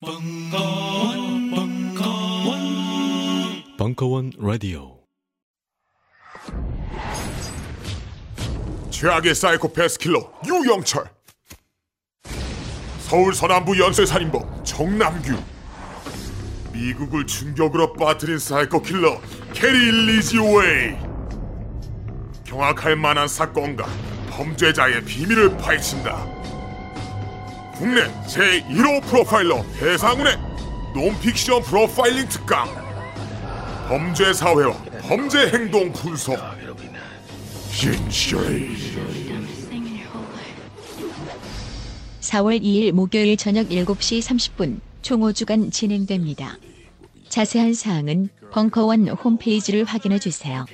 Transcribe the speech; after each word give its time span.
벙커원, 0.00 1.50
벙커원, 1.50 2.60
벙커원 3.76 4.30
라디오. 4.38 5.00
최악의 8.90 9.34
사이코패스 9.34 9.98
킬러 9.98 10.30
유영철. 10.46 11.10
서울 13.00 13.34
서남부 13.34 13.76
연쇄살인범 13.76 14.62
정남규. 14.62 15.36
미국을 16.72 17.26
충격으로 17.26 17.92
빠뜨린 17.94 18.38
사이코 18.38 18.80
킬러 18.80 19.20
게리 19.52 19.90
리지웨이. 20.06 20.96
경악할 22.44 22.94
만한 22.94 23.26
사건과 23.26 23.84
범죄자의 24.30 25.04
비밀을 25.04 25.56
파헤친다. 25.56 26.37
국내 27.78 28.02
제1호 28.26 29.00
프로파일러 29.04 29.64
배상훈의 29.78 30.36
논픽션 30.94 31.62
프로파일링 31.62 32.28
특강 32.28 32.66
범죄 33.86 34.32
사회와 34.32 34.74
범죄 35.02 35.48
행동 35.48 35.92
분석 35.92 36.36
진실이 37.70 38.76
4월 42.20 42.60
2일 42.60 42.90
목요일 42.90 43.36
저녁 43.36 43.68
7시 43.68 44.22
30분 44.22 44.80
총 45.00 45.20
5주간 45.20 45.72
진행됩니다. 45.72 46.58
자세한 47.28 47.74
사항은 47.74 48.28
벙커원 48.50 49.08
홈페이지를 49.08 49.84
확인해 49.84 50.18
주세요. 50.18 50.66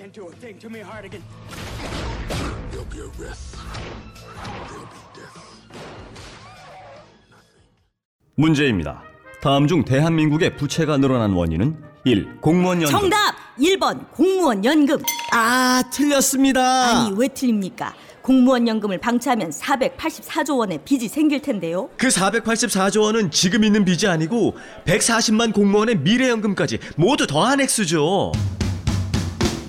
문제입니다. 8.37 9.03
다음 9.41 9.69
중 9.69 9.85
대한민국의 9.85 10.57
부채가 10.57 10.97
늘어난 10.97 11.33
원인은 11.33 11.77
1. 12.05 12.41
공무원 12.41 12.83
연금 12.83 12.99
정답! 13.01 13.35
1번 13.59 14.11
공무원 14.11 14.65
연금. 14.65 14.99
아, 15.33 15.83
틀렸습니다. 15.93 16.61
아니 17.07 17.15
왜 17.17 17.29
틀립니까? 17.29 17.95
공무원 18.21 18.67
연금을 18.67 18.99
방치하면 18.99 19.51
484조 19.51 20.59
원의 20.59 20.81
빚이 20.85 21.09
생길 21.09 21.41
텐데요. 21.41 21.89
그 21.97 22.09
484조 22.09 23.03
원은 23.03 23.31
지금 23.31 23.63
있는 23.65 23.85
빚이 23.85 24.07
아니고 24.09 24.57
140만 24.87 25.53
공무원의 25.53 25.99
미래연금까지 25.99 26.79
모두 26.97 27.27
더한 27.27 27.61
액수죠. 27.61 28.33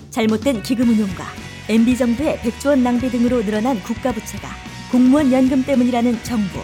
잘못된 0.09 0.63
기금 0.63 0.89
운용과 0.89 1.25
MB 1.67 1.97
정부의 1.97 2.38
100조 2.39 2.67
원 2.69 2.83
낭비 2.83 3.09
등으로 3.09 3.44
늘어난 3.44 3.79
국가 3.83 4.11
부채가 4.11 4.47
공무원 4.91 5.31
연금 5.31 5.63
때문이라는 5.63 6.23
정부. 6.23 6.59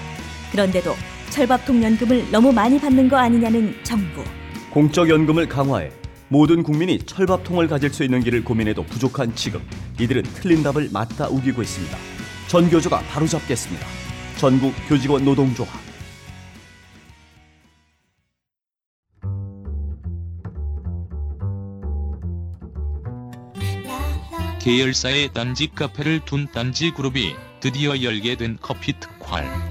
그런데도 0.51 0.95
철밥통 1.31 1.81
연금을 1.81 2.29
너무 2.29 2.51
많이 2.51 2.79
받는 2.79 3.09
거 3.09 3.17
아니냐는 3.17 3.73
정부. 3.83 4.23
공적 4.69 5.09
연금을 5.09 5.47
강화해 5.47 5.89
모든 6.27 6.61
국민이 6.61 6.99
철밥통을 6.99 7.67
가질 7.67 7.89
수 7.89 8.03
있는 8.03 8.21
길을 8.21 8.43
고민해도 8.43 8.83
부족한 8.83 9.33
지금 9.35 9.61
이들은 9.99 10.23
틀린 10.35 10.61
답을 10.61 10.89
맞다 10.91 11.27
우기고 11.29 11.61
있습니다. 11.61 11.97
전 12.47 12.69
교조가 12.69 12.99
바로잡겠습니다. 13.09 13.85
전국 14.37 14.73
교직원 14.87 15.25
노동조합 15.25 15.69
계열사의 24.61 25.29
딴지 25.33 25.67
카페를 25.73 26.21
둔 26.25 26.47
딴지 26.53 26.91
그룹이 26.91 27.35
드디어 27.61 28.03
열게 28.03 28.35
된 28.35 28.57
커피 28.61 28.93
특활. 28.99 29.70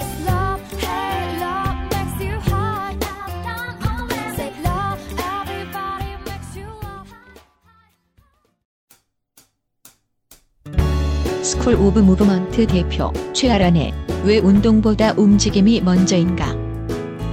School 11.61 11.75
of 11.75 11.99
Movement 11.99 12.65
대표 12.65 13.13
최하란의 13.33 13.93
왜 14.25 14.39
운동보다 14.39 15.13
움직임이 15.15 15.79
먼저인가 15.79 16.55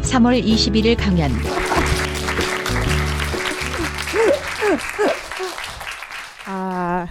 3월 0.03 0.45
21일 0.45 0.99
강연 0.99 1.31
아, 6.45 7.07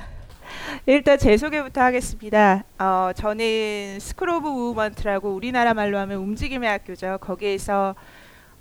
일단 0.85 1.17
제 1.17 1.37
소개부터 1.37 1.81
하겠습니다. 1.81 2.63
어, 2.77 3.09
저는 3.15 3.99
School 3.99 4.29
of 4.29 4.47
Movement라고 4.47 5.33
우리나라 5.33 5.73
말로 5.73 5.97
하면 5.97 6.19
움직임의 6.19 6.69
학교죠. 6.69 7.17
거기에서 7.19 7.95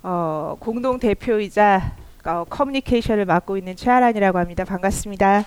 어, 0.03 0.57
공동 0.61 0.99
대표이자 0.99 1.93
어, 2.25 2.45
커뮤니케이션을 2.49 3.27
맡고 3.27 3.59
있는 3.59 3.77
최하란이라고 3.77 4.39
합니다. 4.39 4.65
반갑습니다. 4.65 5.45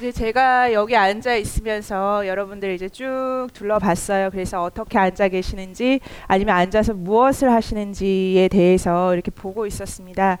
이제 0.00 0.12
제가 0.12 0.72
여기 0.72 0.96
앉아 0.96 1.34
있으면서 1.36 2.26
여러분들 2.26 2.72
이제 2.72 2.88
쭉 2.88 3.48
둘러봤어요. 3.52 4.30
그래서 4.30 4.62
어떻게 4.62 4.96
앉아 4.96 5.28
계시는지 5.28 6.00
아니면 6.26 6.56
앉아서 6.56 6.94
무엇을 6.94 7.52
하시는지에 7.52 8.48
대해서 8.48 9.12
이렇게 9.12 9.30
보고 9.30 9.66
있었습니다. 9.66 10.38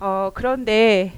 어, 0.00 0.32
그런데 0.34 1.12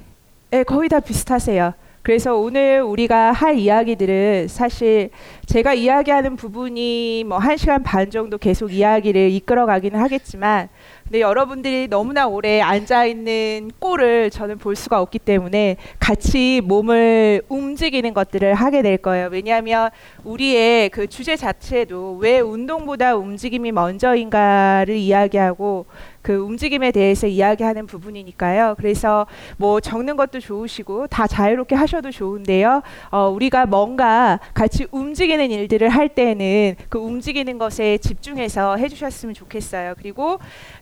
네, 0.51 0.61
거의 0.61 0.89
다 0.89 0.99
비슷하세요. 0.99 1.73
그래서 2.03 2.35
오늘 2.35 2.83
우리가 2.83 3.31
할 3.31 3.57
이야기들은 3.57 4.47
사실 4.47 5.09
제가 5.47 5.73
이야기하는 5.73 6.35
부분이 6.35 7.23
뭐한 7.27 7.57
시간 7.57 7.81
반 7.81 8.11
정도 8.11 8.37
계속 8.37 8.71
이야기를 8.71 9.31
이끌어 9.31 9.65
가기는 9.65 9.99
하겠지만 9.99 10.69
근데 11.11 11.19
여러분들이 11.19 11.89
너무나 11.89 12.25
오래 12.25 12.61
앉아 12.61 13.03
있는 13.03 13.69
꼴을 13.79 14.29
저는 14.29 14.59
볼 14.59 14.77
수가 14.77 15.01
없기 15.01 15.19
때문에 15.19 15.75
같이 15.99 16.61
몸을 16.63 17.41
움직이는 17.49 18.13
것들을 18.13 18.53
하게 18.53 18.81
될 18.81 18.95
거예요. 18.95 19.27
왜냐하면 19.29 19.89
우리의 20.23 20.87
그 20.87 21.07
주제 21.07 21.35
자체도 21.35 22.15
왜 22.21 22.39
운동보다 22.39 23.17
움직임이 23.17 23.73
먼저인가를 23.73 24.95
이야기하고 24.95 25.85
그 26.21 26.35
움직임에 26.35 26.91
대해서 26.91 27.27
이야기하는 27.27 27.87
부분이니까요. 27.87 28.75
그래서 28.77 29.25
뭐 29.57 29.79
적는 29.79 30.15
것도 30.15 30.39
좋으시고 30.39 31.07
다 31.07 31.27
자유롭게 31.27 31.75
하셔도 31.75 32.11
좋은데요. 32.11 32.81
어, 33.09 33.29
우리가 33.29 33.65
뭔가 33.65 34.39
같이 34.53 34.87
움직이는 34.91 35.51
일들을 35.51 35.89
할 35.89 36.09
때는 36.09 36.75
그 36.89 36.99
움직이는 36.99 37.57
것에 37.57 37.97
집중해서 37.97 38.77
해주셨으면 38.77 39.33
좋겠어요. 39.33 39.95
그리고 39.97 40.39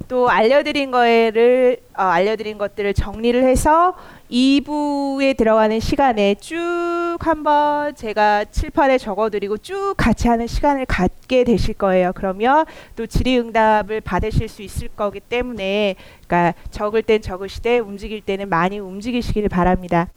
또 0.08 0.30
알려드린 0.30 0.92
거를 0.92 1.78
어, 1.98 2.04
알려드린 2.04 2.58
것들을 2.58 2.94
정리를 2.94 3.44
해서 3.44 3.96
2부에 4.30 5.36
들어가는 5.36 5.80
시간에 5.80 6.36
쭉 6.36 7.18
한번 7.20 7.96
제가 7.96 8.46
칠판에 8.46 9.00
적어드리고 9.00 9.58
쭉 9.58 9.96
같이 9.98 10.28
하는 10.28 10.46
시간을 10.46 10.86
갖게 10.86 11.44
되실 11.44 11.74
거예요. 11.74 12.12
그러면 12.14 12.66
또 12.96 13.08
질의응답을 13.08 14.02
받으실 14.02 14.48
수 14.48 14.62
있을 14.62 14.90
거기 14.96 15.20
때문에 15.20 15.96
그러니까 16.28 16.54
적을 16.70 17.02
땐 17.02 17.22
적으시되 17.22 17.80
움직일 17.80 18.22
때는 18.22 18.50
많이 18.50 18.78
움직이시기를 18.78 19.50
바랍니다. 19.50 20.10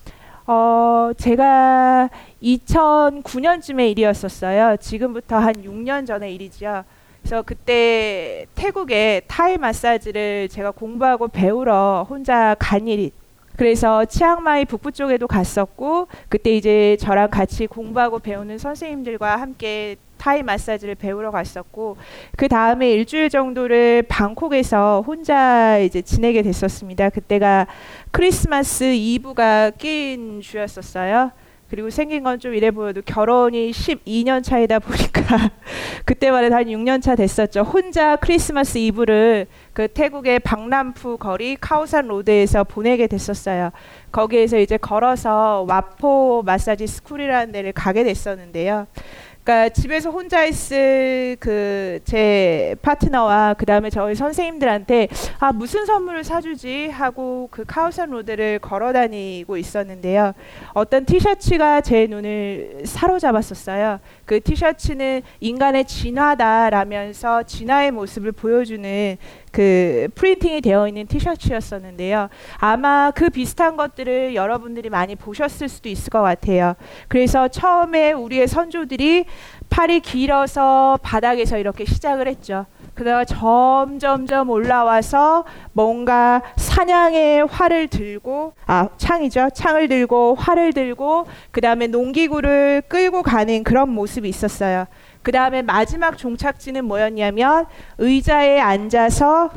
어, 0.46 1.12
제가 1.16 2.10
2009년쯤의 2.42 3.90
일이었었어요. 3.92 4.76
지금부터 4.78 5.36
한 5.38 5.54
6년 5.54 6.06
전의 6.06 6.34
일이죠. 6.34 6.84
그래서 7.22 7.42
그때 7.42 8.46
태국에 8.56 9.22
타이 9.26 9.56
마사지를 9.56 10.48
제가 10.50 10.72
공부하고 10.72 11.28
배우러 11.28 12.04
혼자 12.08 12.54
간 12.58 12.88
일이 12.88 13.12
그래서 13.56 14.04
치앙마이 14.04 14.64
북부 14.64 14.92
쪽에도 14.92 15.26
갔었고 15.26 16.08
그때 16.28 16.54
이제 16.54 16.96
저랑 17.00 17.30
같이 17.30 17.66
공부하고 17.66 18.18
배우는 18.18 18.58
선생님들과 18.58 19.36
함께 19.36 19.96
타이 20.22 20.42
마사지를 20.44 20.94
배우러 20.94 21.32
갔었고 21.32 21.96
그 22.36 22.46
다음에 22.46 22.92
일주일 22.92 23.28
정도를 23.28 24.04
방콕에서 24.08 25.02
혼자 25.04 25.78
이제 25.78 26.00
지내게 26.00 26.42
됐었습니다. 26.42 27.10
그때가 27.10 27.66
크리스마스 28.12 28.84
이브가 28.94 29.70
낀 29.70 30.40
주였었어요. 30.40 31.32
그리고 31.72 31.88
생긴 31.88 32.22
건 32.22 32.38
좀 32.38 32.54
이래 32.54 32.70
보여도 32.70 33.00
결혼이 33.02 33.70
12년 33.70 34.42
차이다 34.42 34.78
보니까 34.78 35.22
그때만 36.04 36.44
해도 36.44 36.54
한 36.56 36.64
6년 36.64 37.00
차 37.00 37.14
됐었죠. 37.14 37.60
혼자 37.62 38.16
크리스마스 38.16 38.76
이브를 38.76 39.46
그 39.72 39.88
태국의 39.88 40.40
방람푸 40.40 41.16
거리 41.16 41.56
카오산 41.56 42.08
로드에서 42.08 42.64
보내게 42.64 43.06
됐었어요. 43.06 43.70
거기에서 44.10 44.58
이제 44.58 44.76
걸어서 44.76 45.64
왓포 45.66 46.42
마사지 46.44 46.86
스쿨이라는 46.86 47.52
데를 47.52 47.72
가게 47.72 48.04
됐었는데요. 48.04 48.86
그러니까 49.44 49.68
집에서 49.70 50.10
혼자 50.10 50.44
있을 50.44 51.36
그 51.40 52.00
제 52.04 52.76
파트너와 52.82 53.54
그 53.54 53.64
다음에 53.64 53.88
저희 53.88 54.14
선생님들한테 54.14 55.08
아 55.38 55.52
무슨 55.52 55.86
선물을 55.86 56.24
사주지 56.24 56.88
하고 56.88 57.48
그 57.50 57.64
카오산 57.66 58.10
로드를 58.10 58.58
걸어 58.58 58.92
다니고 58.92 59.56
있었는데요. 59.56 60.32
어떤 60.74 61.04
티셔츠가 61.04 61.80
제 61.80 62.06
눈을 62.06 62.82
사로잡았었어요. 62.84 64.00
그 64.24 64.40
티셔츠는 64.40 65.22
인간의 65.40 65.86
진화다라면서 65.86 67.44
진화의 67.44 67.92
모습을 67.92 68.32
보여주는 68.32 69.16
그 69.52 70.08
프린팅이 70.14 70.62
되어 70.62 70.88
있는 70.88 71.06
티셔츠였었는데요. 71.06 72.28
아마 72.56 73.12
그 73.14 73.28
비슷한 73.28 73.76
것들을 73.76 74.34
여러분들이 74.34 74.88
많이 74.88 75.14
보셨을 75.14 75.68
수도 75.68 75.88
있을 75.88 76.10
것 76.10 76.22
같아요. 76.22 76.74
그래서 77.06 77.48
처음에 77.48 78.12
우리의 78.12 78.48
선조들이 78.48 79.26
팔이 79.68 80.00
길어서 80.00 80.98
바닥에서 81.02 81.58
이렇게 81.58 81.84
시작을 81.84 82.26
했죠. 82.28 82.66
그다가 82.94 83.24
점점점 83.24 84.50
올라와서 84.50 85.44
뭔가 85.72 86.42
사냥의 86.56 87.46
활을 87.46 87.88
들고 87.88 88.52
아 88.66 88.88
창이죠 88.98 89.48
창을 89.54 89.88
들고 89.88 90.34
활을 90.34 90.72
들고 90.74 91.26
그 91.50 91.60
다음에 91.62 91.86
농기구를 91.86 92.82
끌고 92.88 93.22
가는 93.22 93.64
그런 93.64 93.88
모습이 93.90 94.28
있었어요. 94.28 94.86
그 95.22 95.30
다음에 95.30 95.62
마지막 95.62 96.18
종착지는 96.18 96.84
뭐였냐면 96.84 97.66
의자에 97.98 98.58
앉아서 98.60 99.50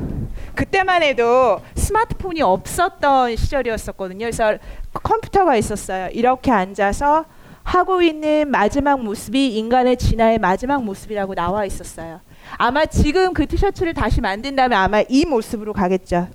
그때만 0.54 1.02
해도 1.02 1.60
스마트폰이 1.74 2.40
없었던 2.42 3.36
시절이었었거든요. 3.36 4.24
그래서 4.24 4.58
컴퓨터가 4.92 5.56
있었어요. 5.56 6.08
이렇게 6.12 6.50
앉아서 6.50 7.24
하고 7.64 8.00
있는 8.00 8.48
마지막 8.48 9.02
모습이 9.02 9.56
인간의 9.56 9.96
진화의 9.96 10.38
마지막 10.38 10.84
모습이라고 10.84 11.34
나와 11.34 11.64
있었어요. 11.64 12.20
아마 12.58 12.86
지금 12.86 13.34
그 13.34 13.44
티셔츠를 13.46 13.92
다시 13.92 14.20
만든다면 14.20 14.78
아마 14.78 15.02
이 15.08 15.24
모습으로 15.24 15.72
가겠죠. 15.72 16.28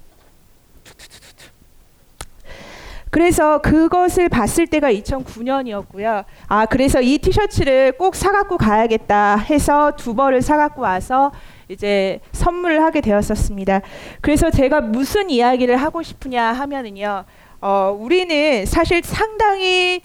그래서 3.12 3.60
그것을 3.60 4.30
봤을 4.30 4.66
때가 4.66 4.92
2009년이었고요. 4.92 6.24
아, 6.48 6.66
그래서 6.66 7.02
이 7.02 7.18
티셔츠를 7.18 7.92
꼭 7.92 8.16
사갖고 8.16 8.58
가야겠다 8.58 9.36
해서 9.36 9.92
두 9.98 10.16
벌을 10.16 10.42
사갖고 10.42 10.82
와서 10.82 11.32
이제 11.68 12.22
선물을 12.32 12.82
하게 12.82 13.02
되었었습니다. 13.02 13.82
그래서 14.22 14.50
제가 14.50 14.80
무슨 14.80 15.30
이야기를 15.30 15.76
하고 15.76 16.02
싶으냐 16.02 16.54
하면은요, 16.54 17.26
어, 17.60 17.98
우리는 18.00 18.66
사실 18.66 19.02
상당히 19.04 20.02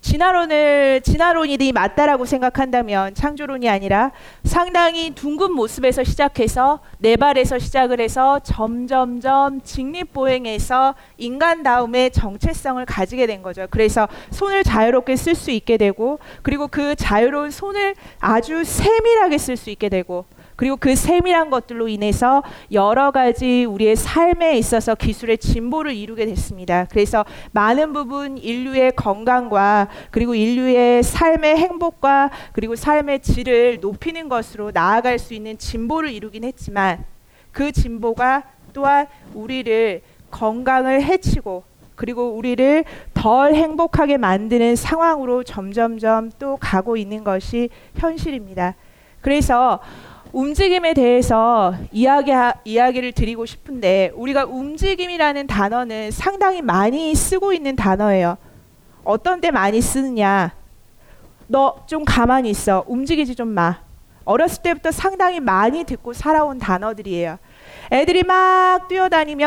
진화론을 0.00 1.02
진화론이 1.02 1.72
맞다라고 1.72 2.24
생각한다면 2.24 3.14
창조론이 3.14 3.68
아니라 3.68 4.12
상당히 4.44 5.14
둥근 5.14 5.52
모습에서 5.52 6.04
시작해서 6.04 6.80
네 6.98 7.16
발에서 7.16 7.58
시작을 7.58 8.00
해서 8.00 8.38
점점점 8.40 9.60
직립보행해서 9.62 10.94
인간 11.18 11.62
다음에 11.62 12.10
정체성을 12.10 12.84
가지게 12.86 13.26
된 13.26 13.42
거죠. 13.42 13.66
그래서 13.70 14.08
손을 14.30 14.64
자유롭게 14.64 15.16
쓸 15.16 15.34
수 15.34 15.50
있게 15.50 15.76
되고 15.76 16.18
그리고 16.42 16.66
그 16.68 16.94
자유로운 16.94 17.50
손을 17.50 17.94
아주 18.20 18.64
세밀하게 18.64 19.38
쓸 19.38 19.56
수 19.56 19.70
있게 19.70 19.88
되고 19.88 20.24
그리고 20.60 20.76
그 20.76 20.94
세밀한 20.94 21.48
것들로 21.48 21.88
인해서 21.88 22.42
여러 22.70 23.12
가지 23.12 23.64
우리의 23.64 23.96
삶에 23.96 24.58
있어서 24.58 24.94
기술의 24.94 25.38
진보를 25.38 25.94
이루게 25.94 26.26
됐습니다. 26.26 26.84
그래서 26.90 27.24
많은 27.52 27.94
부분 27.94 28.36
인류의 28.36 28.92
건강과 28.94 29.88
그리고 30.10 30.34
인류의 30.34 31.02
삶의 31.02 31.56
행복과 31.56 32.28
그리고 32.52 32.76
삶의 32.76 33.20
질을 33.20 33.78
높이는 33.80 34.28
것으로 34.28 34.70
나아갈 34.70 35.18
수 35.18 35.32
있는 35.32 35.56
진보를 35.56 36.10
이루긴 36.10 36.44
했지만 36.44 37.06
그 37.52 37.72
진보가 37.72 38.42
또한 38.74 39.06
우리를 39.32 40.02
건강을 40.30 41.02
해치고 41.02 41.64
그리고 41.96 42.32
우리를 42.32 42.84
덜 43.14 43.54
행복하게 43.54 44.18
만드는 44.18 44.76
상황으로 44.76 45.42
점점점 45.42 46.30
또 46.38 46.58
가고 46.58 46.98
있는 46.98 47.24
것이 47.24 47.70
현실입니다. 47.96 48.74
그래서 49.22 49.80
움직임에 50.32 50.94
대해서 50.94 51.74
이야기 51.92 52.32
이야기를 52.64 53.12
드리고 53.12 53.46
싶은데 53.46 54.12
우리가 54.14 54.44
움직임이라는 54.44 55.46
단어는 55.46 56.10
상당히 56.10 56.62
많이 56.62 57.14
쓰고 57.14 57.52
있는 57.52 57.74
단어예요. 57.76 58.36
어떤 59.04 59.40
때 59.40 59.50
많이 59.50 59.80
쓰느냐? 59.80 60.52
너 61.48 61.84
좀 61.86 62.04
가만히 62.04 62.50
있어. 62.50 62.84
움직이지 62.86 63.34
좀 63.34 63.48
마. 63.48 63.80
어렸을 64.24 64.62
때부터 64.62 64.92
상당히 64.92 65.40
많이 65.40 65.82
듣고 65.82 66.12
살아온 66.12 66.58
단어들이에요. 66.58 67.38
애들이 67.90 68.22
막 68.22 68.86
뛰어다니며 68.86 69.46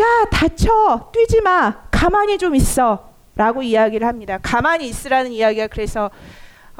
야 0.00 0.24
다쳐 0.30 1.10
뛰지 1.12 1.42
마 1.42 1.74
가만히 1.90 2.38
좀 2.38 2.54
있어 2.54 3.10
라고 3.36 3.62
이야기를 3.62 4.06
합니다. 4.06 4.38
가만히 4.40 4.88
있으라는 4.88 5.32
이야기가 5.32 5.66
그래서 5.66 6.10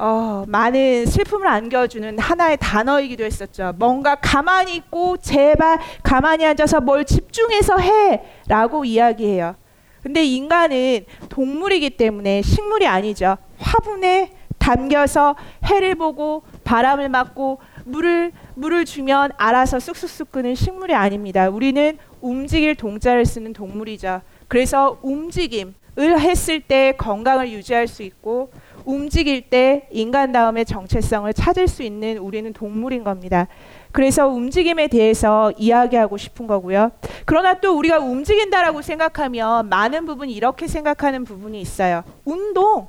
어, 0.05 0.43
많은 0.49 1.07
슬픔을 1.07 1.47
안겨주는 1.47 2.19
하나의 2.19 2.57
단어이기도 2.61 3.23
했었죠. 3.23 3.73
뭔가 3.79 4.17
가만히 4.17 4.75
있고 4.75 5.17
제발 5.17 5.79
가만히 6.03 6.45
앉아서 6.45 6.81
뭘 6.81 7.05
집중해서 7.05 7.79
해라고 7.79 8.85
이야기해요. 8.85 9.55
근데 10.03 10.25
인간은 10.25 11.05
동물이기 11.29 11.91
때문에 11.91 12.43
식물이 12.43 12.85
아니죠. 12.85 13.37
화분에 13.59 14.33
담겨서 14.59 15.37
해를 15.67 15.95
보고 15.95 16.43
바람을 16.65 17.09
맞고 17.09 17.61
물을 17.85 18.33
물을 18.57 18.85
주면 18.85 19.31
알아서 19.37 19.79
쑥쑥쑥 19.79 20.33
끄는 20.33 20.57
식물이 20.57 20.95
아닙니다. 20.95 21.49
우리는 21.49 21.97
움직일 22.21 22.75
동자를 22.75 23.25
쓰는 23.25 23.53
동물이죠. 23.53 24.23
그래서 24.49 24.99
움직임을 25.03 25.75
했을 25.97 26.59
때 26.59 26.93
건강을 26.99 27.53
유지할 27.53 27.87
수 27.87 28.03
있고 28.03 28.51
움직일 28.85 29.49
때 29.49 29.89
인간다움의 29.91 30.65
정체성을 30.65 31.33
찾을 31.35 31.69
수 31.69 31.83
있는 31.83 32.19
우리는 32.19 32.53
동물인 32.53 33.05
겁니다. 33.05 33.49
그래서 33.93 34.27
움직임에 34.29 34.89
대해서 34.89 35.53
이야기하고 35.59 36.17
싶은 36.17 36.47
거고요. 36.47 36.91
그러나 37.25 37.61
또 37.61 37.77
우리가 37.77 37.99
움직인다라고 37.99 38.83
생각하면 38.83 39.69
많은 39.69 40.07
부분이 40.07 40.33
이렇게 40.33 40.67
생각하는 40.67 41.25
부분이 41.25 41.61
있어요. 41.61 42.03
운동. 42.25 42.89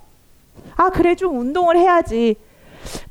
아, 0.75 0.89
그래 0.89 1.15
좀 1.15 1.39
운동을 1.39 1.77
해야지. 1.77 2.35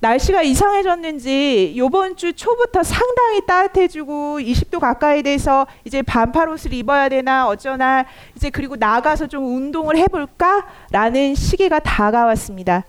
날씨가 0.00 0.42
이상해졌는지 0.42 1.74
요번 1.76 2.16
주 2.16 2.32
초부터 2.32 2.82
상당히 2.82 3.44
따뜻해지고 3.46 4.38
20도 4.40 4.80
가까이 4.80 5.22
돼서 5.22 5.66
이제 5.84 6.02
반팔 6.02 6.48
옷을 6.48 6.72
입어야 6.72 7.08
되나 7.08 7.48
어쩌나 7.48 8.04
이제 8.36 8.50
그리고 8.50 8.76
나가서 8.76 9.26
좀 9.26 9.44
운동을 9.44 9.96
해볼까라는 9.96 11.34
시기가 11.34 11.78
다가왔습니다. 11.78 12.84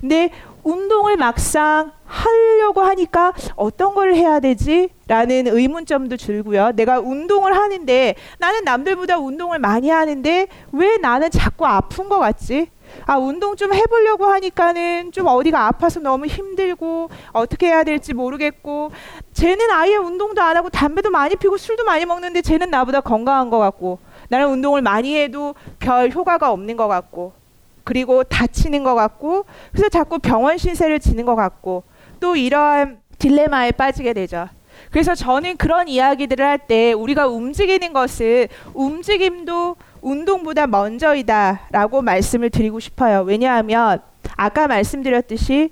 근데 0.00 0.30
운동을 0.62 1.16
막상 1.16 1.92
하려고 2.04 2.82
하니까 2.82 3.32
어떤 3.56 3.94
걸 3.94 4.14
해야 4.14 4.40
되지? 4.40 4.90
라는 5.06 5.46
의문점도 5.46 6.16
들고요. 6.16 6.72
내가 6.74 7.00
운동을 7.00 7.56
하는데 7.56 8.14
나는 8.38 8.64
남들보다 8.64 9.18
운동을 9.18 9.58
많이 9.58 9.90
하는데 9.90 10.46
왜 10.72 10.96
나는 10.98 11.30
자꾸 11.30 11.66
아픈 11.66 12.08
것 12.08 12.18
같지? 12.18 12.68
아 13.06 13.16
운동 13.16 13.56
좀 13.56 13.72
해보려고 13.72 14.26
하니까는 14.26 15.12
좀 15.12 15.26
어디가 15.26 15.66
아파서 15.66 16.00
너무 16.00 16.26
힘들고 16.26 17.10
어떻게 17.32 17.68
해야 17.68 17.84
될지 17.84 18.14
모르겠고 18.14 18.90
쟤는 19.32 19.70
아예 19.70 19.96
운동도 19.96 20.42
안 20.42 20.56
하고 20.56 20.68
담배도 20.70 21.10
많이 21.10 21.36
피고 21.36 21.56
술도 21.56 21.84
많이 21.84 22.04
먹는데 22.06 22.42
쟤는 22.42 22.70
나보다 22.70 23.00
건강한 23.00 23.50
것 23.50 23.58
같고 23.58 23.98
나는 24.28 24.48
운동을 24.48 24.82
많이 24.82 25.16
해도 25.16 25.54
별 25.78 26.10
효과가 26.10 26.50
없는 26.52 26.76
것 26.76 26.88
같고 26.88 27.32
그리고 27.84 28.22
다치는 28.24 28.84
것 28.84 28.94
같고 28.94 29.46
그래서 29.72 29.88
자꾸 29.88 30.18
병원 30.18 30.58
신세를 30.58 31.00
지는 31.00 31.24
것 31.24 31.34
같고 31.36 31.84
또 32.20 32.36
이러한 32.36 33.00
딜레마에 33.18 33.72
빠지게 33.72 34.12
되죠. 34.12 34.48
그래서 34.90 35.14
저는 35.14 35.56
그런 35.56 35.88
이야기들을 35.88 36.44
할 36.44 36.58
때 36.68 36.92
우리가 36.92 37.26
움직이는 37.26 37.92
것을 37.92 38.48
움직임도 38.74 39.76
운동보다 40.00 40.66
먼저이다라고 40.66 42.02
말씀을 42.02 42.50
드리고 42.50 42.80
싶어요. 42.80 43.22
왜냐하면 43.22 44.00
아까 44.36 44.66
말씀드렸듯이 44.68 45.70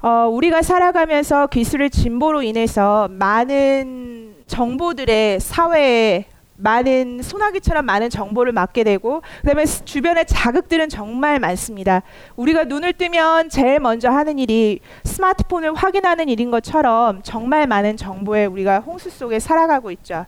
어, 0.00 0.26
우리가 0.30 0.62
살아가면서 0.62 1.46
기술의 1.46 1.90
진보로 1.90 2.42
인해서 2.42 3.08
많은 3.10 4.34
정보들의 4.46 5.38
사회에 5.40 6.24
많은 6.56 7.22
소나기처럼 7.22 7.84
많은 7.86 8.10
정보를 8.10 8.52
맡게 8.52 8.84
되고 8.84 9.22
그다음에 9.40 9.64
스- 9.64 9.84
주변의 9.84 10.26
자극들은 10.26 10.88
정말 10.88 11.38
많습니다. 11.40 12.02
우리가 12.36 12.64
눈을 12.64 12.92
뜨면 12.92 13.48
제일 13.48 13.80
먼저 13.80 14.10
하는 14.10 14.38
일이 14.38 14.80
스마트폰을 15.04 15.74
확인하는 15.74 16.28
일인 16.28 16.50
것처럼 16.50 17.20
정말 17.22 17.66
많은 17.66 17.96
정보에 17.96 18.44
우리가 18.46 18.80
홍수 18.80 19.08
속에 19.10 19.38
살아가고 19.38 19.90
있죠. 19.92 20.26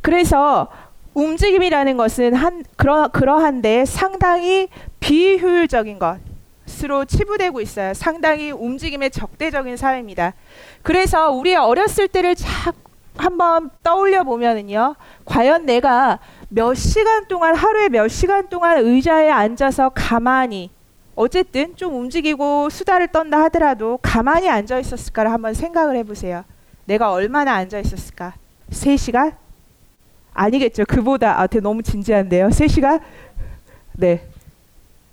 그래서 0.00 0.68
움직임이라는 1.16 1.96
것은 1.96 2.34
한 2.34 2.62
그러, 2.76 3.08
그러한데 3.08 3.86
상당히 3.86 4.68
비효율적인 5.00 5.98
것으로 5.98 7.06
치부되고 7.06 7.62
있어요. 7.62 7.94
상당히 7.94 8.50
움직임에 8.50 9.08
적대적인 9.08 9.78
사회입니다. 9.78 10.34
그래서 10.82 11.30
우리 11.30 11.56
어렸을 11.56 12.06
때를 12.06 12.34
자 12.34 12.70
한번 13.16 13.70
떠올려 13.82 14.24
보면은요. 14.24 14.94
과연 15.24 15.64
내가 15.64 16.18
몇 16.50 16.74
시간 16.74 17.26
동안 17.28 17.56
하루에 17.56 17.88
몇 17.88 18.08
시간 18.08 18.50
동안 18.50 18.84
의자에 18.84 19.30
앉아서 19.30 19.88
가만히 19.94 20.70
어쨌든 21.14 21.74
좀 21.76 21.94
움직이고 21.94 22.68
수다를 22.68 23.08
떤다 23.08 23.42
하더라도 23.44 23.98
가만히 24.02 24.50
앉아 24.50 24.78
있었을까를 24.80 25.32
한번 25.32 25.54
생각을 25.54 25.96
해 25.96 26.02
보세요. 26.02 26.44
내가 26.84 27.10
얼마나 27.10 27.54
앉아 27.54 27.78
있었을까? 27.78 28.34
3시간? 28.70 29.45
아니겠죠. 30.36 30.84
그보다 30.86 31.40
아, 31.40 31.46
되게 31.46 31.60
너무 31.62 31.82
진지한데요. 31.82 32.48
3시간? 32.48 33.00
네. 33.92 34.22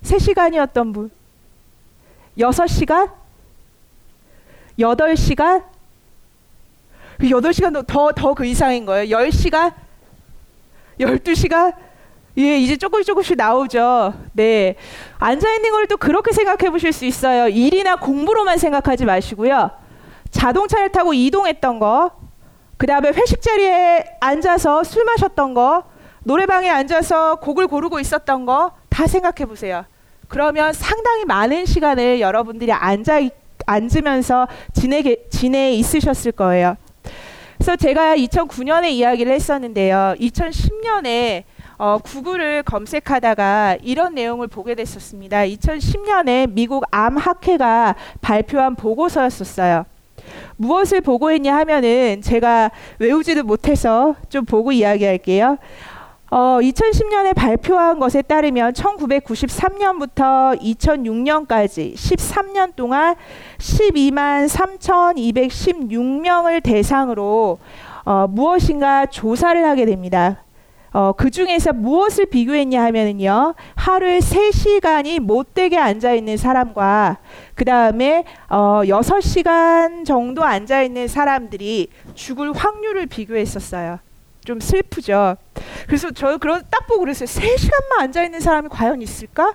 3시간이었던 0.02 0.92
분. 0.94 1.10
6시간? 2.38 3.10
8시간? 4.78 5.62
그 7.18 7.26
8시간도 7.28 7.86
더 7.86 8.12
더 8.12 8.34
그 8.34 8.44
이상인 8.44 8.84
거예요. 8.86 9.16
10시간? 9.16 9.72
12시간? 11.00 11.74
예, 12.36 12.58
이제 12.58 12.76
조금씩 12.76 13.06
조금씩 13.06 13.36
나오죠. 13.36 14.12
네. 14.32 14.74
앉아 15.18 15.54
있는 15.54 15.70
걸 15.70 15.86
또 15.86 15.96
그렇게 15.96 16.32
생각해 16.32 16.70
보실 16.70 16.92
수 16.92 17.04
있어요. 17.04 17.48
일이나 17.48 17.96
공부로만 17.96 18.58
생각하지 18.58 19.04
마시고요. 19.04 19.70
자동차를 20.30 20.90
타고 20.90 21.14
이동했던 21.14 21.78
거, 21.78 22.10
그 22.84 22.86
다음에 22.86 23.08
회식 23.12 23.40
자리에 23.40 24.04
앉아서 24.20 24.84
술 24.84 25.06
마셨던 25.06 25.54
거, 25.54 25.84
노래방에 26.24 26.68
앉아서 26.68 27.36
곡을 27.36 27.66
고르고 27.66 27.98
있었던 27.98 28.44
거 28.44 28.72
다 28.90 29.06
생각해 29.06 29.46
보세요. 29.48 29.86
그러면 30.28 30.74
상당히 30.74 31.24
많은 31.24 31.64
시간을 31.64 32.20
여러분들이 32.20 32.70
앉아 32.72 33.20
있- 33.20 33.32
앉으면서 33.64 34.48
지내 34.74 35.02
지내 35.30 35.72
있으셨을 35.72 36.32
거예요. 36.32 36.76
그래서 37.56 37.74
제가 37.76 38.16
2009년에 38.16 38.90
이야기를 38.90 39.32
했었는데요. 39.32 40.14
2010년에 40.20 41.44
어, 41.78 41.96
구글을 42.04 42.64
검색하다가 42.64 43.78
이런 43.82 44.14
내용을 44.14 44.46
보게 44.48 44.74
됐었습니다. 44.74 45.38
2010년에 45.38 46.50
미국 46.50 46.84
암학회가 46.90 47.94
발표한 48.20 48.76
보고서였었어요. 48.76 49.86
무엇을 50.56 51.00
보고했냐 51.00 51.56
하면은 51.56 52.20
제가 52.22 52.70
외우지도 52.98 53.44
못해서 53.44 54.16
좀 54.28 54.44
보고 54.44 54.72
이야기할게요. 54.72 55.58
어, 56.30 56.58
2010년에 56.60 57.34
발표한 57.34 57.98
것에 57.98 58.22
따르면 58.22 58.72
1993년부터 58.72 60.58
2006년까지 60.60 61.94
13년 61.94 62.74
동안 62.74 63.14
12만 63.58 64.48
3,216명을 64.48 66.62
대상으로 66.62 67.58
어, 68.04 68.26
무엇인가 68.28 69.06
조사를 69.06 69.64
하게 69.64 69.86
됩니다. 69.86 70.43
어, 70.94 71.12
그 71.12 71.28
중에서 71.28 71.72
무엇을 71.72 72.26
비교했냐 72.26 72.80
하면은요, 72.84 73.56
하루에 73.74 74.20
3시간이 74.20 75.18
못되게 75.18 75.76
앉아있는 75.76 76.36
사람과, 76.36 77.18
그 77.56 77.64
다음에 77.64 78.24
어, 78.48 78.82
6시간 78.84 80.06
정도 80.06 80.44
앉아있는 80.44 81.08
사람들이 81.08 81.88
죽을 82.14 82.52
확률을 82.52 83.06
비교했었어요. 83.06 83.98
좀 84.44 84.60
슬프죠. 84.60 85.36
그래서 85.86 86.12
저 86.12 86.36
그런 86.36 86.62
딱 86.70 86.86
보고 86.86 87.00
그랬어요. 87.00 87.26
3시간만 87.26 87.98
앉아있는 87.98 88.38
사람이 88.38 88.68
과연 88.68 89.02
있을까? 89.02 89.52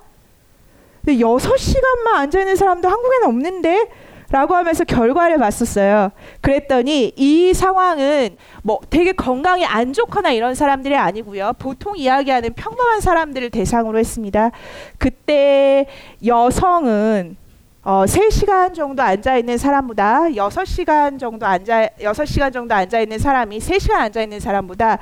근데 1.06 1.24
6시간만 1.24 2.16
앉아있는 2.16 2.58
사람도 2.58 2.90
한국에는 2.90 3.28
없는데? 3.30 3.90
라고 4.32 4.56
하면서 4.56 4.84
결과를 4.84 5.38
봤었어요. 5.40 6.12
그랬더니 6.42 7.14
이 7.16 7.54
상황은 7.54 8.38
뭐 8.62 8.80
되게 8.90 9.12
건강이 9.12 9.66
안 9.66 9.92
좋거나 9.92 10.32
이런 10.32 10.54
사람들이 10.54 10.96
아니고요. 10.96 11.54
보통 11.58 11.98
이야기하는 11.98 12.54
평범한 12.54 13.02
사람들을 13.02 13.50
대상으로 13.50 13.98
했습니다. 13.98 14.52
그때 15.00 15.88
여성은 16.24 17.38
어, 17.82 18.04
3시간 18.06 18.76
정도 18.76 19.02
앉아 19.02 19.38
있는 19.38 19.58
사람보다 19.58 20.26
6시간 20.26 21.18
정도 21.18 21.46
앉아 21.46 21.88
6시간 22.02 22.54
정도 22.54 22.76
앉아 22.76 23.00
있는 23.00 23.18
사람이 23.18 23.58
3시간 23.58 23.94
앉아 23.94 24.22
있는 24.22 24.40
사람보다 24.40 25.00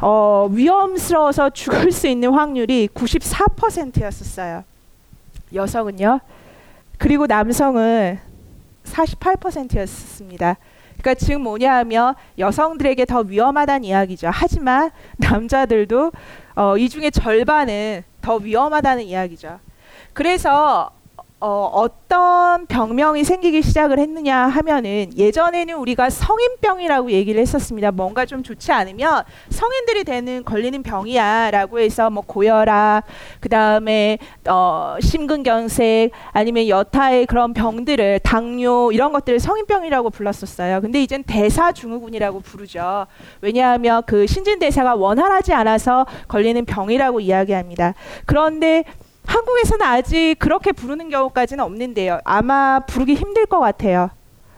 어, 0.00 0.48
위험스러워서 0.50 1.50
죽을 1.50 1.92
수 1.92 2.08
있는 2.08 2.32
확률이 2.32 2.88
94%였었어요. 2.92 4.64
여성은요. 5.54 6.20
그리고 6.96 7.26
남성은 7.26 8.27
48%였습니다. 8.92 10.56
그러니까 10.98 11.14
즉 11.14 11.40
뭐냐 11.40 11.76
하면 11.76 12.14
여성들에게 12.38 13.04
더 13.04 13.20
위험하다는 13.20 13.84
이야기죠. 13.84 14.30
하지만 14.32 14.90
남자들도 15.16 16.12
어, 16.56 16.76
이 16.76 16.88
중에 16.88 17.10
절반은 17.10 18.02
더 18.20 18.36
위험하다는 18.36 19.04
이야기죠. 19.04 19.60
그래서 20.12 20.90
어, 21.40 21.70
어떤 21.72 22.66
병명이 22.66 23.22
생기기 23.22 23.62
시작을 23.62 24.00
했느냐 24.00 24.48
하면은 24.48 25.16
예전에는 25.16 25.76
우리가 25.76 26.10
성인병이라고 26.10 27.12
얘기를 27.12 27.40
했었습니다. 27.40 27.92
뭔가 27.92 28.26
좀 28.26 28.42
좋지 28.42 28.72
않으면 28.72 29.22
성인들이 29.48 30.02
되는 30.02 30.42
걸리는 30.44 30.82
병이야라고 30.82 31.78
해서 31.78 32.10
뭐 32.10 32.24
고혈압, 32.26 33.04
그 33.38 33.48
다음에 33.48 34.18
어, 34.48 34.96
심근경색 35.00 36.10
아니면 36.32 36.66
여타의 36.66 37.26
그런 37.26 37.54
병들을 37.54 38.18
당뇨 38.24 38.90
이런 38.90 39.12
것들을 39.12 39.38
성인병이라고 39.38 40.10
불렀었어요. 40.10 40.80
근데 40.80 41.00
이젠 41.00 41.22
대사증후군이라고 41.22 42.40
부르죠. 42.40 43.06
왜냐하면 43.42 44.02
그 44.06 44.26
신진대사가 44.26 44.96
원활하지 44.96 45.54
않아서 45.54 46.04
걸리는 46.26 46.64
병이라고 46.64 47.20
이야기합니다. 47.20 47.94
그런데 48.26 48.82
한국에서는 49.28 49.84
아직 49.84 50.36
그렇게 50.38 50.72
부르는 50.72 51.10
경우까지는 51.10 51.62
없는데요. 51.62 52.20
아마 52.24 52.80
부르기 52.80 53.14
힘들 53.14 53.46
것 53.46 53.60
같아요. 53.60 54.10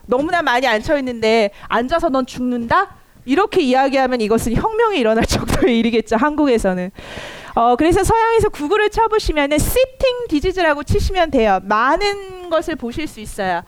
너무나 0.07 0.43
많이 0.43 0.67
앉혀 0.67 0.97
있는데 0.99 1.51
앉아서 1.69 2.09
넌 2.09 2.25
죽는다? 2.25 2.95
이렇게 3.25 3.61
이야기하면 3.61 4.21
이것은 4.21 4.55
혁명이 4.55 4.99
일어날 4.99 5.25
정도의 5.27 5.79
일이겠죠. 5.79 6.17
한국에서는. 6.17 6.91
어, 7.55 7.77
그래서 7.77 8.05
서양에서 8.05 8.49
구글을 8.49 8.91
쳐보시면은 8.91 9.59
시팅 9.59 10.27
디지즈라고 10.29 10.85
치시면 10.85 11.33
돼요. 11.33 11.59
많은 11.65 12.49
것을 12.49 12.77
보실 12.77 13.09
수 13.09 13.21
있어요. 13.21 13.63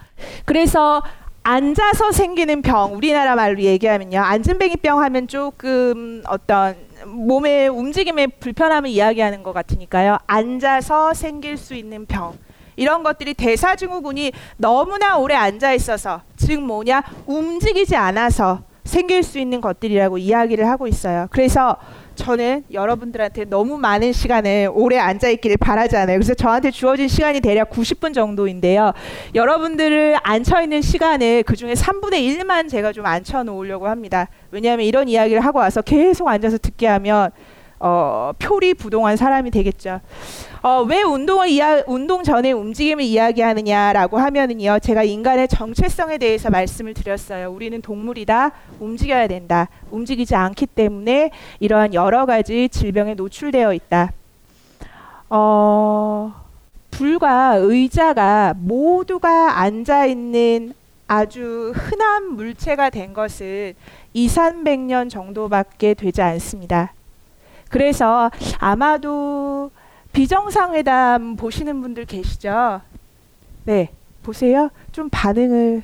그래서 0.44 1.02
앉아서 1.42 2.12
생기는 2.12 2.62
병, 2.62 2.94
우리나라 2.94 3.34
말로 3.34 3.60
얘기하면요. 3.60 4.20
앉은뱅이병 4.20 5.02
하면 5.02 5.26
조금 5.26 6.22
어떤 6.28 6.76
몸의 7.06 7.68
움직임의 7.68 8.28
불편함을 8.40 8.90
이야기하는 8.90 9.42
것 9.42 9.52
같으니까요. 9.52 10.18
앉아서 10.26 11.14
생길 11.14 11.56
수 11.56 11.74
있는 11.74 12.06
병. 12.06 12.34
이런 12.76 13.02
것들이 13.02 13.34
대사증후군이 13.34 14.32
너무나 14.56 15.18
오래 15.18 15.34
앉아 15.34 15.72
있어서 15.74 16.22
즉 16.36 16.62
뭐냐 16.62 17.02
움직이지 17.26 17.96
않아서 17.96 18.62
생길 18.84 19.22
수 19.22 19.38
있는 19.38 19.60
것들이라고 19.60 20.18
이야기를 20.18 20.66
하고 20.68 20.86
있어요. 20.86 21.28
그래서 21.30 21.76
저는 22.14 22.64
여러분들한테 22.72 23.44
너무 23.44 23.78
많은 23.78 24.12
시간을 24.12 24.70
오래 24.72 24.98
앉아 24.98 25.28
있기를 25.28 25.56
바라지 25.56 25.96
않아요. 25.96 26.18
그래서 26.18 26.34
저한테 26.34 26.70
주어진 26.70 27.08
시간이 27.08 27.40
대략 27.40 27.70
90분 27.70 28.14
정도인데요. 28.14 28.92
여러분들을 29.34 30.16
앉혀 30.22 30.62
있는 30.62 30.82
시간을 30.82 31.42
그 31.44 31.56
중에 31.56 31.74
3분의 31.74 32.12
1만 32.12 32.68
제가 32.68 32.92
좀 32.92 33.06
앉혀 33.06 33.42
놓으려고 33.44 33.88
합니다. 33.88 34.28
왜냐하면 34.50 34.86
이런 34.86 35.08
이야기를 35.08 35.44
하고 35.44 35.58
와서 35.58 35.82
계속 35.82 36.28
앉아서 36.28 36.58
듣게 36.58 36.86
하면 36.86 37.30
어, 37.84 38.32
표리 38.38 38.74
부동한 38.74 39.16
사람이 39.16 39.50
되겠죠. 39.50 40.00
어, 40.62 40.86
왜 40.88 41.02
운동을 41.02 41.48
이야, 41.48 41.82
운동 41.88 42.22
전에 42.22 42.52
움직임을 42.52 43.02
이야기하느냐라고 43.02 44.18
하면은요, 44.18 44.78
제가 44.78 45.02
인간의 45.02 45.48
정체성에 45.48 46.18
대해서 46.18 46.48
말씀을 46.48 46.94
드렸어요. 46.94 47.50
우리는 47.50 47.82
동물이다, 47.82 48.52
움직여야 48.78 49.26
된다. 49.26 49.68
움직이지 49.90 50.36
않기 50.36 50.66
때문에 50.66 51.32
이러한 51.58 51.92
여러 51.92 52.24
가지 52.24 52.68
질병에 52.68 53.14
노출되어 53.14 53.74
있다. 53.74 54.12
어, 55.28 56.32
불과 56.92 57.56
의자가 57.56 58.54
모두가 58.58 59.58
앉아 59.58 60.06
있는 60.06 60.72
아주 61.08 61.72
흔한 61.74 62.34
물체가 62.36 62.90
된 62.90 63.12
것은 63.12 63.74
2, 64.12 64.28
300년 64.28 65.10
정도밖에 65.10 65.94
되지 65.94 66.22
않습니다. 66.22 66.92
그래서 67.72 68.30
아마도 68.58 69.70
비정상회담 70.12 71.36
보시는 71.36 71.80
분들 71.80 72.04
계시죠? 72.04 72.82
네, 73.64 73.90
보세요. 74.22 74.68
좀 74.92 75.08
반응을 75.10 75.82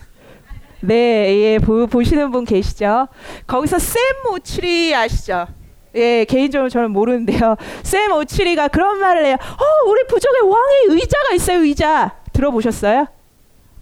네, 0.81 0.95
예, 1.35 1.59
보, 1.59 1.87
보시는 1.87 2.31
분 2.31 2.45
계시죠? 2.45 3.09
거기서 3.47 3.79
샘 3.79 4.01
오츠리 4.31 4.95
아시죠? 4.95 5.47
예, 5.95 6.27
개인적으로 6.27 6.69
저는 6.69 6.91
모르는데요. 6.91 7.57
샘 7.83 8.13
오츠리가 8.13 8.69
그런 8.69 8.99
말을 9.01 9.25
해요. 9.25 9.37
어, 9.41 9.89
우리 9.89 10.07
부족에 10.07 10.41
왕의 10.41 11.01
의자가 11.01 11.33
있어요, 11.35 11.61
의자. 11.61 12.15
들어보셨어요? 12.35 13.07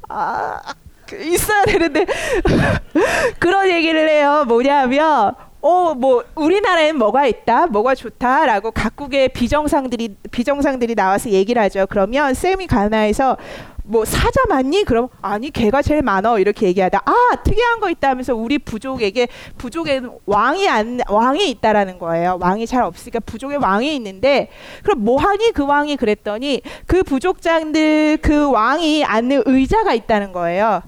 아, 0.09 0.61
그 1.09 1.21
있어야 1.25 1.65
되는데 1.65 2.07
그런 3.41 3.69
얘기를 3.69 4.09
해요. 4.09 4.45
뭐냐면 4.47 5.35
어, 5.67 5.95
뭐 5.95 6.23
우리나라엔 6.37 6.97
뭐가 6.97 7.27
있다, 7.27 7.67
뭐가 7.67 7.97
좋다라고 7.97 8.71
각국의 8.71 9.31
비정상들이 9.31 10.15
비정상들이 10.31 10.95
나와서 10.95 11.31
얘기를 11.31 11.61
하죠. 11.63 11.87
그러면 11.91 12.35
쌤이 12.35 12.69
가나에서 12.69 13.37
뭐 13.83 14.05
사자 14.05 14.41
맞니? 14.49 14.85
그럼 14.85 15.09
아니 15.23 15.51
개가 15.51 15.83
제일 15.83 16.03
많어. 16.03 16.39
이렇게 16.39 16.67
얘기하다. 16.67 17.03
아 17.05 17.37
특이한 17.43 17.81
거 17.81 17.91
있다 17.91 18.11
하면서 18.11 18.33
우리 18.35 18.59
부족에게 18.59 19.27
부족에는 19.59 20.11
왕이 20.27 20.69
안 20.69 21.01
왕이 21.09 21.51
있다라는 21.51 21.99
거예요. 21.99 22.39
왕이 22.41 22.69
잘 22.69 22.85
없으니까 22.85 23.19
부족에 23.21 23.57
왕이 23.57 23.93
있는데 23.97 24.51
그럼 24.85 25.05
뭐 25.05 25.19
하니? 25.19 25.51
그 25.51 25.67
왕이 25.67 25.97
그랬더니 25.97 26.63
그 26.87 27.03
부족장들 27.03 28.19
그 28.23 28.51
왕이 28.51 29.05
앉는 29.05 29.43
의자가 29.47 29.95
있다는 29.95 30.33
거예요 30.33 30.83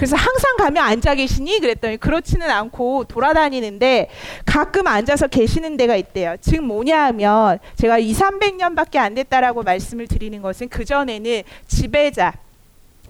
그래서 0.00 0.16
항상 0.16 0.56
가면 0.56 0.82
앉아 0.82 1.14
계시니 1.14 1.60
그랬더니 1.60 1.98
그렇지는 1.98 2.48
않고 2.48 3.04
돌아다니는데 3.04 4.08
가끔 4.46 4.86
앉아서 4.86 5.26
계시는 5.26 5.76
데가 5.76 5.94
있대요. 5.94 6.36
즉 6.40 6.62
뭐냐 6.62 7.04
하면 7.08 7.58
제가 7.76 7.98
2, 7.98 8.14
300년밖에 8.14 8.96
안 8.96 9.14
됐다라고 9.14 9.62
말씀을 9.62 10.06
드리는 10.06 10.40
것은 10.40 10.70
그 10.70 10.86
전에는 10.86 11.42
지배자 11.66 12.32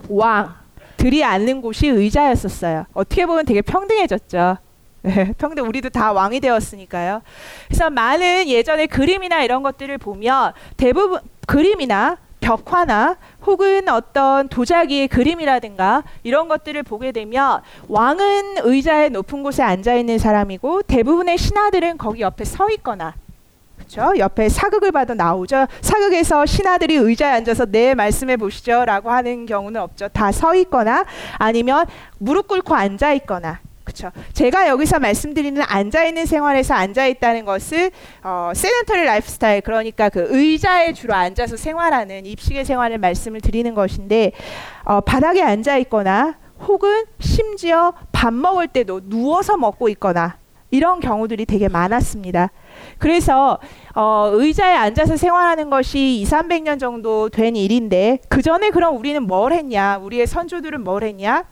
왕 0.09 0.56
들이 0.97 1.23
앉는 1.23 1.62
곳이 1.62 1.87
의자였었어요. 1.87 2.87
어떻게 2.92 3.25
보면 3.25 3.47
되게 3.47 3.62
평등해졌죠. 3.62 4.59
네, 5.02 5.32
평등 5.38 5.68
우리도 5.68 5.90
다 5.90 6.11
왕이 6.11 6.40
되었으니까요. 6.40 7.23
그래서 7.68 7.88
많은 7.88 8.49
예전의 8.49 8.88
그림이나 8.88 9.44
이런 9.44 9.62
것들을 9.62 9.97
보면 9.99 10.54
대부분 10.76 11.20
그림이나 11.47 12.18
벽화나 12.40 13.16
혹은 13.47 13.88
어떤 13.88 14.49
도자기의 14.49 15.09
그림이라든가 15.09 16.02
이런 16.23 16.49
것들을 16.49 16.82
보게 16.82 17.12
되면 17.12 17.61
왕은 17.88 18.56
의자의 18.64 19.11
높은 19.11 19.42
곳에 19.42 19.62
앉아 19.62 19.94
있는 19.94 20.18
사람이고 20.18 20.82
대부분의 20.82 21.38
신하들은 21.38 21.99
거기 21.99 22.23
옆에 22.23 22.44
서 22.44 22.68
있거나 22.70 23.14
그렇죠? 23.76 24.12
옆에 24.18 24.49
사극을 24.49 24.92
봐도 24.92 25.14
나오죠. 25.14 25.66
사극에서 25.80 26.47
신하들이 26.47 26.94
의자에 26.97 27.32
앉아서 27.32 27.66
네 27.66 27.94
말씀해 27.94 28.37
보시죠라고 28.37 29.11
하는 29.11 29.47
경우는 29.47 29.80
없죠. 29.80 30.09
다 30.09 30.30
서 30.30 30.54
있거나 30.54 31.04
아니면 31.38 31.87
무릎 32.18 32.47
꿇고 32.47 32.75
앉아 32.75 33.12
있거나 33.14 33.59
그렇죠. 33.90 34.12
제가 34.32 34.68
여기서 34.68 35.00
말씀드리는 35.00 35.61
앉아 35.66 36.04
있는 36.04 36.25
생활에서 36.25 36.75
앉아 36.75 37.06
있다는 37.06 37.44
것은 37.44 37.90
어, 38.23 38.52
세덴터리 38.54 39.04
라이프스타일 39.04 39.62
그러니까 39.62 40.09
그 40.09 40.26
의자에 40.30 40.92
주로 40.92 41.14
앉아서 41.14 41.56
생활하는 41.56 42.25
입식의 42.25 42.64
생활을 42.64 42.99
말씀을 42.99 43.40
드리는 43.40 43.75
것인데 43.75 44.32
어, 44.85 45.00
바닥에 45.00 45.42
앉아 45.42 45.76
있거나 45.78 46.37
혹은 46.61 47.04
심지어 47.18 47.92
밥 48.12 48.32
먹을 48.32 48.68
때도 48.68 49.00
누워서 49.09 49.56
먹고 49.56 49.88
있거나 49.90 50.37
이런 50.70 51.00
경우들이 51.00 51.47
되게 51.47 51.68
많았습니다. 51.68 52.50
그래서 52.99 53.59
어, 53.97 54.30
의자에 54.32 54.76
앉아서 54.76 55.16
생활하는 55.16 55.68
것이 55.68 56.20
2, 56.20 56.25
300년 56.25 56.78
정도 56.78 57.28
된 57.28 57.56
일인데 57.56 58.20
그 58.28 58.40
전에 58.40 58.70
그럼 58.70 58.97
우리는 58.97 59.20
뭘 59.20 59.52
했냐? 59.52 59.99
우리의 59.99 60.28
선조들은 60.28 60.85
뭘 60.85 61.02
했냐? 61.02 61.44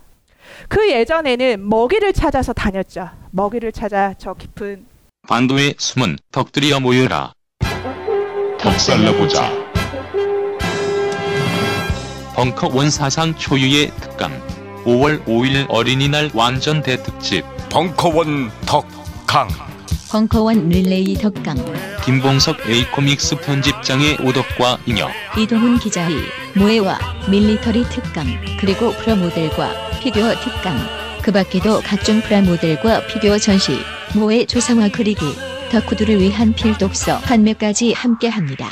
그 0.67 0.89
예전에는 0.91 1.67
먹이를 1.67 2.13
찾아서 2.13 2.53
다녔죠. 2.53 3.09
먹이를 3.31 3.71
찾아 3.71 4.13
저 4.17 4.33
깊은 4.33 4.85
반도에 5.27 5.73
숨은 5.77 6.17
덕들이여 6.31 6.79
모여라. 6.79 7.33
덕살라보자. 8.59 9.51
벙커원 12.35 12.89
사상 12.89 13.35
초유의 13.35 13.91
특강. 13.99 14.31
5월 14.85 15.23
5일 15.25 15.65
어린이날 15.69 16.31
완전 16.33 16.81
대특집. 16.81 17.43
벙커원 17.69 18.49
덕강 18.65 19.68
벙커원 20.09 20.69
릴레이 20.69 21.13
덕강 21.13 21.55
김봉석 22.03 22.67
A코믹스 22.67 23.35
편집장의 23.41 24.17
오덕과 24.23 24.79
잉여. 24.87 25.07
이동훈 25.37 25.77
기자의 25.77 26.15
모에와 26.57 26.97
밀리터리 27.29 27.83
특강 27.83 28.25
그리고 28.59 28.91
프라모델과 28.93 29.99
피규어 29.99 30.33
특강 30.39 30.75
그 31.21 31.31
밖에도 31.31 31.79
각종 31.81 32.21
프라모델과 32.21 33.05
피규어 33.05 33.37
전시 33.37 33.73
모해 34.15 34.45
조상화 34.45 34.89
그리기 34.89 35.21
덕후들을 35.71 36.19
위한 36.19 36.53
필독서 36.53 37.19
판매까지 37.19 37.93
함께합니다. 37.93 38.67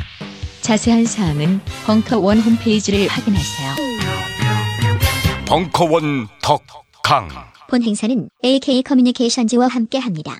자세한 0.61 1.05
사항은 1.05 1.61
벙커원 1.85 2.39
홈페이지를 2.39 3.07
확인하세요. 3.07 3.75
벙커원 5.45 6.27
덕강 6.41 7.29
본 7.69 7.83
행사는 7.83 8.27
AK 8.43 8.81
커뮤니케이션즈와 8.81 9.67
함께합니다. 9.67 10.39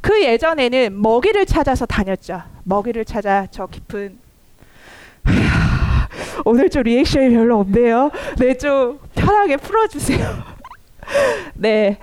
그 0.00 0.22
예전에는 0.22 1.00
먹이를 1.00 1.46
찾아서 1.46 1.86
다녔죠. 1.86 2.42
먹이를 2.64 3.04
찾아 3.04 3.46
저 3.50 3.66
깊은 3.66 4.18
오늘 6.44 6.70
좀 6.70 6.82
리액션이 6.82 7.30
별로 7.30 7.58
없네요. 7.60 8.10
네, 8.38 8.56
좀 8.56 8.98
편하게 9.14 9.56
풀어주세요. 9.56 10.44
네, 11.54 11.98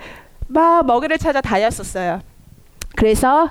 막 0.46 0.84
먹이를 0.86 1.18
찾아 1.18 1.40
다녔었어요. 1.40 2.20
그래서 2.96 3.50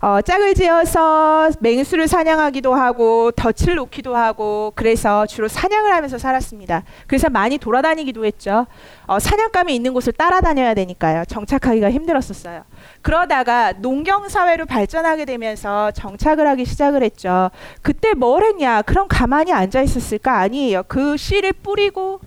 어, 0.00 0.20
짝을 0.20 0.54
지어서 0.54 1.50
맹수를 1.60 2.06
사냥하기도 2.06 2.74
하고 2.74 3.30
덫을 3.32 3.76
놓기도 3.76 4.14
하고 4.14 4.72
그래서 4.74 5.26
주로 5.26 5.48
사냥을 5.48 5.92
하면서 5.92 6.18
살았습니다. 6.18 6.84
그래서 7.06 7.28
많이 7.28 7.58
돌아다니기도 7.58 8.24
했죠. 8.24 8.66
어, 9.06 9.18
사냥감이 9.18 9.74
있는 9.74 9.94
곳을 9.94 10.12
따라다녀야 10.12 10.74
되니까요. 10.74 11.24
정착하기가 11.24 11.90
힘들었었어요. 11.90 12.64
그러다가 13.02 13.72
농경 13.72 14.28
사회로 14.28 14.66
발전하게 14.66 15.24
되면서 15.24 15.90
정착을 15.92 16.46
하기 16.48 16.64
시작을 16.64 17.02
했죠. 17.02 17.50
그때 17.82 18.14
뭘 18.14 18.44
했냐? 18.44 18.82
그럼 18.82 19.08
가만히 19.08 19.52
앉아 19.52 19.82
있었을까? 19.82 20.38
아니에요. 20.38 20.84
그 20.88 21.16
씨를 21.16 21.52
뿌리고 21.52 22.20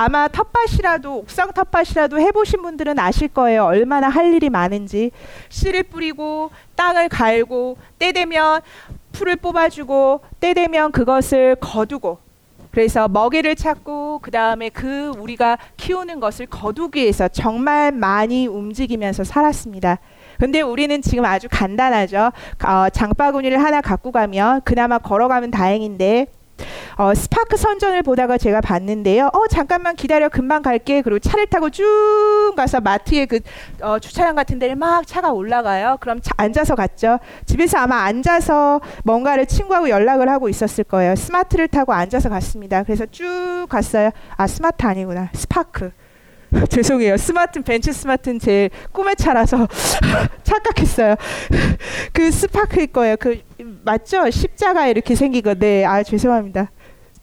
아마 0.00 0.28
텃밭이라도 0.28 1.16
옥상 1.16 1.52
텃밭이라도 1.52 2.20
해보신 2.20 2.62
분들은 2.62 3.00
아실 3.00 3.26
거예요. 3.26 3.64
얼마나 3.64 4.08
할 4.08 4.32
일이 4.32 4.48
많은지 4.48 5.10
씨를 5.48 5.82
뿌리고 5.82 6.52
땅을 6.76 7.08
갈고 7.08 7.76
때 7.98 8.12
되면 8.12 8.60
풀을 9.10 9.34
뽑아주고 9.34 10.20
때 10.38 10.54
되면 10.54 10.92
그것을 10.92 11.56
거두고 11.56 12.18
그래서 12.70 13.08
먹이를 13.08 13.56
찾고 13.56 14.20
그 14.22 14.30
다음에 14.30 14.68
그 14.68 15.10
우리가 15.18 15.58
키우는 15.76 16.20
것을 16.20 16.46
거두기 16.46 17.00
위해서 17.00 17.26
정말 17.26 17.90
많이 17.90 18.46
움직이면서 18.46 19.24
살았습니다. 19.24 19.98
근데 20.38 20.60
우리는 20.60 21.02
지금 21.02 21.24
아주 21.24 21.48
간단하죠. 21.50 22.30
어, 22.64 22.88
장바구니를 22.88 23.60
하나 23.60 23.80
갖고 23.80 24.12
가면 24.12 24.60
그나마 24.64 24.98
걸어가면 24.98 25.50
다행인데 25.50 26.28
어, 26.96 27.14
스파크 27.14 27.56
선전을 27.56 28.02
보다가 28.02 28.38
제가 28.38 28.60
봤는데요. 28.60 29.30
어 29.32 29.46
잠깐만 29.48 29.96
기다려 29.96 30.28
금방 30.28 30.62
갈게. 30.62 31.02
그리고 31.02 31.18
차를 31.18 31.46
타고 31.46 31.70
쭉 31.70 32.54
가서 32.56 32.80
마트에 32.80 33.26
그 33.26 33.40
어, 33.80 33.98
주차장 33.98 34.34
같은 34.34 34.58
데를 34.58 34.76
막 34.76 35.06
차가 35.06 35.32
올라가요. 35.32 35.96
그럼 36.00 36.20
차, 36.20 36.32
앉아서 36.36 36.74
갔죠. 36.74 37.18
집에서 37.46 37.78
아마 37.78 38.04
앉아서 38.04 38.80
뭔가를 39.04 39.46
친구하고 39.46 39.88
연락을 39.88 40.28
하고 40.28 40.48
있었을 40.48 40.84
거예요. 40.84 41.14
스파크를 41.16 41.68
타고 41.68 41.92
앉아서 41.92 42.28
갔습니다. 42.28 42.82
그래서 42.82 43.06
쭉 43.06 43.66
갔어요. 43.68 44.10
아 44.36 44.46
스마트 44.46 44.86
아니구나. 44.86 45.30
스파크. 45.34 45.92
죄송해요. 46.70 47.16
스마트 47.16 47.60
벤츠 47.62 47.92
스마트는 47.92 48.38
제 48.38 48.70
꿈의 48.92 49.16
차라서 49.16 49.66
착각했어요. 50.44 51.14
그 52.12 52.30
스파크일 52.30 52.88
거예요. 52.88 53.16
그 53.18 53.40
맞죠? 53.84 54.30
십자가 54.30 54.86
이렇게 54.86 55.14
생긴 55.14 55.42
거. 55.42 55.54
네. 55.54 55.84
아 55.84 56.02
죄송합니다. 56.02 56.70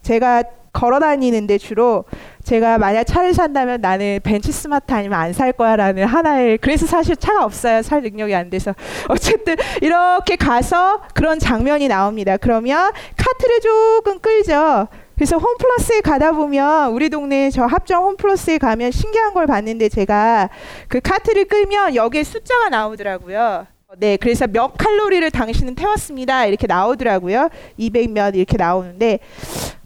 제가 0.02 0.44
걸어 0.72 1.00
다니는데 1.00 1.58
주로 1.58 2.04
제가 2.44 2.78
만약 2.78 3.06
차를 3.06 3.34
산다면 3.34 3.80
나는 3.82 4.20
벤츠 4.22 4.52
스마트 4.52 4.94
아니면 4.94 5.18
안 5.18 5.32
살 5.34 5.54
거야라는 5.54 6.04
하나의 6.06 6.58
그래서 6.58 6.86
사실 6.86 7.16
차가 7.16 7.46
없어요. 7.46 7.82
살 7.82 8.02
능력이 8.02 8.36
안 8.36 8.50
돼서 8.50 8.76
어쨌든 9.08 9.56
이렇게 9.82 10.36
가서 10.36 11.02
그런 11.14 11.40
장면이 11.40 11.88
나옵니다. 11.88 12.36
그러면 12.38 12.92
카트를 13.18 13.60
조금 13.62 14.20
끌죠. 14.20 14.88
그래서 15.16 15.38
홈플러스에 15.38 16.02
가다 16.02 16.34
보면 16.34 16.92
우리 16.92 17.10
동네 17.10 17.50
저 17.50 17.66
합정 17.66 18.04
홈플러스에 18.04 18.58
가면 18.58 18.92
신기한 18.92 19.34
걸 19.34 19.48
봤는데 19.48 19.90
제가 19.90 20.50
그 20.88 21.00
카트를 21.00 21.46
끌면 21.46 21.96
여기에 21.96 22.24
숫자가 22.24 22.70
나오더라고요. 22.70 23.68
네, 23.98 24.18
그래서 24.18 24.46
몇 24.48 24.74
칼로리를 24.78 25.32
당신은 25.32 25.76
태웠습니다. 25.76 26.46
이렇게 26.46 26.68
나오더라고요. 26.68 27.50
200 27.78 28.12
몇 28.12 28.36
이렇게 28.36 28.58
나오는데 28.58 29.20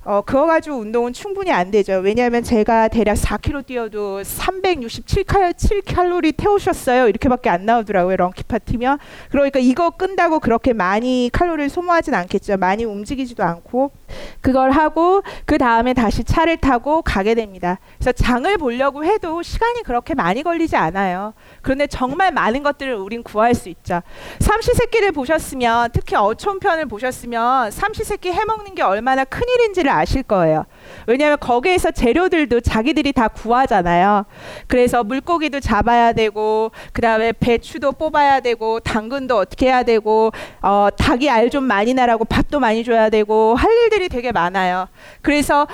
어, 0.05 0.21
그거 0.21 0.45
가지고 0.45 0.77
운동은 0.77 1.12
충분히 1.12 1.51
안 1.51 1.71
되죠. 1.71 1.97
왜냐하면 1.97 2.41
제가 2.41 2.88
대략 2.88 3.15
4km 3.15 3.65
뛰어도 3.65 4.21
367칼로리 4.21 6.33
태우셨어요. 6.38 7.09
이렇게밖에 7.09 7.49
안 7.49 7.65
나오더라고요. 7.65 8.15
런키파 8.15 8.59
뛰면. 8.59 8.97
그러니까 9.29 9.59
이거 9.59 9.89
끈다고 9.89 10.39
그렇게 10.39 10.71
많이 10.71 11.29
칼로리를 11.33 11.69
소모하진 11.69 12.13
않겠죠. 12.13 12.55
많이 12.57 12.85
움직이지도 12.85 13.43
않고. 13.43 13.91
그걸 14.39 14.71
하고 14.71 15.21
그 15.45 15.57
다음에 15.57 15.93
다시 15.93 16.23
차를 16.23 16.57
타고 16.57 17.01
가게 17.01 17.35
됩니다. 17.35 17.77
그래서 17.97 18.13
장을 18.13 18.57
보려고 18.57 19.03
해도 19.03 19.41
시간이 19.41 19.83
그렇게 19.83 20.15
많이 20.15 20.43
걸리지 20.43 20.77
않아요. 20.77 21.33
그런데 21.62 21.88
정말 21.88 22.31
많은 22.31 22.63
것들을 22.63 22.95
우린 22.95 23.21
구할 23.21 23.53
수 23.53 23.67
있죠. 23.67 24.01
삼시세끼를 24.39 25.12
보셨으면 25.12 25.89
특히 25.91 26.15
어촌편을 26.15 26.85
보셨으면 26.85 27.71
삼시세끼 27.71 28.31
해먹는 28.31 28.75
게 28.75 28.81
얼마나 28.81 29.25
큰일인지를 29.25 29.88
아실 29.89 30.23
거예요. 30.23 30.65
왜냐하면 31.08 31.38
거기에서 31.39 31.91
재료들도 31.91 32.62
자기들이 32.62 33.12
다 33.13 33.28
구하잖아요. 33.28 34.25
그래서 34.67 35.04
물고기도 35.04 35.60
잡아야 35.60 36.13
되고 36.13 36.71
그 36.93 37.02
다음에 37.02 37.32
배추도 37.32 37.91
뽑아야 37.91 38.39
되고 38.39 38.80
당근도 38.80 39.38
어떻게 39.38 39.65
해야 39.67 39.84
되고 39.84 40.32
어, 40.62 40.88
닭이 40.97 41.30
알 41.30 41.49
좀 41.49 41.63
많이 41.63 41.95
나라고 41.95 42.25
밥도 42.25 42.60
많이 42.60 42.84
줘야 42.84 43.10
되고 43.10 43.56
할 43.56 43.71
일들이 43.71 44.08
되게 44.08 44.32
많아요. 44.32 44.88
그래서 45.23 45.65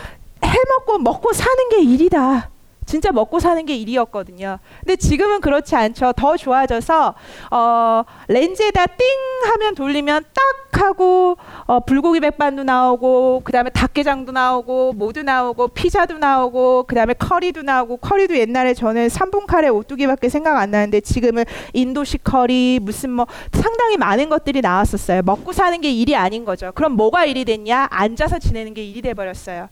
해먹고 0.42 1.00
먹고 1.00 1.34
사는 1.34 1.70
게 1.70 1.82
일이다. 1.82 2.50
진짜 2.86 3.12
먹고 3.12 3.40
사는 3.40 3.66
게 3.66 3.76
일이었거든요. 3.76 4.60
근데 4.80 4.96
지금은 4.96 5.42
그렇지 5.42 5.76
않죠. 5.76 6.14
더 6.16 6.38
좋아져서 6.38 7.16
어, 7.52 8.04
렌즈에다 8.28 8.86
띵 8.86 9.08
하면 9.52 9.76
돌리면 9.76 10.24
딱 10.34 10.82
하고 10.82 11.38
어, 11.66 11.80
불고기 11.80 12.20
백반도 12.20 12.64
나오고 12.64 13.42
그다음에 13.44 13.70
닭게장도 13.70 14.32
나오고 14.32 14.94
모두 14.94 15.24
나오고 15.24 15.70
피자도 15.70 16.18
나오고 16.18 16.84
그다음에 16.84 17.14
커리도 17.14 17.62
나오고 17.64 17.98
커리도 17.98 18.38
옛날에 18.38 18.74
저는 18.74 19.08
3분 19.08 19.46
카레 19.48 19.70
오뚜기밖에 19.70 20.30
생각 20.30 20.58
안 20.58 20.72
나는데 20.72 21.02
지금은 21.02 21.46
인도식 21.74 22.24
커리 22.24 22.80
무슨 22.82 23.12
뭐 23.12 23.26
상당히 23.52 23.98
많은 23.98 24.30
것들이 24.30 24.62
나왔었어요. 24.62 25.22
먹고 25.24 25.54
사는 25.54 25.80
게 25.82 25.92
일이 25.92 26.16
아닌 26.16 26.46
거죠. 26.46 26.72
그럼 26.76 26.94
뭐가 26.94 27.26
일이 27.26 27.46
됐냐? 27.46 27.88
앉아서 27.90 28.40
지내는 28.40 28.74
게 28.74 28.84
일이 28.84 29.02
돼 29.02 29.14
버렸어요. 29.14 29.70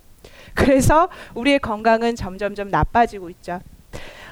그래서 0.53 1.09
우리의 1.33 1.59
건강은 1.59 2.15
점점점 2.15 2.69
나빠지고 2.69 3.29
있죠. 3.31 3.59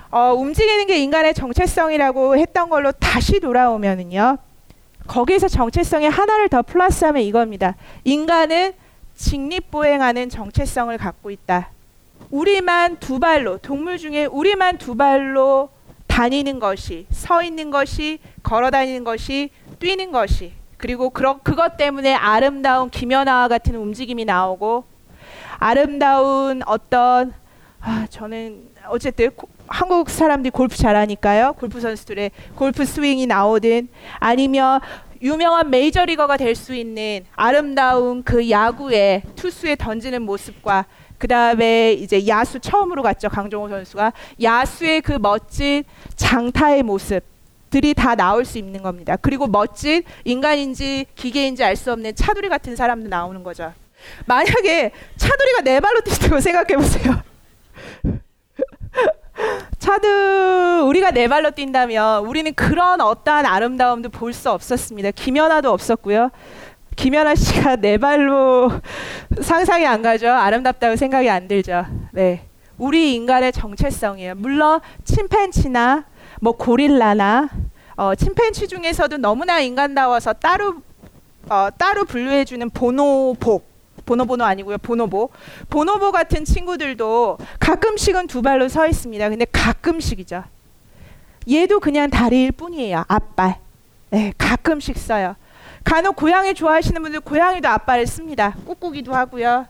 어, 0.10 0.34
움직이는 0.34 0.88
게 0.88 0.98
인간의 0.98 1.34
정체성이라고 1.34 2.38
했던 2.38 2.70
걸로 2.70 2.92
다시 2.92 3.40
돌아오면은요. 3.40 4.38
거기에서 5.08 5.48
정체성의 5.48 6.10
하나를 6.10 6.50
더 6.50 6.62
플러스하면 6.62 7.24
이겁니다. 7.24 7.76
인간은 8.04 8.74
직립보행하는 9.16 10.30
정체성을 10.30 10.98
갖고 10.98 11.32
있다. 11.32 11.70
우리만 12.30 12.98
두 12.98 13.20
발로 13.20 13.58
동물 13.58 13.98
중에 13.98 14.26
우리만 14.26 14.78
두 14.78 14.96
발로 14.96 15.70
다니는 16.08 16.60
것이 16.60 17.06
서 17.10 17.42
있는 17.42 17.72
것이 17.72 18.20
걸어 18.44 18.70
다니는 18.70 19.04
것이 19.04 19.50
뛰는 19.80 20.12
것이 20.12 20.54
그리고 20.78 21.10
그러, 21.10 21.40
그것 21.42 21.78
때문에 21.78 22.14
아름다운 22.14 22.90
김연아와 22.90 23.48
같은 23.48 23.76
움직임이 23.76 24.26
나오고 24.26 24.84
아름다운 25.62 26.64
어떤 26.66 27.34
아, 27.82 28.08
저는 28.10 28.70
어쨌든 28.88 29.30
고, 29.36 29.48
한국 29.68 30.10
사람들이 30.10 30.50
골프 30.50 30.76
잘하니까요. 30.76 31.54
골프 31.54 31.80
선수들의 31.80 32.32
골프 32.56 32.84
스윙이 32.84 33.28
나오든 33.28 33.88
아니면 34.18 34.80
유명한 35.22 35.70
메이저리거가 35.70 36.38
될 36.38 36.56
수 36.56 36.74
있는 36.74 37.26
아름다운 37.36 38.24
그 38.24 38.50
야구의 38.50 39.22
투수에 39.36 39.76
던지는 39.76 40.24
모습과 40.24 40.86
그 41.20 41.28
다음에 41.28 41.94
이제 41.94 42.26
야수 42.28 42.60
처음으로 42.60 43.04
갔죠 43.04 43.30
강정호 43.30 43.70
선수가 43.70 44.14
야수의 44.42 45.02
그 45.02 45.12
멋진 45.22 45.84
장타의 46.16 46.82
모습 46.82 47.22
들이 47.70 47.94
다 47.94 48.16
나올 48.16 48.46
수 48.46 48.58
있는 48.58 48.82
겁니다. 48.82 49.16
그리고 49.16 49.46
멋진 49.46 50.02
인간인지 50.26 51.06
기계인지 51.14 51.64
알 51.64 51.76
수 51.76 51.92
없는 51.92 52.16
차두리 52.16 52.50
같은 52.50 52.76
사람도 52.76 53.10
나오는 53.10 53.44
거죠. 53.44 53.74
만약에 54.26 54.92
차두리가 55.18 55.62
네 55.62 55.80
발로 55.80 56.02
뛴다고 56.02 56.40
생각해 56.40 56.76
보세요. 56.76 57.22
차두 59.80 60.86
우리가 60.88 61.12
네 61.12 61.28
발로 61.28 61.52
뛴다면 61.52 62.26
우리는 62.26 62.54
그런 62.54 63.02
어떠한 63.02 63.46
아름다움도 63.46 64.10
볼 64.10 64.34
수 64.34 64.50
없었습니다. 64.52 65.12
김연아도 65.12 65.72
없었고요. 65.72 66.30
김연아 66.96 67.36
씨가 67.36 67.78
네 67.78 67.98
발로 67.98 68.72
상상이 69.42 69.86
안 69.86 70.02
가죠. 70.02 70.30
아름답다고 70.30 70.96
생각이 70.96 71.30
안 71.30 71.48
들죠. 71.48 71.86
네. 72.12 72.46
우리 72.78 73.14
인간의 73.16 73.52
정체성이에요. 73.52 74.36
물론 74.36 74.80
침팬치나 75.04 76.06
뭐 76.42 76.54
고릴라나 76.54 77.50
어, 77.96 78.16
침팬치 78.16 78.68
중에서도 78.68 79.18
너무나 79.18 79.60
인간다워서 79.60 80.34
따로 80.34 80.76
어, 81.50 81.70
따로 81.78 82.06
분류해주는 82.06 82.70
보노보 82.72 83.62
보노보노 84.06 84.44
아니고요. 84.44 84.78
보노보. 84.80 85.30
보노보 85.70 86.12
같은 86.12 86.46
친구들도 86.46 87.38
가끔씩은 87.60 88.28
두 88.28 88.42
발로 88.42 88.68
서 88.68 88.88
있습니다. 88.88 89.30
근데 89.30 89.46
가끔씩이죠. 89.52 90.44
얘도 91.50 91.80
그냥 91.80 92.10
다리일 92.10 92.52
뿐이에요. 92.52 93.06
앞발. 93.08 93.58
네, 94.12 94.34
가끔씩 94.38 94.98
써요. 94.98 95.36
간혹 95.84 96.16
고양이 96.16 96.54
좋아하시는 96.54 97.02
분들 97.02 97.22
고양이도 97.22 97.68
아빠를 97.68 98.06
씁니다. 98.06 98.56
꾹꾹이도 98.68 99.14
하고요. 99.14 99.66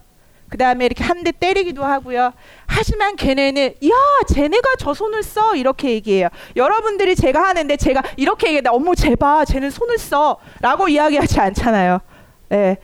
그 0.50 0.58
다음에 0.58 0.84
이렇게 0.84 1.02
한 1.02 1.22
대 1.24 1.32
때리기도 1.32 1.82
하고요. 1.82 2.32
하지만 2.66 3.16
걔네는 3.16 3.68
야 3.86 3.90
쟤네가 4.28 4.74
저 4.78 4.92
손을 4.92 5.22
써 5.22 5.54
이렇게 5.56 5.90
얘기해요. 5.92 6.28
여러분들이 6.56 7.14
제가 7.16 7.42
하는데 7.42 7.74
제가 7.76 8.02
이렇게 8.16 8.48
얘기해 8.48 8.62
어머 8.68 8.94
제발 8.94 9.46
쟤는 9.46 9.70
손을 9.70 9.96
써라고 9.96 10.88
이야기하지 10.88 11.40
않잖아요. 11.40 12.00
네. 12.50 12.76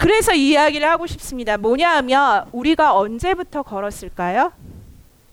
그래서 0.00 0.32
이 0.32 0.52
이야기를 0.52 0.88
하고 0.88 1.06
싶습니다. 1.06 1.58
뭐냐 1.58 1.90
하면 1.96 2.46
우리가 2.52 2.96
언제부터 2.96 3.62
걸었을까요? 3.62 4.50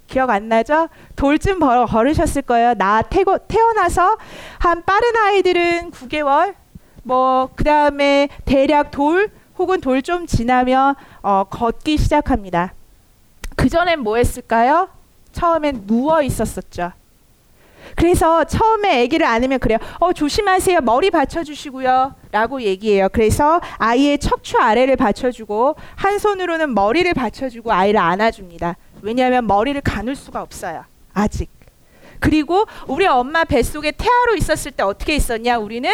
기억 0.07 0.29
안 0.29 0.49
나죠? 0.49 0.89
돌쯤 1.15 1.59
벌어 1.59 1.85
걸으셨을 1.85 2.41
거예요. 2.41 2.73
나 2.73 3.01
태고, 3.01 3.37
태어나서 3.47 4.17
한 4.59 4.83
빠른 4.83 5.15
아이들은 5.15 5.91
9개월, 5.91 6.53
뭐 7.03 7.49
그 7.55 7.63
다음에 7.63 8.27
대략 8.43 8.91
돌 8.91 9.29
혹은 9.57 9.79
돌 9.79 10.01
좀 10.01 10.27
지나면 10.27 10.95
어, 11.21 11.45
걷기 11.49 11.97
시작합니다. 11.97 12.73
그 13.55 13.69
전엔 13.69 14.01
뭐 14.01 14.17
했을까요? 14.17 14.89
처음엔 15.31 15.87
누워 15.87 16.21
있었었죠. 16.21 16.91
그래서 17.97 18.43
처음에 18.43 19.03
아기를 19.03 19.25
안으면 19.25 19.57
그래요. 19.57 19.79
어 19.99 20.13
조심하세요. 20.13 20.81
머리 20.81 21.09
받쳐주시고요. 21.09 22.13
라고 22.31 22.61
얘기해요. 22.61 23.09
그래서 23.11 23.59
아이의 23.79 24.19
척추 24.19 24.55
아래를 24.59 24.95
받쳐주고 24.95 25.75
한 25.95 26.19
손으로는 26.19 26.75
머리를 26.75 27.11
받쳐주고 27.15 27.73
아이를 27.73 27.99
안아줍니다. 27.99 28.75
왜냐하면 29.01 29.47
머리를 29.47 29.81
가눌 29.81 30.15
수가 30.15 30.43
없어요. 30.43 30.85
아직. 31.13 31.49
그리고 32.19 32.65
우리 32.87 33.07
엄마 33.07 33.43
뱃속에 33.43 33.91
태아로 33.91 34.35
있었을 34.37 34.71
때 34.73 34.83
어떻게 34.83 35.15
있었냐? 35.15 35.57
우리는 35.57 35.91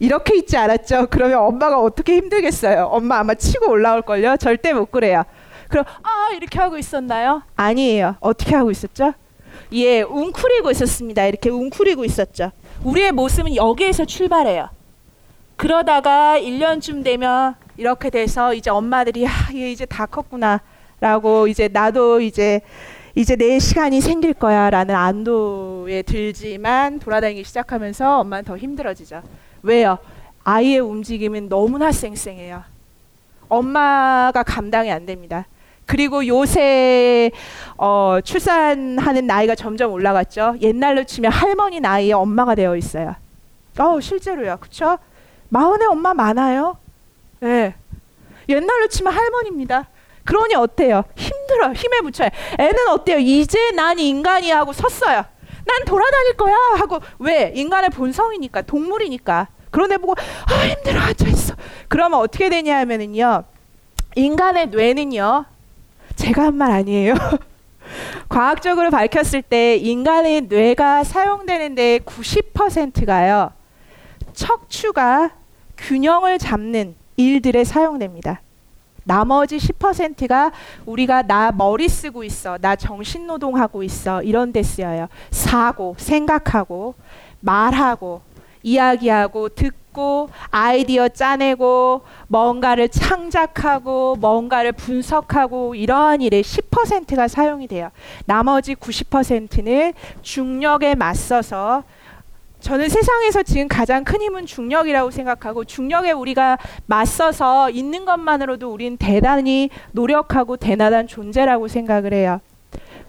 이렇게 0.00 0.36
있지 0.36 0.56
않았죠. 0.56 1.06
그러면 1.08 1.38
엄마가 1.38 1.78
어떻게 1.80 2.16
힘들겠어요. 2.16 2.86
엄마 2.86 3.18
아마 3.20 3.34
치고 3.34 3.70
올라올 3.70 4.02
걸요. 4.02 4.36
절대 4.38 4.72
못 4.72 4.90
그래요. 4.90 5.22
그럼 5.68 5.84
아 6.02 6.32
이렇게 6.34 6.58
하고 6.58 6.76
있었나요? 6.76 7.42
아니에요. 7.54 8.16
어떻게 8.18 8.56
하고 8.56 8.72
있었죠? 8.72 9.14
예, 9.74 10.02
웅크리고 10.02 10.70
있었습니다. 10.70 11.26
이렇게 11.26 11.50
웅크리고 11.50 12.04
있었죠. 12.04 12.52
우리의 12.84 13.10
모습은 13.12 13.56
여기에서 13.56 14.04
출발해요. 14.04 14.68
그러다가 15.56 16.38
1년쯤 16.38 17.02
되면 17.02 17.56
이렇게 17.76 18.10
돼서 18.10 18.54
이제 18.54 18.70
엄마들이 18.70 19.26
아, 19.26 19.30
얘 19.54 19.72
이제 19.72 19.84
다 19.84 20.06
컸구나라고 20.06 21.48
이제 21.48 21.68
나도 21.68 22.20
이제 22.20 22.60
이제 23.16 23.36
내 23.36 23.58
시간이 23.58 24.00
생길 24.00 24.32
거야라는 24.32 24.94
안도에 24.94 26.02
들지만 26.02 26.98
돌아다니기 26.98 27.44
시작하면서 27.44 28.20
엄마는 28.20 28.44
더 28.44 28.56
힘들어지죠. 28.56 29.22
왜요? 29.62 29.98
아이의 30.44 30.80
움직임은 30.80 31.48
너무나 31.48 31.90
쌩쌩해요. 31.90 32.62
엄마가 33.48 34.42
감당이 34.42 34.90
안 34.90 35.06
됩니다. 35.06 35.46
그리고 35.86 36.26
요새 36.26 37.30
어, 37.76 38.18
출산하는 38.22 39.26
나이가 39.26 39.54
점점 39.54 39.92
올라갔죠. 39.92 40.56
옛날로 40.60 41.04
치면 41.04 41.30
할머니 41.30 41.80
나이에 41.80 42.12
엄마가 42.12 42.54
되어 42.54 42.76
있어요. 42.76 43.14
어, 43.78 44.00
실제로요. 44.00 44.58
그렇죠? 44.60 44.98
마흔의 45.48 45.86
엄마 45.86 46.14
많아요. 46.14 46.78
예. 47.42 47.46
네. 47.46 47.74
옛날로 48.48 48.88
치면 48.88 49.12
할머니입니다. 49.12 49.88
그러니 50.24 50.54
어때요? 50.54 51.04
힘들어요. 51.16 51.72
힘에 51.72 52.00
붙여요. 52.00 52.28
애는 52.58 52.88
어때요? 52.88 53.18
이제 53.18 53.70
난 53.72 53.98
인간이 53.98 54.50
하고 54.50 54.72
섰어요. 54.72 55.24
난 55.66 55.84
돌아다닐 55.86 56.36
거야 56.36 56.54
하고 56.78 57.00
왜? 57.18 57.52
인간의 57.54 57.90
본성이니까 57.90 58.62
동물이니까. 58.62 59.48
그런데 59.70 59.96
보고 59.98 60.14
아 60.18 60.66
힘들어 60.66 61.00
앉아 61.00 61.26
있어. 61.28 61.54
그러면 61.88 62.20
어떻게 62.20 62.48
되냐 62.48 62.78
하면은요. 62.78 63.44
인간의 64.14 64.68
뇌는요. 64.68 65.44
제가 66.16 66.44
한 66.44 66.54
말 66.54 66.70
아니에요. 66.70 67.14
과학적으로 68.28 68.90
밝혔을 68.90 69.42
때 69.42 69.76
인간의 69.76 70.42
뇌가 70.42 71.04
사용되는 71.04 71.74
데 71.74 71.98
90%가요. 72.00 73.50
척추가 74.32 75.30
균형을 75.76 76.38
잡는 76.38 76.94
일들에 77.16 77.64
사용됩니다. 77.64 78.40
나머지 79.04 79.58
10%가 79.58 80.50
우리가 80.86 81.22
나 81.22 81.52
머리 81.52 81.88
쓰고 81.88 82.24
있어, 82.24 82.56
나 82.58 82.74
정신 82.74 83.26
노동하고 83.26 83.82
있어 83.82 84.22
이런 84.22 84.50
데 84.50 84.62
쓰여요. 84.62 85.08
사고, 85.30 85.94
생각하고, 85.98 86.94
말하고, 87.40 88.22
이야기하고, 88.64 89.50
듣고, 89.50 90.30
아이디어 90.50 91.08
짜내고, 91.08 92.02
뭔가를 92.26 92.88
창작하고, 92.88 94.16
뭔가를 94.16 94.72
분석하고 94.72 95.76
이러한 95.76 96.20
일에 96.22 96.40
10%가 96.40 97.28
사용이 97.28 97.68
돼요. 97.68 97.90
나머지 98.26 98.74
90%는 98.74 99.92
중력에 100.22 100.96
맞서서 100.96 101.84
저는 102.64 102.88
세상에서 102.88 103.42
지금 103.42 103.68
가장 103.68 104.04
큰 104.04 104.22
힘은 104.22 104.46
중력이라고 104.46 105.10
생각하고 105.10 105.64
중력에 105.64 106.12
우리가 106.12 106.56
맞서서 106.86 107.68
있는 107.68 108.06
것만으로도 108.06 108.72
우린 108.72 108.96
대단히 108.96 109.68
노력하고 109.92 110.56
대단한 110.56 111.06
존재라고 111.06 111.68
생각을 111.68 112.14
해요. 112.14 112.40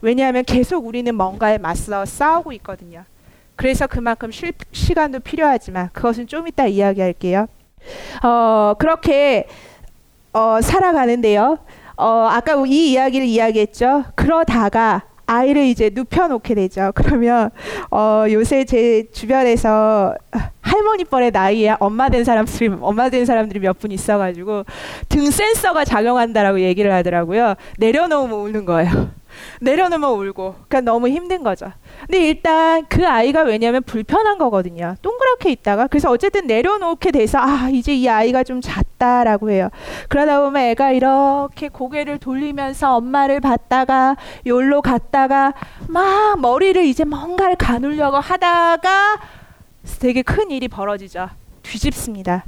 왜냐하면 0.01 0.43
계속 0.43 0.85
우리는 0.85 1.15
뭔가에 1.15 1.57
맞서 1.57 2.03
싸우고 2.03 2.51
있거든요. 2.51 3.05
그래서 3.55 3.87
그만큼 3.87 4.31
쉴, 4.31 4.53
시간도 4.71 5.19
필요하지만 5.21 5.89
그것은 5.93 6.27
좀 6.27 6.47
이따 6.47 6.65
이야기할게요. 6.67 7.47
어, 8.23 8.73
그렇게 8.77 9.47
어, 10.33 10.59
살아가는데요. 10.61 11.59
어, 11.97 12.27
아까 12.29 12.61
이 12.67 12.91
이야기를 12.91 13.25
이야기했죠. 13.25 14.05
그러다가 14.15 15.03
아이를 15.27 15.63
이제 15.63 15.89
눕혀놓게 15.93 16.53
되죠. 16.55 16.91
그러면 16.95 17.49
어, 17.89 18.25
요새 18.29 18.63
제 18.65 19.05
주변에서 19.11 20.13
할머니 20.61 21.03
뻘의 21.05 21.31
나이에 21.31 21.75
엄마 21.79 22.09
된 22.09 22.23
사람들이 22.23 22.75
엄마 22.81 23.09
된 23.09 23.25
사람들이 23.25 23.59
몇 23.59 23.79
분 23.79 23.91
있어가지고 23.91 24.65
등 25.09 25.31
센서가 25.31 25.85
작용한다라고 25.85 26.59
얘기를 26.61 26.91
하더라고요. 26.91 27.55
내려놓으면 27.77 28.37
우는 28.39 28.65
거예요. 28.65 29.09
내려놓으면 29.61 30.09
울고. 30.09 30.55
그러니까 30.67 30.81
너무 30.81 31.07
힘든 31.09 31.43
거죠. 31.43 31.71
근데 32.01 32.27
일단 32.27 32.85
그 32.87 33.07
아이가 33.07 33.41
왜냐면 33.41 33.83
불편한 33.83 34.37
거거든요. 34.37 34.95
동그랗게 35.01 35.51
있다가 35.51 35.87
그래서 35.87 36.09
어쨌든 36.09 36.47
내려놓게 36.47 37.11
돼서 37.11 37.39
아 37.39 37.69
이제 37.71 37.93
이 37.93 38.07
아이가 38.07 38.43
좀 38.43 38.61
잤다라고 38.61 39.51
해요. 39.51 39.69
그러다 40.09 40.41
보면 40.41 40.61
애가 40.61 40.91
이렇게 40.91 41.69
고개를 41.69 42.19
돌리면서 42.19 42.95
엄마를 42.95 43.39
봤다가 43.39 44.15
요로 44.45 44.81
갔다가 44.81 45.53
막 45.87 46.39
머리를 46.39 46.83
이제 46.85 47.03
뭔가를 47.03 47.55
가누려고 47.55 48.17
하다가 48.17 49.19
되게 49.99 50.21
큰 50.21 50.51
일이 50.51 50.67
벌어지죠. 50.67 51.29
뒤집습니다. 51.63 52.45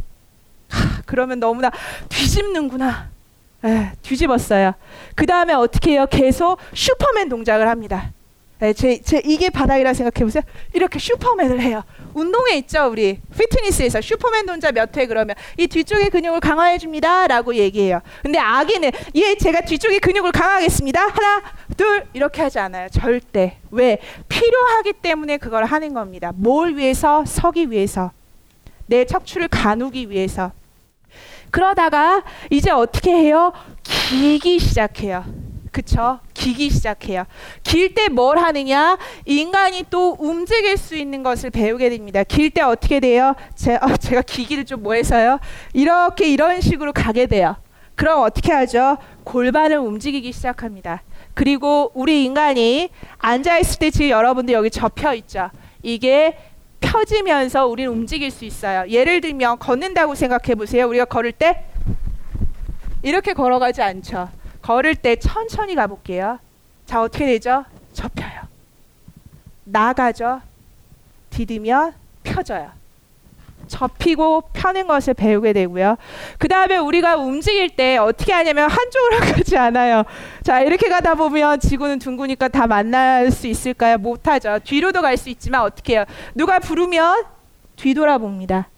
하, 0.70 1.02
그러면 1.06 1.40
너무나 1.40 1.72
뒤집는구나. 2.10 3.17
에, 3.64 3.92
뒤집었어요. 4.02 4.74
그 5.16 5.26
다음에 5.26 5.54
어떻게 5.54 5.92
해요? 5.94 6.06
계속 6.10 6.58
슈퍼맨 6.74 7.30
동작을 7.30 7.68
합니다. 7.68 8.12
네, 8.60 8.74
제, 8.74 9.00
제 9.02 9.22
이게 9.24 9.52
바닥이라 9.52 9.94
생각해 9.94 10.26
보세요. 10.26 10.42
이렇게 10.74 10.98
슈퍼맨을 10.98 11.62
해요. 11.62 11.84
운동에 12.16 12.56
있죠, 12.58 12.88
우리 12.88 13.20
피트니스에서 13.38 14.02
슈퍼맨 14.02 14.48
동작 14.48 14.74
몇 14.74 14.98
회 14.98 15.06
그러면 15.06 15.36
이 15.58 15.68
뒤쪽의 15.68 16.10
근육을 16.10 16.40
강화해 16.40 16.80
줍니다라고 16.80 17.54
얘기해요. 17.54 18.00
근데 18.24 18.40
아기는 18.40 18.90
예, 19.14 19.36
제가 19.36 19.62
뒤쪽의 19.62 20.00
근육을 20.00 20.32
강화하겠습니다. 20.32 21.00
하나, 21.00 21.44
둘 21.76 22.08
이렇게 22.14 22.42
하지 22.42 22.58
않아요. 22.58 22.90
절대. 22.90 23.58
왜? 23.70 24.00
필요하기 24.28 24.94
때문에 25.04 25.38
그걸 25.38 25.66
하는 25.66 25.94
겁니다. 25.94 26.32
뭘 26.36 26.76
위해서? 26.78 27.26
서기 27.28 27.70
위해서. 27.70 28.12
내 28.88 29.06
척추를 29.06 29.50
가누기 29.50 30.10
위해서. 30.10 30.52
그러다가 31.52 32.24
이제 32.50 32.72
어떻게 32.72 33.12
해요? 33.12 33.52
기기 33.84 34.60
시작해요. 34.60 35.24
그쵸? 35.72 36.20
기기 36.34 36.70
시작해요. 36.70 37.26
길 37.64 37.94
때 37.94 38.10
뭘 38.10 38.38
하느냐? 38.40 38.98
인간이 39.26 39.86
또 39.90 40.16
움직일 40.20 40.76
수 40.78 40.96
있는 40.96 41.22
것을 41.24 41.52
배우게 41.52 41.90
됩니다. 41.90 42.24
길 42.24 42.50
때 42.50 42.62
어떻게 42.62 43.00
돼요? 43.00 43.36
제, 43.56 43.76
어, 43.76 43.96
제가 43.98 44.22
기기를 44.24 44.66
좀 44.66 44.82
뭐해서요? 44.82 45.40
이렇게 45.74 46.28
이런 46.30 46.62
식으로 46.62 46.94
가게 46.94 47.28
돼요. 47.28 47.56
그럼 47.96 48.22
어떻게 48.24 48.52
하죠? 48.54 48.98
골반을 49.24 49.78
움직이기 49.78 50.32
시작합니다. 50.32 51.04
그리고 51.34 51.92
우리 51.94 52.26
인간이 52.26 52.90
앉아있을 53.20 53.80
때 53.80 53.92
지금 53.92 54.10
여러분들 54.10 54.54
여기 54.54 54.70
접혀 54.72 55.14
있죠. 55.16 55.50
이게 55.84 56.38
펴지면서 56.80 57.68
우리는 57.68 57.92
움직일 57.92 58.32
수 58.32 58.46
있어요. 58.46 58.88
예를 58.90 59.22
들면 59.22 59.60
걷는다고 59.60 60.16
생각해 60.16 60.56
보세요. 60.56 60.88
우리가 60.88 61.06
걸을 61.06 61.32
때 61.32 61.66
이렇게 63.04 63.34
걸어가지 63.34 63.82
않죠. 63.82 64.30
걸을 64.62 64.96
때 64.96 65.16
천천히 65.16 65.76
가볼게요. 65.76 66.40
자, 66.86 67.02
어떻게 67.02 67.26
되죠? 67.26 67.66
접혀요. 67.94 68.42
나가죠. 69.64 70.42
디디면 71.30 71.94
펴져요. 72.24 72.72
접히고 73.68 74.42
펴는 74.54 74.88
것을 74.88 75.14
배우게 75.14 75.54
되고요. 75.54 75.98
그 76.38 76.48
다음에 76.48 76.78
우리가 76.78 77.18
움직일 77.18 77.70
때 77.70 77.98
어떻게 77.98 78.34
하냐면 78.34 78.70
한쪽으로 78.70 79.18
가지 79.34 79.58
않아요. 79.58 80.04
자, 80.44 80.62
이렇게 80.62 80.90
가다 80.90 81.16
보면 81.16 81.60
지구는 81.60 82.00
둥그니까 82.00 82.48
다 82.48 82.68
만날 82.68 83.30
수 83.32 83.48
있을까요? 83.48 83.98
못하죠. 83.98 84.60
뒤로도 84.64 85.02
갈 85.02 85.18
수 85.18 85.30
있지만 85.30 85.62
어떻게 85.62 85.94
해요? 85.94 86.06
누가 86.36 86.60
부르면 86.60 87.24
뒤돌아봅니다. 87.76 88.70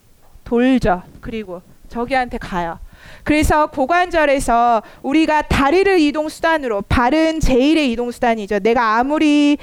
돌죠. 0.44 1.02
그리고 1.20 1.62
저기한테 1.88 2.38
가요. 2.38 2.78
그래서 3.24 3.66
고관절에서 3.66 4.82
우리가 5.02 5.42
다리를 5.42 5.98
이동 6.00 6.28
수단으로 6.28 6.82
발은 6.82 7.40
제일의 7.40 7.92
이동 7.92 8.10
수단이죠. 8.10 8.60
내가 8.60 8.96
아무리 8.96 9.58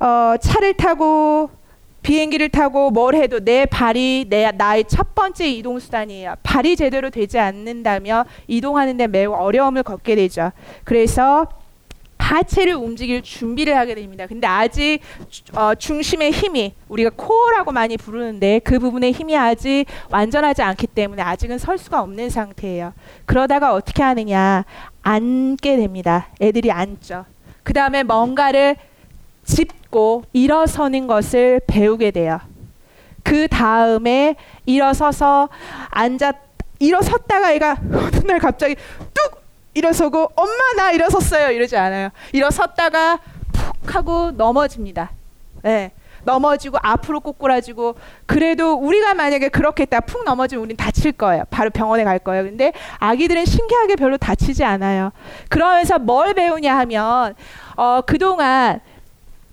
어, 0.00 0.34
차를 0.40 0.74
타고 0.74 1.50
비행기를 2.02 2.48
타고 2.48 2.90
뭘 2.90 3.14
해도 3.14 3.40
내 3.40 3.64
발이 3.66 4.26
내 4.28 4.50
나의 4.50 4.84
첫 4.84 5.14
번째 5.14 5.48
이동 5.48 5.78
수단이에요. 5.78 6.34
발이 6.42 6.76
제대로 6.76 7.10
되지 7.10 7.38
않는다면 7.38 8.24
이동하는데 8.48 9.06
매우 9.06 9.32
어려움을 9.32 9.82
겪게 9.82 10.16
되죠. 10.16 10.52
그래서 10.84 11.46
하체를 12.18 12.74
움직일 12.74 13.22
준비를 13.22 13.76
하게 13.76 13.94
됩니다. 13.94 14.26
근데 14.26 14.46
아직 14.46 15.00
어, 15.54 15.74
중심의 15.74 16.30
힘이 16.30 16.72
우리가 16.88 17.10
코어라고 17.16 17.72
많이 17.72 17.96
부르는데 17.96 18.60
그 18.60 18.78
부분의 18.78 19.12
힘이 19.12 19.36
아직 19.36 19.84
완전하지 20.08 20.62
않기 20.62 20.86
때문에 20.88 21.22
아직은 21.22 21.58
설 21.58 21.78
수가 21.78 22.00
없는 22.00 22.30
상태예요. 22.30 22.94
그러다가 23.26 23.74
어떻게 23.74 24.02
하느냐 24.02 24.64
앉게 25.02 25.76
됩니다. 25.76 26.28
애들이 26.40 26.70
앉죠. 26.70 27.26
그 27.64 27.72
다음에 27.72 28.02
뭔가를 28.02 28.76
짚고 29.44 30.24
일어서는 30.32 31.06
것을 31.06 31.60
배우게 31.66 32.10
돼요. 32.10 32.40
그 33.22 33.48
다음에 33.48 34.36
일어서서 34.66 35.48
앉았 35.90 36.34
일어섰다가 36.78 37.52
애가 37.52 37.76
어느 37.92 38.26
날 38.26 38.40
갑자기 38.40 38.74
뚝 39.14 39.42
일어서고 39.74 40.32
엄마 40.34 40.52
나 40.76 40.90
일어섰어요 40.90 41.50
이러지 41.52 41.76
않아요. 41.76 42.08
일어섰다가 42.32 43.20
푹 43.52 43.94
하고 43.94 44.32
넘어집니다. 44.32 45.12
네. 45.62 45.92
넘어지고 46.24 46.78
앞으로 46.80 47.20
꼬꾸라지고 47.20 47.96
그래도 48.26 48.74
우리가 48.74 49.14
만약에 49.14 49.48
그렇게 49.48 49.82
했다 49.82 50.00
푹 50.00 50.24
넘어지면 50.24 50.64
우린 50.64 50.76
다칠 50.76 51.12
거예요. 51.12 51.44
바로 51.50 51.70
병원에 51.70 52.04
갈 52.04 52.18
거예요. 52.18 52.44
근데 52.44 52.72
아기들은 52.98 53.44
신기하게 53.44 53.96
별로 53.96 54.16
다치지 54.16 54.64
않아요. 54.64 55.10
그러면서 55.48 55.98
뭘 55.98 56.34
배우냐 56.34 56.76
하면 56.78 57.34
어, 57.76 58.00
그동안 58.06 58.80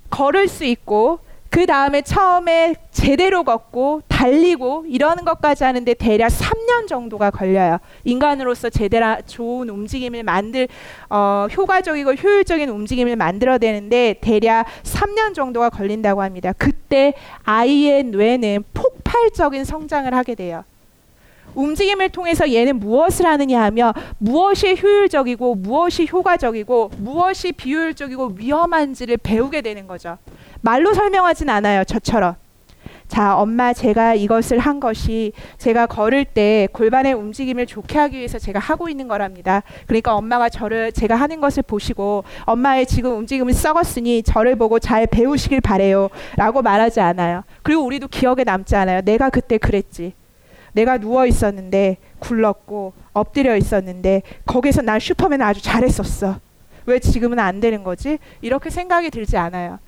걸을 0.10 0.48
수 0.48 0.65
있고 0.65 1.19
그 1.50 1.65
다음에 1.65 2.04
처음에 2.04 2.76
제대로 2.91 3.43
걷고 3.43 4.04
달리고 4.08 4.86
이러는 4.88 5.26
것까지 5.26 5.63
하는데 5.63 5.93
대략 5.95 6.28
3년 6.28 6.88
정도가 6.88 7.32
걸려요. 7.32 7.80
인간으로서 8.04 8.69
제대로 8.69 9.17
좋은 9.26 9.69
움직임을 9.69 10.24
만들 10.24 10.67
어, 11.10 11.48
효과적이고 11.52 12.13
효율적인 12.13 12.69
움직임을 12.69 13.15
만들어내는데 13.15 14.17
대략 14.22 14.67
3년 14.84 15.34
정도가 15.34 15.69
걸린다고 15.69 16.22
합니다. 16.22 16.54
그때 16.58 17.13
아이의 17.43 18.04
뇌는 18.04 18.65
폭발적인 18.74 19.65
성장을 19.65 20.13
하게 20.13 20.36
돼요. 20.36 20.63
움직임을 21.55 22.09
통해서 22.09 22.51
얘는 22.51 22.79
무엇을 22.79 23.25
하느냐 23.25 23.62
하며 23.62 23.93
무엇이 24.17 24.75
효율적이고 24.81 25.55
무엇이 25.55 26.07
효과적이고 26.12 26.91
무엇이 26.97 27.51
비효율적이고 27.51 28.33
위험한지를 28.35 29.17
배우게 29.17 29.62
되는 29.62 29.88
거죠. 29.88 30.17
말로 30.62 30.93
설명하진 30.93 31.49
않아요. 31.49 31.83
저처럼. 31.83 32.35
자, 33.09 33.35
엄마 33.35 33.73
제가 33.73 34.13
이것을 34.13 34.59
한 34.59 34.79
것이 34.79 35.33
제가 35.57 35.88
걸을 35.88 36.25
때 36.25 36.67
골반의 36.71 37.13
움직임을 37.13 37.65
좋게 37.65 37.97
하기 37.97 38.17
위해서 38.17 38.38
제가 38.38 38.59
하고 38.59 38.88
있는 38.88 39.07
거랍니다. 39.07 39.63
그러니까 39.88 40.15
엄마가 40.15 40.49
저를 40.49 40.91
제가 40.91 41.15
하는 41.15 41.41
것을 41.41 41.63
보시고 41.63 42.23
엄마의 42.45 42.85
지금 42.85 43.17
움직임을 43.17 43.53
썩었으니 43.53 44.21
저를 44.21 44.55
보고 44.55 44.77
잘 44.77 45.07
배우시길 45.07 45.59
바래요. 45.59 46.09
라고 46.38 46.62
말하지 46.62 46.99
않아요. 47.01 47.43
그리고 47.63 47.83
우리도 47.83 48.09
기억에 48.09 48.43
남지 48.43 48.75
않아요. 48.75 49.01
내가 49.01 49.31
그때 49.31 49.57
그랬지. 49.57 50.13
내가 50.73 50.97
누워 50.97 51.25
있었는데 51.25 51.97
굴렀고 52.19 52.93
엎드려 53.13 53.55
있었는데 53.55 54.21
거기서 54.45 54.82
난 54.82 54.99
슈퍼맨 54.99 55.41
아주 55.41 55.62
잘했었어. 55.62 56.39
왜 56.86 56.99
지금은 56.99 57.39
안 57.39 57.60
되는 57.60 57.84
거지? 57.84 58.17
이렇게 58.41 58.69
생각이 58.69 59.10
들지 59.12 59.38
않아요. 59.38 59.79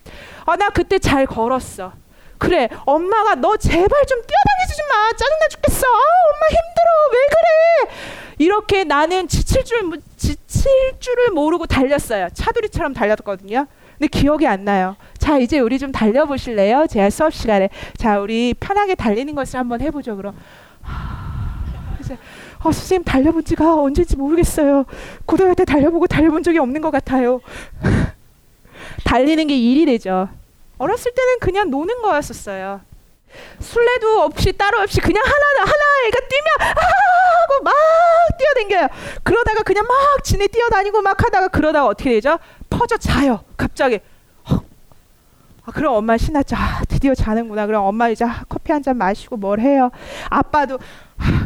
아, 0.46 0.56
나 0.56 0.70
그때 0.70 1.00
잘 1.00 1.26
걸었어. 1.26 1.94
그래, 2.38 2.70
엄마가 2.86 3.36
너 3.36 3.56
제발 3.58 4.06
좀 4.08 4.20
뛰어다니지 4.20 4.82
마. 4.90 5.12
짜증나 5.12 5.48
죽겠어. 5.52 5.86
아, 5.86 6.02
엄마 6.30 6.48
힘들어. 6.48 6.92
왜 7.12 7.20
그래? 7.30 7.96
이렇게 8.40 8.84
나는 8.84 9.28
지칠 9.28 9.64
줄 9.64 9.92
지칠 10.18 10.72
줄을 11.00 11.30
모르고 11.32 11.68
달렸어요. 11.68 12.30
차두리처럼 12.34 12.94
달렸거든요. 12.94 13.68
근데 14.00 14.08
기억이 14.08 14.48
안 14.48 14.66
나요. 14.66 14.96
자, 15.20 15.38
이제 15.38 15.60
우리 15.60 15.78
좀 15.78 15.92
달려 15.92 16.26
보실래요? 16.26 16.88
제가 16.88 17.12
수업 17.12 17.34
시간에. 17.34 17.70
자, 17.98 18.20
우리 18.20 18.56
편하게 18.60 18.96
달리는 18.96 19.36
것을 19.36 19.60
한번 19.60 19.82
해 19.82 19.92
보죠. 19.92 20.16
그럼. 20.16 20.36
이제 22.00 22.18
어, 22.60 22.72
선생님 22.72 23.04
달려본 23.04 23.44
지가 23.44 23.82
언제인지 23.82 24.18
모르겠어요. 24.18 24.86
고등학교 25.26 25.56
때 25.56 25.66
달려보고 25.66 26.08
달려본 26.08 26.44
적이 26.44 26.60
없는 26.60 26.82
것 26.82 26.92
같아요. 26.92 27.42
달리는 29.06 29.46
게 29.48 29.58
일이 29.58 29.86
되죠. 29.86 30.30
어렸을 30.78 31.14
때는 31.14 31.40
그냥 31.40 31.70
노는 31.70 32.02
거였었어요. 32.02 32.82
술래도 33.60 34.22
없이 34.22 34.52
따로 34.54 34.80
없이 34.80 35.00
그냥 35.00 35.24
하나 35.24 35.62
하나 35.62 35.84
애가 36.08 36.20
뛰면 36.28 36.76
아 36.76 37.42
하고 37.42 37.64
막 37.64 37.74
뛰어댕겨요. 38.38 38.88
그러다가 39.24 39.64
그냥 39.64 39.86
막 39.88 40.24
지네 40.24 40.48
뛰어다니고 40.48 41.02
막 41.02 41.24
하다가 41.24 41.48
그러다가 41.50 41.88
어떻게 41.88 42.12
되죠? 42.12 42.40
퍼져 42.70 42.98
자요. 42.98 43.44
갑자기. 43.58 44.00
아, 45.64 45.72
그럼 45.72 45.94
엄마 45.96 46.18
신났죠. 46.18 46.56
아, 46.56 46.82
드디어 46.88 47.14
자는구나. 47.14 47.68
그럼 47.68 47.86
엄마 47.86 48.10
이제 48.10 48.26
커피 48.50 48.72
한 48.72 48.82
잔 48.82 48.98
마시고 48.98 49.38
뭘 49.38 49.60
해요. 49.60 49.92
아빠도 50.30 50.80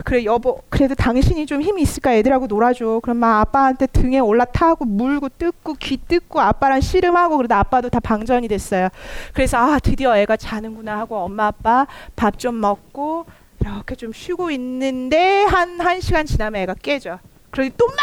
그래 0.06 0.24
여보 0.24 0.62
그래도 0.70 0.96
당신이 0.96 1.46
좀 1.46 1.62
힘이 1.62 1.82
있을까 1.82 2.14
애들하고 2.14 2.48
놀아줘 2.48 3.02
그럼 3.04 3.18
막 3.18 3.42
아빠한테 3.42 3.88
등에 3.88 4.20
올라타고 4.20 4.86
물고 4.86 5.28
뜯고 5.28 5.74
귀 5.82 5.98
뜯고 5.98 6.40
아빠랑 6.40 6.80
씨름하고 6.80 7.36
그러다 7.36 7.60
아빠도 7.60 7.90
다 7.90 8.00
방전이 8.00 8.48
됐어요 8.48 8.88
그래서 9.34 9.58
아 9.58 9.80
드디어 9.80 10.16
애가 10.18 10.38
자는구나 10.38 10.98
하고 10.98 11.18
엄마 11.18 11.48
아빠 11.48 11.88
밥 12.16 12.38
좀 12.38 12.62
먹고 12.62 13.26
이렇게 13.60 13.96
좀 13.96 14.14
쉬고 14.14 14.50
있는데 14.52 15.44
한 15.44 15.82
한 15.82 16.00
시간 16.00 16.26
지나면 16.26 16.62
애가 16.62 16.76
깨져 16.82 17.20
그러니 17.52 17.72
또 17.78 17.86
막 17.88 17.96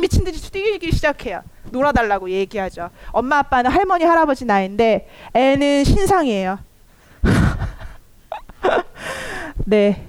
미친 0.00 0.24
듯이 0.24 0.50
뛰기 0.50 0.92
시작해요 0.92 1.42
놀아달라고 1.70 2.30
얘기하죠 2.30 2.90
엄마 3.10 3.38
아빠는 3.38 3.70
할머니 3.70 4.04
할아버지 4.04 4.44
나이인데 4.44 5.08
애는 5.34 5.84
신상이에요 5.84 6.58
네 9.66 10.06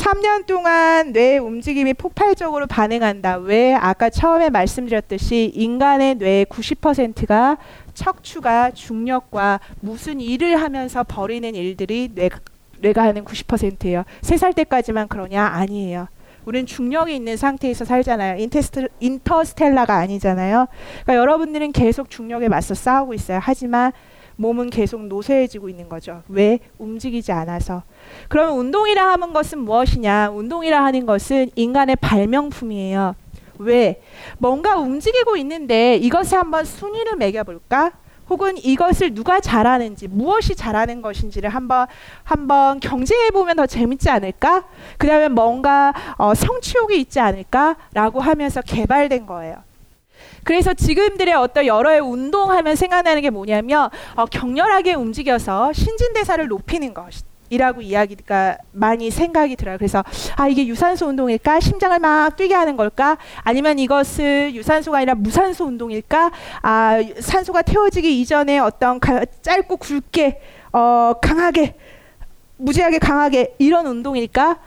3년 0.00 0.46
동안 0.46 1.12
뇌 1.12 1.36
움직임이 1.36 1.92
폭발적으로 1.92 2.66
반응한다. 2.66 3.36
왜? 3.36 3.74
아까 3.74 4.08
처음에 4.08 4.48
말씀드렸듯이 4.48 5.52
인간의 5.54 6.14
뇌의 6.14 6.46
90%가 6.46 7.58
척추가 7.92 8.70
중력과 8.70 9.60
무슨 9.80 10.20
일을 10.20 10.60
하면서 10.60 11.04
벌이는 11.04 11.54
일들이 11.54 12.10
뇌, 12.14 12.30
뇌가 12.78 13.02
하는 13.02 13.24
90%예요. 13.24 14.04
3살 14.22 14.56
때까지만 14.56 15.08
그러냐? 15.08 15.44
아니에요. 15.44 16.08
우리는 16.44 16.66
중력이 16.66 17.14
있는 17.14 17.36
상태에서 17.36 17.84
살잖아요. 17.84 18.40
인테스트, 18.40 18.88
인터스텔라가 19.00 19.94
아니잖아요. 19.96 20.66
그러니까 21.04 21.16
여러분들은 21.16 21.72
계속 21.72 22.10
중력에 22.10 22.48
맞서 22.48 22.74
싸우고 22.74 23.14
있어요. 23.14 23.38
하지만 23.42 23.92
몸은 24.36 24.70
계속 24.70 25.06
노쇠해지고 25.06 25.68
있는 25.68 25.88
거죠. 25.88 26.22
왜? 26.28 26.60
움직이지 26.78 27.30
않아서. 27.30 27.82
그러면 28.28 28.56
운동이라 28.56 29.12
하는 29.12 29.34
것은 29.34 29.58
무엇이냐? 29.58 30.30
운동이라 30.30 30.82
하는 30.82 31.04
것은 31.04 31.50
인간의 31.56 31.96
발명품이에요. 31.96 33.14
왜? 33.58 34.00
뭔가 34.38 34.76
움직이고 34.76 35.36
있는데 35.36 35.96
이것에 35.96 36.36
한번 36.36 36.64
순위를 36.64 37.16
매겨볼까? 37.16 37.92
혹은 38.30 38.56
이것을 38.56 39.12
누가 39.12 39.40
잘하는지 39.40 40.06
무엇이 40.08 40.54
잘하는 40.54 41.02
것인지를 41.02 41.50
한번 41.50 41.86
한번 42.22 42.78
경쟁해 42.78 43.30
보면 43.32 43.56
더 43.56 43.66
재밌지 43.66 44.08
않을까? 44.08 44.64
그다음에 44.98 45.28
뭔가 45.28 45.92
어, 46.16 46.32
성취욕이 46.34 46.98
있지 47.00 47.18
않을까라고 47.18 48.20
하면서 48.20 48.62
개발된 48.62 49.26
거예요. 49.26 49.56
그래서 50.44 50.72
지금들의 50.72 51.34
어떤 51.34 51.66
여러의 51.66 52.00
운동하면 52.00 52.76
생각나는 52.76 53.20
게 53.20 53.30
뭐냐면 53.30 53.90
어, 54.14 54.26
격렬하게 54.26 54.94
움직여서 54.94 55.72
신진대사를 55.72 56.46
높이는 56.46 56.94
것. 56.94 57.08
이 57.10 57.29
라고 57.58 57.82
이야기가 57.82 58.58
많이 58.72 59.10
생각이 59.10 59.56
들어요. 59.56 59.76
그래서 59.76 60.04
아 60.36 60.48
이게 60.48 60.66
유산소 60.66 61.06
운동일까? 61.06 61.60
심장을 61.60 61.98
막 61.98 62.36
뛰게 62.36 62.54
하는 62.54 62.76
걸까? 62.76 63.18
아니면 63.42 63.78
이것을 63.78 64.54
유산소가 64.54 64.98
아니라 64.98 65.14
무산소 65.14 65.64
운동일까? 65.64 66.30
아 66.62 66.98
산소가 67.18 67.62
태워지기 67.62 68.20
이전에 68.20 68.58
어떤 68.58 69.00
가, 69.00 69.24
짧고 69.42 69.76
굵게 69.76 70.40
어, 70.72 71.14
강하게 71.20 71.74
무지하게 72.56 72.98
강하게 72.98 73.54
이런 73.58 73.86
운동일까? 73.86 74.58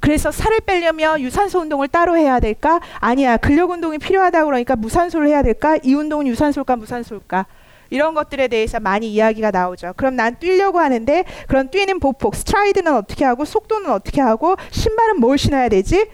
그래서 0.00 0.30
살을 0.30 0.60
빼려면 0.60 1.20
유산소 1.20 1.60
운동을 1.60 1.88
따로 1.88 2.16
해야 2.16 2.40
될까? 2.40 2.80
아니야. 3.00 3.36
근력 3.38 3.70
운동이 3.70 3.98
필요하다 3.98 4.44
그러니까 4.44 4.76
무산소를 4.76 5.28
해야 5.28 5.42
될까? 5.42 5.78
이 5.82 5.94
운동은 5.94 6.26
유산소일까 6.26 6.76
무산소일까? 6.76 7.46
이런 7.94 8.12
것들에 8.12 8.48
대해서 8.48 8.80
많이 8.80 9.12
이야기가 9.12 9.52
나오죠. 9.52 9.92
그럼 9.96 10.16
난 10.16 10.36
뛰려고 10.40 10.80
하는데 10.80 11.24
그런 11.46 11.70
뛰는 11.70 12.00
보폭, 12.00 12.34
스트라이드는 12.34 12.92
어떻게 12.92 13.24
하고 13.24 13.44
속도는 13.44 13.88
어떻게 13.88 14.20
하고 14.20 14.56
신발은 14.72 15.20
뭘 15.20 15.38
신어야 15.38 15.68
되지? 15.68 16.08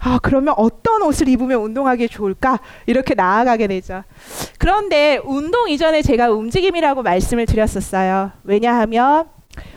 아, 0.00 0.18
그러면 0.22 0.52
어떤 0.58 1.00
옷을 1.00 1.28
입으면 1.28 1.62
운동하기 1.62 2.10
좋을까? 2.10 2.60
이렇게 2.84 3.14
나아가게 3.14 3.68
되죠. 3.68 4.04
그런데 4.58 5.18
운동 5.24 5.70
이전에 5.70 6.02
제가 6.02 6.30
움직임이라고 6.30 7.02
말씀을 7.02 7.46
드렸었어요. 7.46 8.32
왜냐하면 8.44 9.30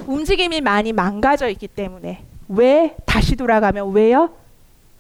움직임이 0.06 0.60
많이 0.60 0.92
망가져 0.92 1.48
있기 1.48 1.70
때문에. 1.70 2.26
왜? 2.50 2.98
다시 3.06 3.38
돌아가면 3.38 3.94
왜요? 3.94 4.32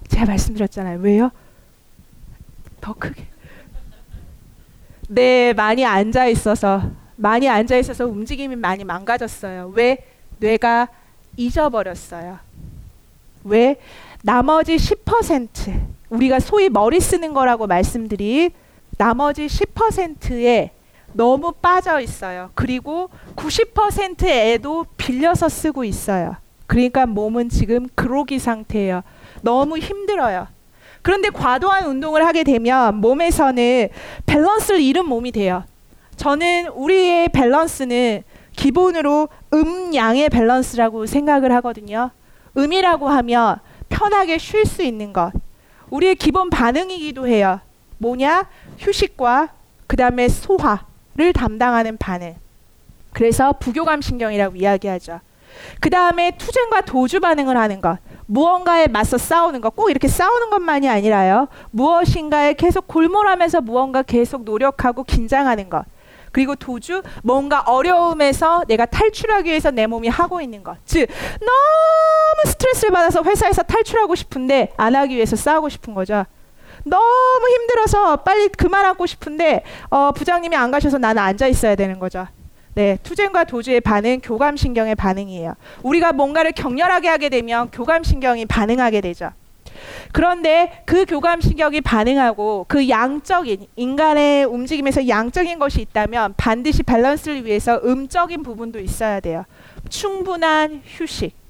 제가 0.08 0.28
말씀드렸잖아요. 0.28 1.00
왜요? 1.02 1.32
더 2.80 2.94
크게. 2.94 3.26
네, 5.14 5.52
많이 5.52 5.84
앉아 5.84 6.28
있어서 6.28 6.84
많이 7.18 7.50
앉아 7.50 7.76
있어서 7.76 8.06
움직임이 8.06 8.56
많이 8.56 8.86
망가졌어요. 8.86 9.74
왜? 9.76 10.06
뇌가 10.40 10.88
잊어버렸어요. 11.36 12.40
왜? 13.44 13.76
나머지 14.24 14.78
10% 14.78 15.82
우리가 16.10 16.40
소위 16.40 16.70
머리 16.70 17.02
쓰는 17.02 17.34
거라고 17.34 17.68
말씀드린 17.68 18.52
나머지 18.98 19.48
10%에 19.48 20.72
너무 21.12 21.52
빠져 21.52 22.00
있어요. 22.00 22.50
그리고 22.56 23.10
90%에도 23.36 24.86
빌려서 24.96 25.50
쓰고 25.50 25.84
있어요. 25.84 26.38
그러니까 26.68 27.06
몸은 27.06 27.50
지금 27.50 27.90
그로기 27.96 28.40
상태예요. 28.40 29.02
너무 29.42 29.78
힘들어요. 29.78 30.48
그런데 31.02 31.30
과도한 31.30 31.86
운동을 31.86 32.26
하게 32.26 32.44
되면 32.44 32.96
몸에서는 32.96 33.90
밸런스를 34.26 34.82
잃은 34.82 35.06
몸이 35.06 35.32
돼요. 35.32 35.64
저는 36.16 36.68
우리의 36.68 37.30
밸런스는 37.30 38.24
기본으로 38.56 39.30
음양의 39.54 40.30
밸런스라고 40.30 41.06
생각을 41.06 41.52
하거든요. 41.54 42.12
음이라고 42.58 43.10
하면 43.10 43.60
편하게 43.90 44.38
쉴 44.38 44.66
수 44.66 44.84
있는 44.84 45.14
것. 45.14 45.32
우리의 45.90 46.16
기본 46.16 46.50
반응이기도 46.50 47.28
해요. 47.28 47.60
뭐냐? 47.98 48.48
휴식과 48.78 49.50
그 49.88 49.98
다음에 49.98 50.28
소화를 50.30 51.34
담당하는 51.34 51.98
반응. 51.98 52.36
그래서 53.14 53.54
부교감 53.54 54.02
신경이라고 54.02 54.56
이야기하죠. 54.56 55.20
그 55.80 55.90
다음에 55.90 56.32
투쟁과 56.38 56.82
도주 56.82 57.20
반응을 57.20 57.58
하는 57.58 57.82
것. 57.82 57.98
무언가에 58.26 58.88
맞서 58.88 59.18
싸우는 59.18 59.62
것. 59.62 59.76
꼭 59.76 59.90
이렇게 59.90 60.08
싸우는 60.08 60.50
것만이 60.50 60.90
아니라요. 60.90 61.48
무엇인가에 61.72 62.54
계속 62.54 62.88
골몰하면서 62.88 63.62
무언가 63.62 64.02
계속 64.02 64.44
노력하고 64.44 65.04
긴장하는 65.04 65.70
것. 65.70 65.86
그리고 66.32 66.56
도주 66.56 67.02
뭔가 67.24 67.62
어려움에서 67.62 68.64
내가 68.68 68.86
탈출하기 68.86 69.50
위해서 69.50 69.70
내 69.72 69.86
몸이 69.86 70.08
하고 70.08 70.42
있는 70.42 70.64
것. 70.64 70.78
즉 70.86 71.08
너무 71.40 72.52
스트레스를 72.52 72.92
받아서 72.92 73.22
회사에서 73.24 73.64
탈출하고 73.64 74.16
싶은데 74.16 74.72
안 74.78 74.96
하기 74.96 75.16
위해서 75.16 75.36
싸우고 75.36 75.70
싶은 75.70 75.94
거죠. 75.94 76.26
너무 76.84 77.48
힘들어서 77.50 78.18
빨리 78.18 78.48
그만하고 78.50 79.06
싶은데 79.06 79.64
어, 79.90 80.12
부장님이 80.14 80.56
안 80.56 80.72
가셔서 80.72 80.98
나는 80.98 81.22
앉아 81.22 81.48
있어야 81.48 81.76
되는 81.76 82.00
거죠. 82.00 82.28
네, 82.74 82.98
투쟁과 83.04 83.44
도주의 83.44 83.82
반응, 83.82 84.20
교감신경의 84.22 84.96
반응이에요. 84.96 85.56
우리가 85.84 86.14
뭔가를 86.14 86.54
격렬하게 86.54 87.10
하게 87.10 87.30
되면 87.30 87.70
교감신경이 87.72 88.46
반응하게 88.46 89.02
되죠. 89.02 89.32
그런데 90.12 90.84
그 90.86 91.06
교감신경이 91.06 91.82
반응하고 91.82 92.66
그 92.68 92.88
양적인 92.88 93.68
인간의 93.76 94.46
움직임에서 94.46 95.08
양적인 95.08 95.60
것이 95.60 95.82
있다면 95.82 96.36
반드시 96.38 96.84
밸런스를 96.84 97.46
위해서 97.46 97.80
음적인 97.84 98.44
부분도 98.44 98.80
있어야 98.80 99.20
돼요. 99.20 99.46
충분한 99.90 100.82
휴식. 100.86 101.41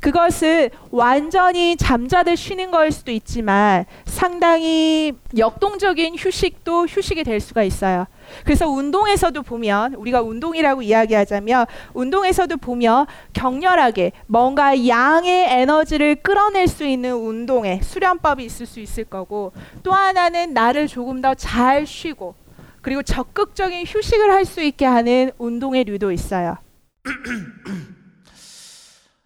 그것은 0.00 0.70
완전히 0.90 1.76
잠자듯 1.76 2.36
쉬는 2.38 2.70
거일 2.70 2.92
수도 2.92 3.10
있지만 3.10 3.84
상당히 4.04 5.12
역동적인 5.36 6.14
휴식도 6.16 6.86
휴식이 6.86 7.24
될 7.24 7.40
수가 7.40 7.62
있어요. 7.62 8.06
그래서 8.44 8.68
운동에서도 8.68 9.42
보면 9.42 9.94
우리가 9.94 10.20
운동이라고 10.22 10.82
이야기하자면 10.82 11.66
운동에서도 11.94 12.56
보면 12.58 13.06
격렬하게 13.32 14.12
뭔가 14.26 14.86
양의 14.86 15.46
에너지를 15.48 16.16
끌어낼 16.16 16.68
수 16.68 16.84
있는 16.84 17.14
운동의 17.14 17.82
수련법이 17.82 18.44
있을 18.44 18.66
수 18.66 18.80
있을 18.80 19.04
거고 19.04 19.52
또 19.82 19.92
하나는 19.92 20.52
나를 20.52 20.86
조금 20.88 21.20
더 21.22 21.34
잘 21.34 21.86
쉬고 21.86 22.34
그리고 22.82 23.02
적극적인 23.02 23.84
휴식을 23.86 24.30
할 24.32 24.44
수 24.44 24.62
있게 24.62 24.86
하는 24.86 25.30
운동의 25.38 25.84
류도 25.84 26.10
있어요. 26.12 26.56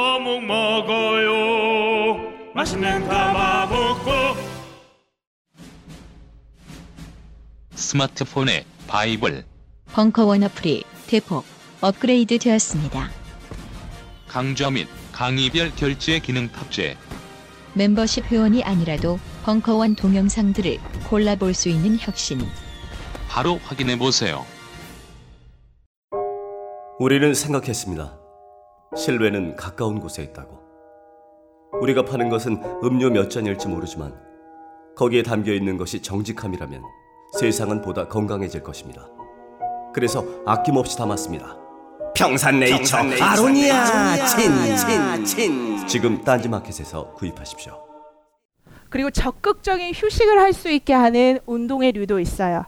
어묵 0.00 0.44
먹어요 0.44 2.30
맛있는 2.54 3.08
가마복고 3.08 4.10
스마트폰에 7.74 8.64
바이블, 8.86 9.44
벙커원 9.86 10.44
어플이 10.44 10.84
대폭 11.08 11.44
업그레이드 11.80 12.38
되었습니다. 12.38 13.10
강좌 14.28 14.70
및 14.70 14.86
강의별 15.10 15.74
결제 15.74 16.20
기능 16.20 16.46
탑재. 16.52 16.96
멤버십 17.74 18.24
회원이 18.26 18.62
아니라도 18.62 19.18
벙커원 19.42 19.96
동영상들을 19.96 20.78
골라볼 21.10 21.54
수 21.54 21.68
있는 21.68 21.98
혁신. 21.98 22.40
바로 23.28 23.58
확인해 23.64 23.98
보세요. 23.98 24.46
우리는 27.00 27.34
생각했습니다. 27.34 28.27
실외는 28.96 29.56
가까운 29.56 30.00
곳에 30.00 30.22
있다고. 30.22 30.58
우리가 31.80 32.04
파는 32.04 32.28
것은 32.28 32.62
음료 32.82 33.10
몇 33.10 33.28
잔일지 33.30 33.68
모르지만 33.68 34.14
거기에 34.96 35.22
담겨 35.22 35.52
있는 35.52 35.76
것이 35.76 36.00
정직함이라면 36.02 36.82
세상은 37.38 37.82
보다 37.82 38.08
건강해질 38.08 38.62
것입니다. 38.62 39.06
그래서 39.92 40.24
아낌없이 40.46 40.96
담았습니다. 40.96 41.56
평산네이처, 42.14 42.96
아로니아 43.20 44.16
친, 44.26 44.76
친, 44.76 45.24
친. 45.24 45.86
지금 45.86 46.24
딴지마켓에서 46.24 47.12
구입하십시오. 47.14 47.78
그리고 48.90 49.10
적극적인 49.10 49.92
휴식을 49.94 50.38
할 50.40 50.52
수 50.52 50.70
있게 50.70 50.94
하는 50.94 51.38
운동의 51.46 51.92
류도 51.92 52.18
있어요. 52.20 52.64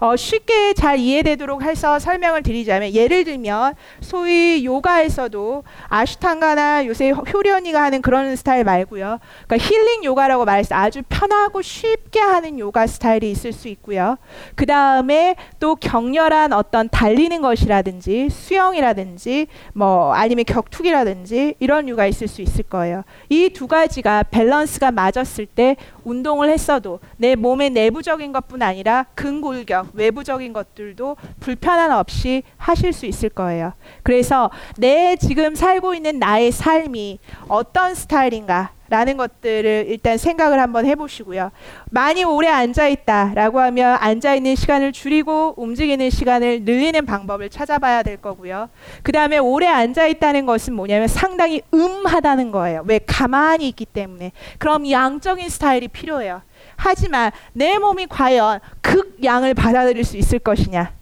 어, 0.00 0.16
쉽게 0.16 0.74
잘 0.74 0.98
이해되도록 0.98 1.62
해서 1.62 1.98
설명을 1.98 2.42
드리자면 2.42 2.92
예를 2.94 3.24
들면 3.24 3.74
소위 4.00 4.64
요가에서도 4.64 5.64
아슈탄가나 5.88 6.86
요새 6.86 7.10
효련이가 7.10 7.82
하는 7.82 8.00
그런 8.00 8.34
스타일 8.36 8.64
말고요. 8.64 9.18
그러니까 9.46 9.68
힐링 9.68 10.04
요가라고 10.04 10.44
말해서 10.44 10.74
아주 10.74 11.02
편하고 11.08 11.62
쉽게 11.62 12.20
하는 12.20 12.58
요가 12.58 12.86
스타일이 12.86 13.30
있을 13.30 13.52
수 13.52 13.68
있고요. 13.68 14.16
그 14.54 14.66
다음에 14.66 15.34
또 15.60 15.74
격렬한 15.76 16.52
어떤 16.52 16.88
달리는 16.88 17.40
것이라든지 17.42 18.28
수영이라든지 18.30 19.48
뭐 19.72 20.12
아니면 20.14 20.44
격투기라든지 20.44 21.56
이런 21.58 21.88
요가 21.88 22.06
있을 22.06 22.28
수 22.28 22.40
있을 22.42 22.64
거예요. 22.64 23.02
이 23.28 23.48
두 23.58 23.66
가지가 23.66 24.24
밸런스가 24.30 24.92
맞았을 24.92 25.46
때 25.46 25.74
운동을 26.08 26.50
했어도 26.50 27.00
내 27.16 27.34
몸의 27.36 27.70
내부적인 27.70 28.32
것뿐 28.32 28.62
아니라 28.62 29.06
근골격 29.14 29.88
외부적인 29.92 30.52
것들도 30.52 31.16
불편함 31.40 31.92
없이 31.92 32.42
하실 32.56 32.92
수 32.92 33.06
있을 33.06 33.28
거예요. 33.28 33.72
그래서 34.02 34.50
내 34.76 35.16
지금 35.16 35.54
살고 35.54 35.94
있는 35.94 36.18
나의 36.18 36.52
삶이 36.52 37.18
어떤 37.48 37.94
스타일인가 37.94 38.72
라는 38.88 39.16
것들을 39.16 39.86
일단 39.88 40.18
생각을 40.18 40.60
한번 40.60 40.86
해보시고요. 40.86 41.50
많이 41.90 42.24
오래 42.24 42.48
앉아 42.48 42.88
있다 42.88 43.32
라고 43.34 43.60
하면 43.60 43.96
앉아 44.00 44.34
있는 44.34 44.54
시간을 44.54 44.92
줄이고 44.92 45.54
움직이는 45.56 46.10
시간을 46.10 46.62
늘리는 46.62 47.04
방법을 47.06 47.50
찾아봐야 47.50 48.02
될 48.02 48.16
거고요. 48.16 48.68
그 49.02 49.12
다음에 49.12 49.38
오래 49.38 49.66
앉아 49.66 50.06
있다는 50.06 50.46
것은 50.46 50.74
뭐냐면 50.74 51.08
상당히 51.08 51.62
음하다는 51.72 52.50
거예요. 52.50 52.84
왜 52.86 52.98
가만히 53.06 53.68
있기 53.68 53.84
때문에. 53.84 54.32
그럼 54.58 54.90
양적인 54.90 55.48
스타일이 55.48 55.88
필요해요. 55.88 56.42
하지만 56.76 57.30
내 57.52 57.78
몸이 57.78 58.06
과연 58.06 58.60
극양을 58.80 59.54
받아들일 59.54 60.04
수 60.04 60.16
있을 60.16 60.38
것이냐? 60.38 60.97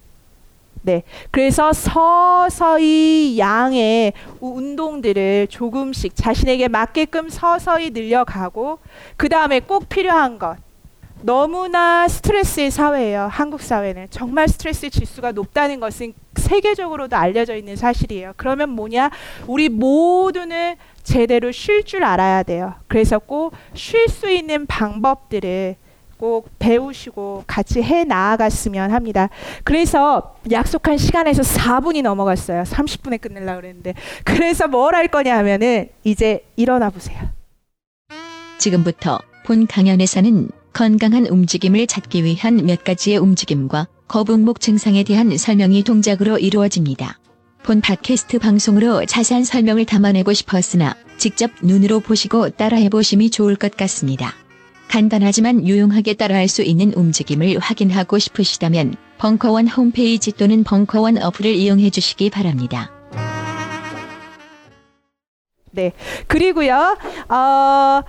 네. 0.87 1.03
그래서 1.31 1.73
서서히 1.73 3.37
양의 3.37 4.13
운동들을 4.39 5.47
조금씩 5.49 6.15
자신에게 6.15 6.69
맞게끔 6.69 7.27
서서히 7.27 7.89
늘려가고 7.89 8.79
그 9.17 9.27
다음에 9.27 9.59
꼭 9.59 9.89
필요한 9.89 10.39
것. 10.39 10.55
너무나 11.21 12.07
스트레스의 12.07 12.71
사회예요. 12.71 13.27
한국 13.29 13.61
사회는 13.61 14.07
정말 14.11 14.47
스트레스 14.47 14.89
지수가 14.89 15.33
높다는 15.33 15.81
것은 15.81 16.13
세계적으로도 16.35 17.17
알려져 17.17 17.57
있는 17.57 17.75
사실이에요. 17.75 18.31
그러면 18.37 18.69
뭐냐? 18.69 19.09
우리 19.45 19.67
모두는 19.67 20.77
제대로 21.03 21.51
쉴 21.51 21.83
줄 21.83 22.05
알아야 22.05 22.43
돼요. 22.43 22.75
그래서 22.87 23.19
꼭 23.19 23.51
쉴 23.73 24.07
수 24.07 24.29
있는 24.29 24.65
방법들을 24.67 25.75
꼭 26.17 26.49
배우시고 26.59 27.43
같이 27.47 27.81
해 27.81 28.03
나아갔으면 28.03 28.91
합니다. 28.91 29.29
그래서 29.63 30.35
약속한 30.51 30.97
시간에서 30.97 31.43
4분이 31.43 32.01
넘어갔어요. 32.01 32.63
30분에 32.63 33.21
끝내려고 33.21 33.61
그랬는데. 33.61 33.93
그래서 34.23 34.67
뭘 34.67 34.95
할 34.95 35.07
거냐 35.09 35.37
하면은 35.37 35.89
이제 36.03 36.43
일어나 36.55 36.89
보세요. 36.89 37.19
지금부터 38.57 39.19
본 39.45 39.67
강연에서는 39.67 40.49
건강한 40.73 41.25
움직임을 41.27 41.87
찾기 41.87 42.23
위한 42.23 42.57
몇 42.65 42.83
가지의 42.83 43.17
움직임과 43.17 43.87
거북목 44.07 44.59
증상에 44.59 45.03
대한 45.03 45.37
설명이 45.37 45.83
동작으로 45.83 46.37
이루어집니다. 46.39 47.19
본 47.63 47.81
팟캐스트 47.81 48.39
방송으로 48.39 49.05
자세한 49.05 49.43
설명을 49.43 49.85
담아내고 49.85 50.33
싶었으나 50.33 50.95
직접 51.17 51.51
눈으로 51.61 51.99
보시고 51.99 52.49
따라해 52.51 52.89
보심이 52.89 53.29
좋을 53.29 53.55
것 53.55 53.75
같습니다. 53.75 54.33
간단하지만 54.89 55.67
유용하게 55.67 56.13
따라할 56.13 56.47
수 56.47 56.61
있는 56.61 56.93
움직임을 56.93 57.59
확인하고 57.59 58.19
싶으시다면 58.19 58.95
벙커원 59.17 59.67
홈페이지 59.67 60.31
또는 60.31 60.63
벙커원 60.63 61.21
어플을 61.21 61.51
이용해 61.51 61.89
주시기 61.89 62.29
바랍니다. 62.29 62.91
네. 65.71 65.91
그리고요. 66.27 66.97
어 67.29 68.01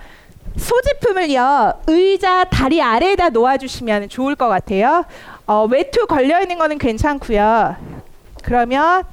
소지품을요 0.57 1.81
의자 1.87 2.45
다리 2.45 2.81
아래에다 2.81 3.29
놓아주시면 3.29 4.09
좋을 4.09 4.35
것 4.35 4.47
같아요. 4.47 5.05
어, 5.45 5.65
외투 5.69 6.05
걸려 6.05 6.41
있는 6.41 6.57
거는 6.57 6.77
괜찮고요. 6.77 7.75
그러면 8.43 9.03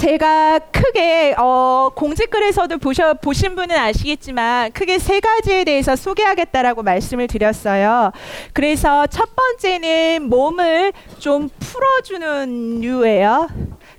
제가 0.00 0.58
크게 0.72 1.34
어, 1.36 1.90
공지글에서도 1.94 2.78
보셔, 2.78 3.12
보신 3.12 3.54
분은 3.54 3.76
아시겠지만 3.76 4.72
크게 4.72 4.98
세 4.98 5.20
가지에 5.20 5.64
대해서 5.64 5.94
소개하겠다라고 5.94 6.82
말씀을 6.82 7.26
드렸어요. 7.26 8.10
그래서 8.54 9.06
첫 9.08 9.28
번째는 9.36 10.26
몸을 10.30 10.94
좀 11.18 11.50
풀어주는 11.58 12.80
류예요. 12.80 13.48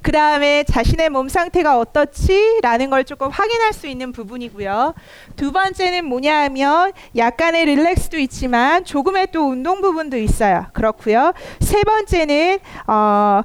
그 0.02 0.12
다음에 0.12 0.64
자신의 0.64 1.10
몸 1.10 1.30
상태가 1.30 1.78
어떻지라는 1.78 2.89
걸 2.89 3.04
조금 3.04 3.30
확인할 3.30 3.72
수 3.72 3.86
있는 3.86 4.12
부분이고요. 4.12 4.95
두 5.36 5.52
번째는 5.52 6.06
뭐냐 6.06 6.45
하면 6.45 6.93
약간의 7.16 7.68
릴렉스도 7.68 8.18
있지만 8.18 8.84
조금의 8.86 9.28
또 9.32 9.47
운동 9.49 9.82
부분도 9.82 10.18
있어요. 10.18 10.66
그렇고요. 10.74 11.34
세 11.60 11.84
번째는 11.84 12.58
어, 12.88 13.43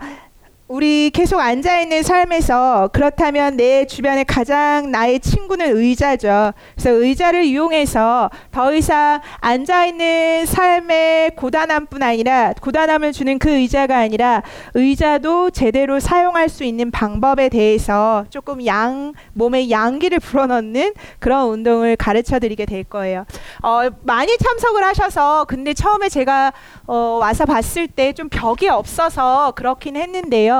우리 0.69 1.11
계속 1.11 1.39
앉아 1.39 1.81
있는 1.83 2.03
삶에서 2.03 2.91
그렇다면 2.93 3.57
내 3.57 3.87
주변에 3.87 4.25
가장 4.25 4.91
나의 4.91 5.21
친구는 5.21 5.77
의자죠. 5.77 6.53
그래서 6.75 6.91
의자를 6.91 7.45
이용해서 7.45 8.31
더 8.51 8.75
이상 8.75 9.21
앉아 9.39 9.87
있는 9.87 10.45
삶의 10.45 11.37
고단함뿐 11.37 12.03
아니라 12.03 12.53
고단함을 12.61 13.12
주는 13.12 13.39
그 13.39 13.49
의자가 13.51 13.97
아니라 13.97 14.43
의자도 14.75 15.51
제대로 15.51 16.01
사용할 16.01 16.49
수 16.49 16.64
있는 16.64 16.91
방법에 16.91 17.49
대해서 17.49 18.25
조금 18.31 18.67
양 18.67 19.12
몸에 19.35 19.71
양기를 19.71 20.19
불어넣는 20.19 20.95
그런 21.21 21.49
운동을 21.49 21.95
가르쳐 21.95 22.41
드리게 22.41 22.67
될 22.67 22.83
거예요. 22.83 23.25
어, 23.62 23.83
많이 24.03 24.37
참석을 24.37 24.85
하셔서 24.85 25.45
근데 25.45 25.75
처음에 25.75 26.09
제가 26.09 26.53
어, 26.89 27.19
와서 27.21 27.45
봤을 27.45 27.87
때 27.87 28.12
좀 28.17 28.29
벽이 28.31 28.69
없어서 28.69 29.53
그렇긴 29.55 29.95
했는데요. 29.97 30.56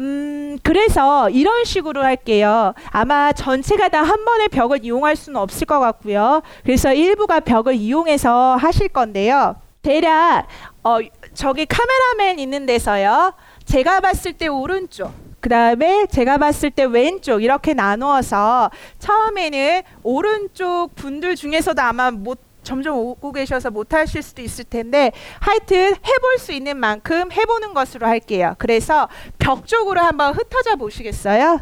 음, 0.00 0.58
그래서 0.62 1.28
이런 1.30 1.64
식으로 1.64 2.02
할게요. 2.02 2.74
아마 2.90 3.32
전체가 3.32 3.88
다 3.88 4.02
한 4.02 4.24
번에 4.24 4.48
벽을 4.48 4.84
이용할 4.84 5.16
수는 5.16 5.40
없을 5.40 5.66
것 5.66 5.78
같고요. 5.80 6.42
그래서 6.64 6.92
일부가 6.92 7.40
벽을 7.40 7.74
이용해서 7.76 8.56
하실 8.56 8.88
건데요. 8.88 9.56
대략 9.82 10.46
어, 10.84 10.98
저기 11.34 11.66
카메라맨 11.66 12.38
있는 12.38 12.66
데서요. 12.66 13.32
제가 13.64 14.00
봤을 14.00 14.32
때 14.32 14.48
오른쪽 14.48 15.12
그 15.40 15.48
다음에 15.48 16.06
제가 16.06 16.38
봤을 16.38 16.70
때 16.70 16.84
왼쪽 16.84 17.42
이렇게 17.42 17.74
나누어서 17.74 18.70
처음에는 18.98 19.82
오른쪽 20.02 20.94
분들 20.94 21.34
중에서도 21.36 21.80
아마 21.82 22.10
못 22.10 22.38
점점 22.62 22.96
오고 22.96 23.32
계셔서 23.32 23.70
못 23.70 23.92
하실 23.94 24.22
수도 24.22 24.42
있을 24.42 24.64
텐데 24.64 25.12
하여튼 25.40 25.94
해볼 25.94 26.38
수 26.38 26.52
있는 26.52 26.76
만큼 26.76 27.30
해보는 27.32 27.74
것으로 27.74 28.06
할게요. 28.06 28.54
그래서 28.58 29.08
벽 29.38 29.66
쪽으로 29.66 30.00
한번 30.00 30.34
흩어져 30.34 30.76
보시겠어요? 30.76 31.60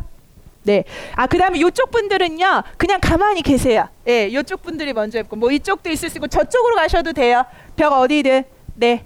네. 0.63 0.85
아, 1.15 1.27
그 1.27 1.39
다음에 1.39 1.59
이쪽 1.59 1.91
분들은요, 1.91 2.63
그냥 2.77 3.01
가만히 3.01 3.43
계세요. 3.43 3.89
예, 4.07 4.27
네, 4.27 4.29
이쪽 4.29 4.63
분들이 4.63 4.93
먼저 4.93 5.19
했고, 5.19 5.37
뭐 5.37 5.51
이쪽도 5.51 5.89
있을 5.91 6.11
수 6.11 6.19
있고, 6.19 6.27
저쪽으로 6.27 6.75
가셔도 6.75 7.13
돼요. 7.15 7.45
벽 7.77 7.93
어디든. 7.93 8.45
네. 8.75 9.05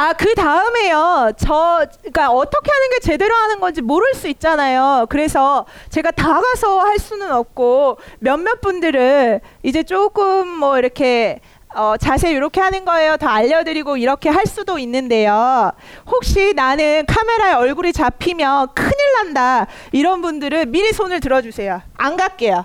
아, 0.00 0.14
그 0.14 0.34
다음에요. 0.34 1.32
저, 1.36 1.86
그니까 2.00 2.30
어떻게 2.30 2.70
하는 2.72 2.88
게 2.88 3.00
제대로 3.00 3.34
하는 3.34 3.60
건지 3.60 3.82
모를 3.82 4.14
수 4.14 4.28
있잖아요. 4.28 5.04
그래서 5.10 5.66
제가 5.90 6.10
다 6.12 6.40
가서 6.40 6.78
할 6.80 6.98
수는 6.98 7.30
없고, 7.30 7.98
몇몇 8.18 8.62
분들을 8.62 9.42
이제 9.62 9.82
조금 9.82 10.48
뭐 10.48 10.78
이렇게 10.78 11.40
어, 11.74 11.98
자세 11.98 12.30
이렇게 12.30 12.62
하는 12.62 12.86
거예요. 12.86 13.18
더 13.18 13.28
알려드리고 13.28 13.98
이렇게 13.98 14.30
할 14.30 14.46
수도 14.46 14.78
있는데요. 14.78 15.70
혹시 16.06 16.54
나는 16.54 17.04
카메라에 17.06 17.52
얼굴이 17.52 17.92
잡히면 17.92 18.68
큰일 18.74 18.94
난다. 19.22 19.66
이런 19.92 20.22
분들은 20.22 20.70
미리 20.70 20.94
손을 20.94 21.20
들어주세요. 21.20 21.82
안 21.98 22.16
갈게요. 22.16 22.64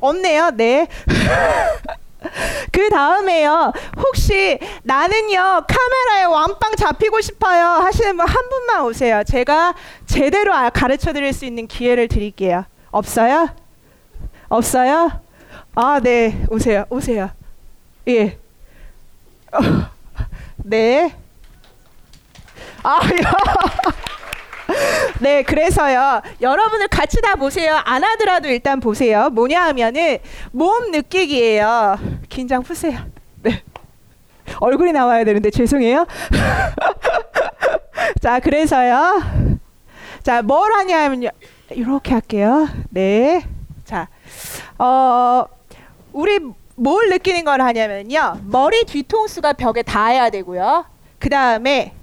없네요. 0.00 0.52
네. 0.54 0.86
그 2.72 2.88
다음에요. 2.90 3.72
혹시 3.96 4.58
나는요 4.82 5.64
카메라에 5.66 6.24
완빵 6.24 6.74
잡히고 6.76 7.20
싶어요 7.20 7.64
하시는 7.66 8.16
분 8.16 8.26
한 8.26 8.48
분만 8.48 8.82
오세요. 8.84 9.22
제가 9.24 9.74
제대로 10.06 10.54
아, 10.54 10.70
가르쳐 10.70 11.12
드릴 11.12 11.32
수 11.32 11.44
있는 11.44 11.66
기회를 11.66 12.08
드릴게요. 12.08 12.64
없어요? 12.90 13.48
없어요? 14.48 15.20
아, 15.74 16.00
네. 16.02 16.44
오세요. 16.50 16.84
오세요. 16.90 17.30
예. 18.08 18.38
어, 19.52 19.58
네. 20.56 21.14
아, 22.82 23.00
네, 25.20 25.42
그래서요. 25.42 26.22
여러분을 26.40 26.88
같이 26.88 27.20
다 27.20 27.34
보세요. 27.36 27.80
안 27.84 28.02
하더라도 28.04 28.48
일단 28.48 28.80
보세요. 28.80 29.30
뭐냐 29.30 29.62
하면은 29.66 30.18
몸 30.52 30.90
느끼기예요. 30.90 31.98
긴장 32.28 32.62
푸세요. 32.62 32.98
네. 33.42 33.62
얼굴이 34.60 34.92
나와야 34.92 35.24
되는데 35.24 35.50
죄송해요. 35.50 36.06
자, 38.20 38.40
그래서요. 38.40 39.22
자, 40.22 40.42
뭘 40.42 40.72
하냐면요. 40.72 41.28
이렇게 41.70 42.12
할게요. 42.12 42.68
네. 42.90 43.42
자, 43.84 44.08
어, 44.78 45.44
우리 46.12 46.38
뭘 46.76 47.08
느끼는 47.10 47.44
걸 47.44 47.60
하냐면요. 47.60 48.40
머리 48.44 48.84
뒤통수가 48.84 49.54
벽에 49.54 49.82
닿아야 49.82 50.30
되고요. 50.30 50.86
그 51.18 51.28
다음에 51.28 51.94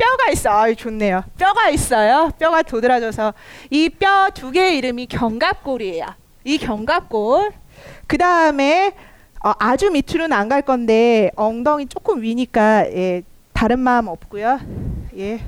뼈가 0.00 0.30
있어. 0.32 0.50
아, 0.50 0.72
좋네요. 0.72 1.24
뼈가 1.38 1.68
있어요. 1.68 2.30
뼈가 2.38 2.62
도드라져서 2.62 3.34
이 3.70 3.90
뼈 3.90 4.30
두 4.32 4.50
개의 4.50 4.78
이름이 4.78 5.06
견갑골이에요. 5.06 6.06
이 6.44 6.56
견갑골. 6.58 7.52
그 8.06 8.16
다음에 8.18 8.94
어, 9.44 9.52
아주 9.58 9.90
밑으로는 9.90 10.32
안 10.36 10.48
갈 10.48 10.62
건데 10.62 11.30
엉덩이 11.36 11.86
조금 11.86 12.22
위니까 12.22 12.86
예, 12.86 13.22
다른 13.52 13.78
마음 13.78 14.08
없고요. 14.08 14.60
예. 15.18 15.40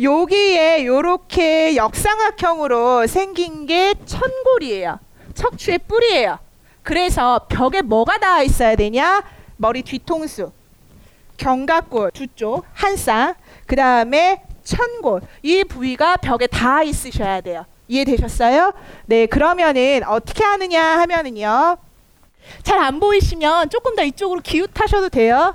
여기에 0.00 0.84
요렇게 0.86 1.76
역삼각형으로 1.76 3.06
생긴 3.06 3.66
게 3.66 3.94
천골이에요. 4.04 4.98
척추의 5.34 5.78
뿌리예요. 5.86 6.38
그래서 6.82 7.46
벽에 7.48 7.82
뭐가 7.82 8.18
닿아 8.18 8.42
있어야 8.42 8.74
되냐? 8.76 9.22
머리 9.56 9.82
뒤통수, 9.82 10.50
견갑골 11.36 12.10
두 12.12 12.26
쪽, 12.34 12.64
한 12.74 12.96
쌍. 12.96 13.34
그 13.66 13.76
다음에 13.76 14.42
천골. 14.64 15.20
이 15.42 15.64
부위가 15.64 16.16
벽에 16.16 16.46
닿아 16.46 16.82
있으셔야 16.82 17.40
돼요. 17.40 17.64
이해되셨어요? 17.88 18.72
네, 19.06 19.26
그러면은 19.26 20.02
어떻게 20.06 20.42
하느냐 20.42 20.82
하면은요. 21.00 21.76
잘 22.62 22.78
안 22.78 23.00
보이시면 23.00 23.70
조금 23.70 23.94
더 23.96 24.02
이쪽으로 24.02 24.40
기웃하셔도 24.40 25.08
돼요. 25.08 25.54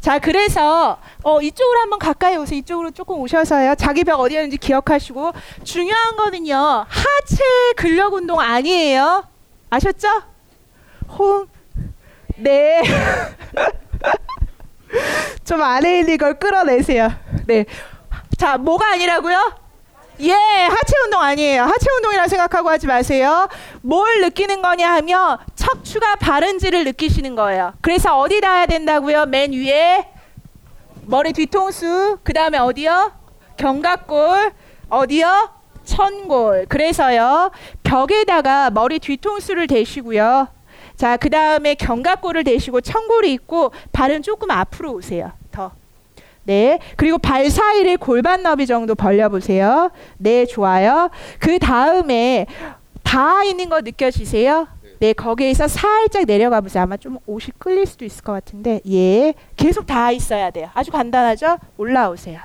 자, 0.00 0.18
그래서 0.18 0.98
어, 1.22 1.40
이쪽으로 1.40 1.80
한번 1.80 1.98
가까이 1.98 2.36
오세요. 2.36 2.58
이쪽으로 2.58 2.90
조금 2.92 3.18
오셔서요. 3.20 3.74
자기 3.74 4.04
벽 4.04 4.20
어디였는지 4.20 4.56
기억하시고 4.58 5.32
중요한 5.64 6.16
거는요. 6.16 6.86
하체 6.88 7.42
근력 7.76 8.12
운동 8.14 8.38
아니에요. 8.40 9.24
아셨죠? 9.70 10.08
호응. 11.18 11.46
네. 12.36 12.82
좀 15.44 15.62
안에 15.62 16.00
있는 16.00 16.18
걸 16.18 16.38
끌어내세요. 16.38 17.12
네. 17.46 17.64
자, 18.38 18.56
뭐가 18.56 18.92
아니라고요? 18.92 19.64
예, 20.20 20.32
하체 20.32 20.96
운동 21.04 21.20
아니에요. 21.20 21.64
하체 21.64 21.90
운동이라 21.96 22.28
생각하고 22.28 22.70
하지 22.70 22.86
마세요. 22.86 23.48
뭘 23.82 24.20
느끼는 24.20 24.62
거냐 24.62 24.94
하면 24.94 25.38
척추가 25.56 26.14
바른지를 26.16 26.84
느끼시는 26.84 27.34
거예요. 27.34 27.72
그래서 27.80 28.16
어디 28.18 28.40
닿아야 28.40 28.66
된다고요? 28.66 29.26
맨 29.26 29.52
위에 29.52 30.08
머리 31.06 31.32
뒤통수, 31.32 32.18
그 32.22 32.32
다음에 32.32 32.58
어디요? 32.58 33.12
견갑골, 33.56 34.52
어디요? 34.88 35.50
천골. 35.84 36.66
그래서요, 36.68 37.50
벽에다가 37.82 38.70
머리 38.70 38.98
뒤통수를 39.00 39.66
대시고요. 39.66 40.48
자, 40.96 41.16
그 41.16 41.28
다음에 41.30 41.74
견갑골을 41.74 42.44
대시고 42.44 42.80
천골이 42.80 43.32
있고 43.34 43.72
발은 43.92 44.22
조금 44.22 44.50
앞으로 44.50 44.92
오세요. 44.92 45.32
더. 45.50 45.72
네. 46.44 46.78
그리고 46.96 47.18
발 47.18 47.50
사이를 47.50 47.96
골반 47.96 48.42
너비 48.42 48.66
정도 48.66 48.94
벌려보세요. 48.94 49.90
네, 50.18 50.46
좋아요. 50.46 51.10
그 51.38 51.58
다음에 51.58 52.46
닿아 53.02 53.44
있는 53.44 53.68
거 53.68 53.80
느껴지세요? 53.80 54.68
네, 55.00 55.12
거기에서 55.12 55.68
살짝 55.68 56.24
내려가 56.24 56.60
보세요. 56.60 56.82
아마 56.82 56.96
좀 56.96 57.18
옷이 57.26 57.48
끌릴 57.58 57.86
수도 57.86 58.04
있을 58.04 58.22
것 58.22 58.32
같은데, 58.32 58.80
예. 58.88 59.34
계속 59.56 59.86
닿아 59.86 60.12
있어야 60.12 60.50
돼요. 60.50 60.70
아주 60.74 60.90
간단하죠? 60.90 61.58
올라오세요. 61.76 62.40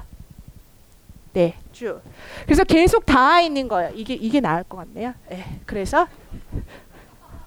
네, 1.34 1.56
쭉. 1.72 2.02
그래서 2.46 2.64
계속 2.64 3.06
닿아 3.06 3.42
있는 3.42 3.68
거예요. 3.68 3.92
이게, 3.96 4.14
이게 4.16 4.40
나을 4.40 4.64
것 4.64 4.78
같네요. 4.78 5.14
네, 5.30 5.46
그래서 5.66 6.08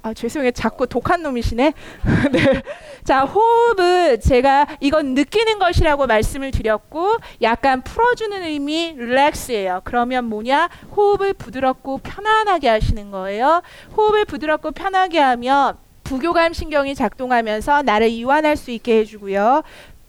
아 0.02 0.12
죄송해요. 0.12 0.50
자꾸 0.50 0.86
독한 0.86 1.22
놈이시네. 1.22 1.72
네. 2.32 2.62
자 3.04 3.22
호흡은 3.22 4.20
제가 4.20 4.66
이건 4.80 5.14
느끼는 5.14 5.60
것이라고 5.60 6.06
말씀을 6.06 6.50
드렸고 6.50 7.18
약간 7.40 7.82
풀어주는 7.82 8.42
의미 8.42 8.94
릴렉스예요. 8.96 9.82
그러면 9.84 10.24
뭐냐? 10.24 10.68
호흡을 10.96 11.34
부드럽고 11.34 11.98
편안하게 11.98 12.68
하시는 12.68 13.10
거예요. 13.12 13.62
호흡을 13.96 14.24
부드럽고 14.24 14.72
편하게 14.72 15.20
하면 15.20 15.76
부교감 16.02 16.52
신경이 16.52 16.94
작동하면서 16.94 17.82
나를 17.82 18.08
이완할 18.08 18.56
수 18.56 18.70
있게 18.70 18.98
해주고요 18.98 19.62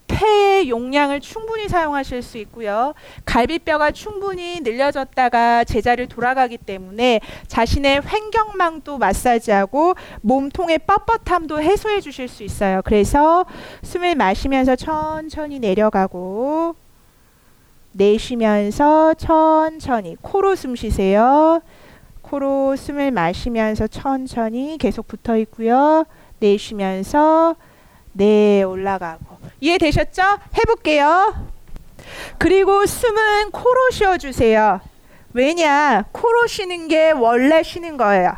폐의 0.06 0.68
용량을 0.68 1.20
충분히 1.20 1.68
사용하실 1.68 2.22
수 2.22 2.38
있고요. 2.38 2.94
갈비뼈가 3.24 3.90
충분히 3.90 4.60
늘려졌다가 4.60 5.64
제자리를 5.64 6.08
돌아가기 6.08 6.58
때문에 6.58 7.20
자신의 7.46 8.02
횡격막도 8.06 8.98
마사지하고 8.98 9.94
몸통의 10.20 10.80
뻣뻣함도 10.80 11.60
해소해 11.60 12.00
주실 12.00 12.28
수 12.28 12.42
있어요. 12.42 12.82
그래서 12.84 13.44
숨을 13.82 14.14
마시면서 14.14 14.76
천천히 14.76 15.58
내려가고 15.58 16.76
내쉬면서 17.92 19.14
천천히 19.14 20.16
코로 20.20 20.56
숨 20.56 20.76
쉬세요. 20.76 21.60
코로 22.22 22.74
숨을 22.76 23.10
마시면서 23.10 23.86
천천히 23.86 24.78
계속 24.78 25.06
붙어 25.06 25.36
있고요. 25.38 26.04
내쉬면서 26.40 27.54
네 28.12 28.62
올라가고 28.62 29.43
이해되셨죠? 29.60 30.22
해볼게요. 30.58 31.48
그리고 32.38 32.86
숨은 32.86 33.50
코로 33.50 33.90
쉬어주세요. 33.90 34.80
왜냐? 35.32 36.04
코로 36.12 36.46
쉬는 36.46 36.88
게 36.88 37.10
원래 37.10 37.62
쉬는 37.62 37.96
거예요. 37.96 38.36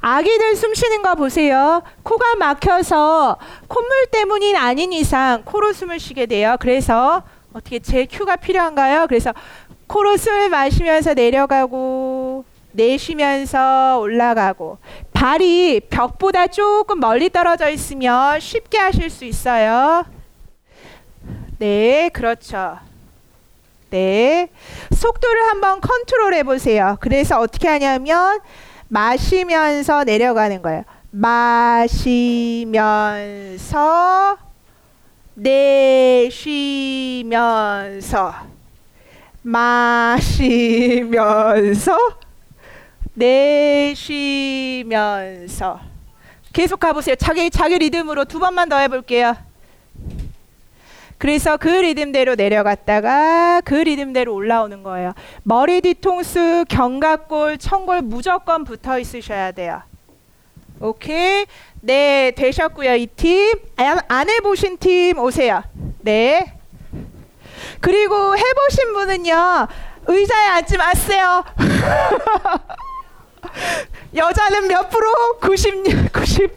아기들 0.00 0.56
숨 0.56 0.74
쉬는 0.74 1.02
거 1.02 1.14
보세요. 1.14 1.82
코가 2.02 2.36
막혀서 2.36 3.38
콧물 3.68 4.06
때문이 4.10 4.56
아닌 4.56 4.92
이상 4.92 5.42
코로 5.44 5.72
숨을 5.72 6.00
쉬게 6.00 6.26
돼요. 6.26 6.56
그래서 6.60 7.22
어떻게 7.52 7.78
제 7.78 8.06
큐가 8.06 8.36
필요한가요? 8.36 9.06
그래서 9.06 9.32
코로 9.86 10.16
숨을 10.16 10.48
마시면서 10.48 11.14
내려가고 11.14 12.44
내쉬면서 12.72 13.98
올라가고 14.00 14.78
발이 15.12 15.82
벽보다 15.90 16.46
조금 16.46 16.98
멀리 16.98 17.30
떨어져 17.30 17.68
있으면 17.68 18.40
쉽게 18.40 18.78
하실 18.78 19.10
수 19.10 19.24
있어요. 19.24 20.04
네, 21.62 22.10
그렇죠. 22.12 22.76
네. 23.90 24.48
속도를 24.92 25.46
한번 25.46 25.80
컨트롤 25.80 26.34
해보세요. 26.34 26.96
그래서 26.98 27.38
어떻게 27.38 27.68
하냐면, 27.68 28.40
마시면서 28.88 30.02
내려가는 30.02 30.60
거예요. 30.60 30.82
마시면서, 31.12 31.98
내쉬면서, 35.34 36.34
마시면서, 39.42 40.36
내쉬면서. 44.34 45.12
계속 46.52 46.80
가보세요. 46.80 47.14
자기, 47.14 47.48
자기 47.50 47.78
리듬으로 47.78 48.24
두 48.24 48.40
번만 48.40 48.68
더 48.68 48.78
해볼게요. 48.78 49.51
그래서 51.22 51.56
그 51.56 51.68
리듬대로 51.68 52.34
내려갔다가 52.34 53.60
그 53.60 53.74
리듬대로 53.74 54.34
올라오는 54.34 54.82
거예요. 54.82 55.12
머리 55.44 55.80
뒤통수, 55.80 56.64
견갑골, 56.68 57.58
천골 57.58 58.02
무조건 58.02 58.64
붙어 58.64 58.98
있으셔야 58.98 59.52
돼요. 59.52 59.82
오케이. 60.80 61.46
네, 61.80 62.32
되셨고요. 62.34 62.96
이 62.96 63.06
팀. 63.06 63.56
안 64.08 64.28
해보신 64.28 64.78
팀 64.78 65.20
오세요. 65.20 65.62
네. 66.00 66.54
그리고 67.80 68.36
해보신 68.36 68.92
분은요. 68.92 69.68
의자에 70.08 70.46
앉지 70.48 70.76
마세요. 70.76 71.44
여자는 74.12 74.66
몇 74.66 74.90
프로? 74.90 75.38
90, 75.40 76.12
90, 76.12 76.50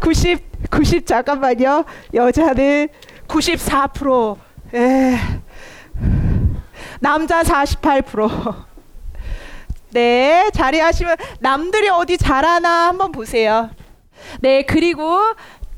90, 0.00 0.70
90, 0.70 1.06
잠깐만요. 1.06 1.86
여자는 2.12 2.88
94%. 3.32 4.36
에. 4.74 5.16
남자 7.00 7.42
48%. 7.42 8.54
네, 9.90 10.50
자리하시면 10.52 11.16
남들이 11.40 11.88
어디 11.88 12.18
잘하나 12.18 12.88
한번 12.88 13.10
보세요. 13.12 13.70
네, 14.40 14.62
그리고 14.62 15.18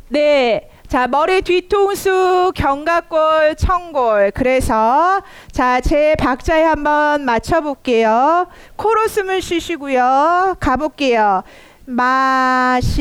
네. 0.09 0.69
자, 0.87 1.09
머리 1.09 1.43
뒤통수, 1.43 2.53
견갑골, 2.55 3.57
청골. 3.57 4.31
그래서 4.33 5.23
자, 5.51 5.81
제 5.81 6.15
박자에 6.17 6.63
한번 6.63 7.25
맞춰 7.25 7.61
볼게요. 7.61 8.47
코로 8.77 9.09
숨을 9.09 9.43
쉬시고요. 9.43 10.57
가 10.61 10.77
볼게요. 10.77 11.43
마시면서 11.87 12.95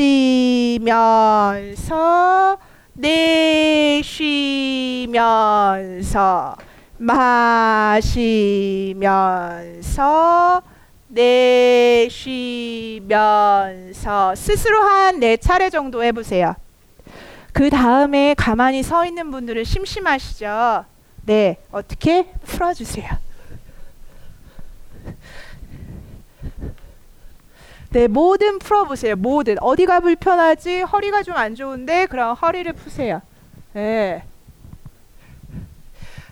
내쉬면서 5.14 6.56
마시면서 6.98 8.12
내쉬면서 13.04 14.34
스스로 14.34 14.80
한 14.82 15.18
네 15.20 15.36
차례 15.36 15.70
정도 15.70 16.02
해보세요. 16.02 16.54
그 17.52 17.70
다음에 17.70 18.34
가만히 18.34 18.82
서 18.82 19.06
있는 19.06 19.30
분들은 19.30 19.62
심심하시죠? 19.64 20.84
네, 21.26 21.58
어떻게 21.70 22.26
풀어주세요. 22.44 23.08
네, 27.94 28.08
뭐든 28.08 28.58
풀어보세요. 28.58 29.14
뭐든 29.14 29.56
어디가 29.60 30.00
불편하지? 30.00 30.80
허리가 30.80 31.22
좀 31.22 31.36
안 31.36 31.54
좋은데 31.54 32.06
그럼 32.06 32.34
허리를 32.34 32.72
푸세요. 32.72 33.22
네. 33.72 34.24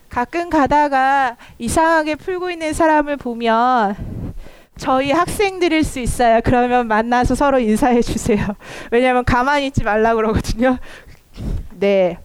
가끔 0.08 0.50
가다가 0.50 1.36
이상하게 1.58 2.16
풀고 2.16 2.50
있는 2.50 2.72
사람을 2.72 3.16
보면 3.16 4.34
저희 4.76 5.12
학생들일 5.12 5.84
수 5.84 6.00
있어요. 6.00 6.40
그러면 6.42 6.88
만나서 6.88 7.36
서로 7.36 7.60
인사해 7.60 8.02
주세요. 8.02 8.44
왜냐면 8.90 9.24
가만히 9.24 9.66
있지 9.68 9.84
말라 9.84 10.16
그러거든요. 10.16 10.78
네. 11.78 12.18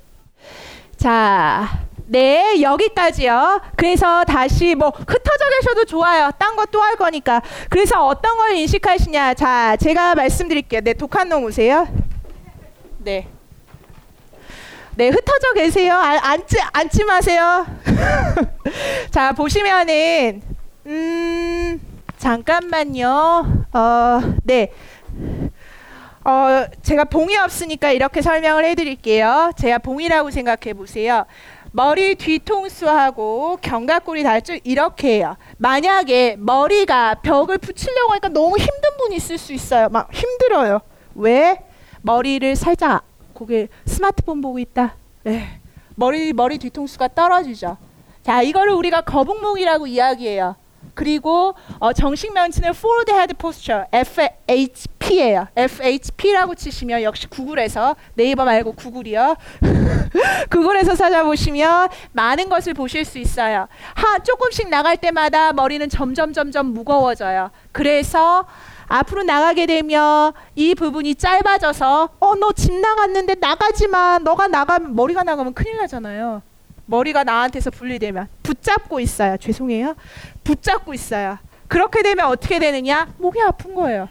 자, 0.97 1.79
네, 2.09 2.61
여기까지요. 2.61 3.61
그래서 3.75 4.23
다시 4.23 4.75
뭐 4.75 4.89
흩어져 4.89 5.49
계셔도 5.59 5.83
좋아요. 5.83 6.31
딴 6.37 6.55
것도 6.55 6.81
할 6.81 6.95
거니까. 6.95 7.41
그래서 7.69 8.05
어떤 8.05 8.37
걸 8.37 8.53
인식하시냐. 8.53 9.33
자, 9.33 9.75
제가 9.75 10.15
말씀드릴게요. 10.15 10.81
네, 10.81 10.93
독한 10.93 11.27
놈 11.27 11.43
오세요. 11.43 11.87
네. 12.99 13.27
네, 14.95 15.09
흩어져 15.09 15.53
계세요. 15.53 15.95
아, 15.95 16.17
앉지, 16.31 16.57
앉지 16.71 17.03
마세요. 17.03 17.65
자, 19.11 19.33
보시면은, 19.33 20.41
음, 20.85 21.81
잠깐만요. 22.17 23.65
어, 23.73 24.19
네. 24.43 24.71
어, 26.23 26.65
제가 26.81 27.05
봉이 27.05 27.35
없으니까 27.37 27.91
이렇게 27.91 28.21
설명을 28.21 28.65
해드릴게요. 28.65 29.51
제가 29.57 29.77
봉이라고 29.77 30.31
생각해 30.31 30.73
보세요. 30.73 31.25
머리 31.77 32.15
뒤통수하고 32.15 33.59
견갑골이 33.61 34.23
닿을 34.23 34.61
이렇게 34.63 35.17
해요. 35.17 35.37
만약에 35.59 36.35
머리가 36.39 37.13
벽을 37.21 37.59
붙이려고 37.59 38.13
하니까 38.13 38.29
너무 38.29 38.57
힘든 38.57 38.97
분이 38.97 39.17
있을 39.17 39.37
수 39.37 39.53
있어요. 39.53 39.87
막 39.89 40.11
힘들어요. 40.11 40.81
왜? 41.13 41.63
머리를 42.01 42.55
살짝 42.55 43.03
고개 43.33 43.67
스마트폰 43.85 44.41
보고 44.41 44.57
있다. 44.57 44.95
네. 45.21 45.59
머리 45.93 46.33
머리 46.33 46.57
뒤통수가 46.57 47.09
떨어지죠. 47.09 47.77
자, 48.23 48.41
이거를 48.41 48.73
우리가 48.73 49.01
거북목이라고 49.01 49.85
이야기해요. 49.85 50.55
그리고 50.97 51.53
어, 51.79 51.93
정식 51.93 52.33
명칭은 52.33 52.71
Forward 52.71 53.11
Head 53.11 53.33
Posture 53.35 53.85
FHP예요. 53.93 55.47
FHP라고 55.55 56.55
치시면 56.55 57.03
역시 57.03 57.27
구글에서 57.27 57.95
네이버 58.15 58.43
말고 58.45 58.73
구글이요. 58.73 59.35
구글에서 60.49 60.95
찾아보시면 60.95 61.89
많은 62.13 62.49
것을 62.49 62.73
보실 62.73 63.05
수 63.05 63.19
있어요. 63.19 63.67
하 63.93 64.17
조금씩 64.19 64.69
나갈 64.69 64.97
때마다 64.97 65.53
머리는 65.53 65.87
점점 65.87 66.33
점점 66.33 66.73
무거워져요. 66.73 67.51
그래서 67.71 68.45
앞으로 68.87 69.21
나가게 69.23 69.65
되면 69.67 70.33
이 70.55 70.73
부분이 70.73 71.13
짧아져서 71.15 72.09
어 72.19 72.35
너 72.35 72.51
집 72.53 72.73
나갔는데 72.73 73.35
나가지 73.35 73.87
마. 73.87 74.17
너가 74.17 74.47
나가면 74.47 74.95
머리가 74.95 75.23
나가면 75.23 75.53
큰일 75.53 75.77
나잖아요. 75.77 76.41
머리가 76.87 77.23
나한테서 77.23 77.69
분리되면 77.71 78.27
붙잡고 78.43 78.99
있어요. 78.99 79.37
죄송해요. 79.37 79.95
붙잡고 80.43 80.93
있어요. 80.93 81.37
그렇게 81.67 82.01
되면 82.01 82.25
어떻게 82.25 82.59
되느냐? 82.59 83.07
목이 83.17 83.39
아픈 83.41 83.75
거예요. 83.75 84.09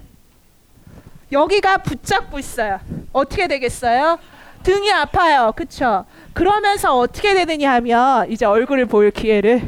여기가 1.32 1.78
붙잡고 1.78 2.38
있어요. 2.38 2.78
어떻게 3.12 3.48
되겠어요? 3.48 4.18
등이 4.62 4.92
아파요. 4.92 5.52
그쵸? 5.56 6.04
그러면서 6.32 6.96
어떻게 6.96 7.34
되느냐 7.34 7.72
하면 7.74 8.30
이제 8.30 8.44
얼굴을 8.44 8.86
볼 8.86 9.10
기회를 9.10 9.62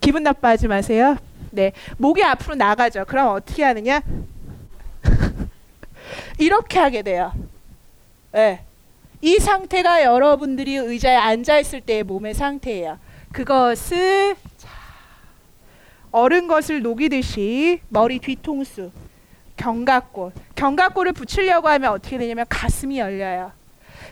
기분 0.00 0.22
나빠하지 0.22 0.66
마세요. 0.66 1.16
네. 1.50 1.72
목이 1.98 2.22
앞으로 2.24 2.54
나가죠. 2.54 3.04
그럼 3.06 3.34
어떻게 3.34 3.62
하느냐? 3.64 4.00
이렇게 6.38 6.78
하게 6.78 7.02
돼요. 7.02 7.32
네. 8.32 8.64
이 9.22 9.38
상태가 9.38 10.02
여러분들이 10.02 10.76
의자에 10.76 11.16
앉아 11.16 11.58
있을 11.58 11.80
때의 11.80 12.04
몸의 12.04 12.34
상태예요. 12.34 12.98
그것을 13.32 14.36
얼은 16.12 16.48
것을 16.48 16.82
녹이듯이 16.82 17.80
머리 17.88 18.18
뒤통수, 18.18 18.90
견갑골, 19.56 20.32
견갑골을 20.54 21.12
붙이려고 21.12 21.68
하면 21.68 21.92
어떻게 21.92 22.18
되냐면 22.18 22.46
가슴이 22.48 22.98
열려요. 22.98 23.52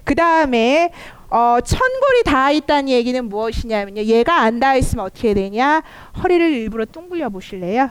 그 0.04 0.14
다음에 0.14 0.92
어, 1.30 1.58
천골이 1.60 2.22
닿아 2.24 2.52
있다는 2.52 2.88
얘기는 2.88 3.22
무엇이냐면요. 3.28 4.02
얘가 4.02 4.40
안 4.40 4.60
닿아 4.60 4.76
있으면 4.76 5.06
어떻게 5.06 5.34
되냐? 5.34 5.82
허리를 6.22 6.52
일부러 6.52 6.84
뚱굴려 6.84 7.28
보실래요? 7.30 7.90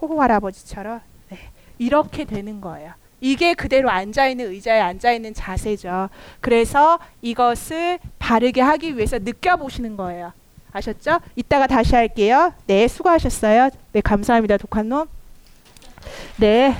호호 0.00 0.22
할아버지처럼 0.22 1.00
네. 1.30 1.38
이렇게 1.78 2.24
되는 2.24 2.60
거예요. 2.60 2.92
이게 3.20 3.54
그대로 3.54 3.90
앉아 3.90 4.28
있는 4.28 4.46
의자에 4.50 4.80
앉아 4.80 5.12
있는 5.12 5.34
자세죠. 5.34 6.08
그래서 6.40 6.98
이것을 7.22 7.98
바르게 8.18 8.60
하기 8.60 8.96
위해서 8.96 9.18
느껴 9.18 9.56
보시는 9.56 9.96
거예요. 9.96 10.32
아셨죠? 10.72 11.18
이따가 11.34 11.66
다시 11.66 11.94
할게요. 11.94 12.52
네, 12.66 12.86
수고하셨어요. 12.86 13.70
네, 13.92 14.00
감사합니다. 14.00 14.56
독한 14.58 14.88
놈. 14.88 15.06
네. 16.36 16.74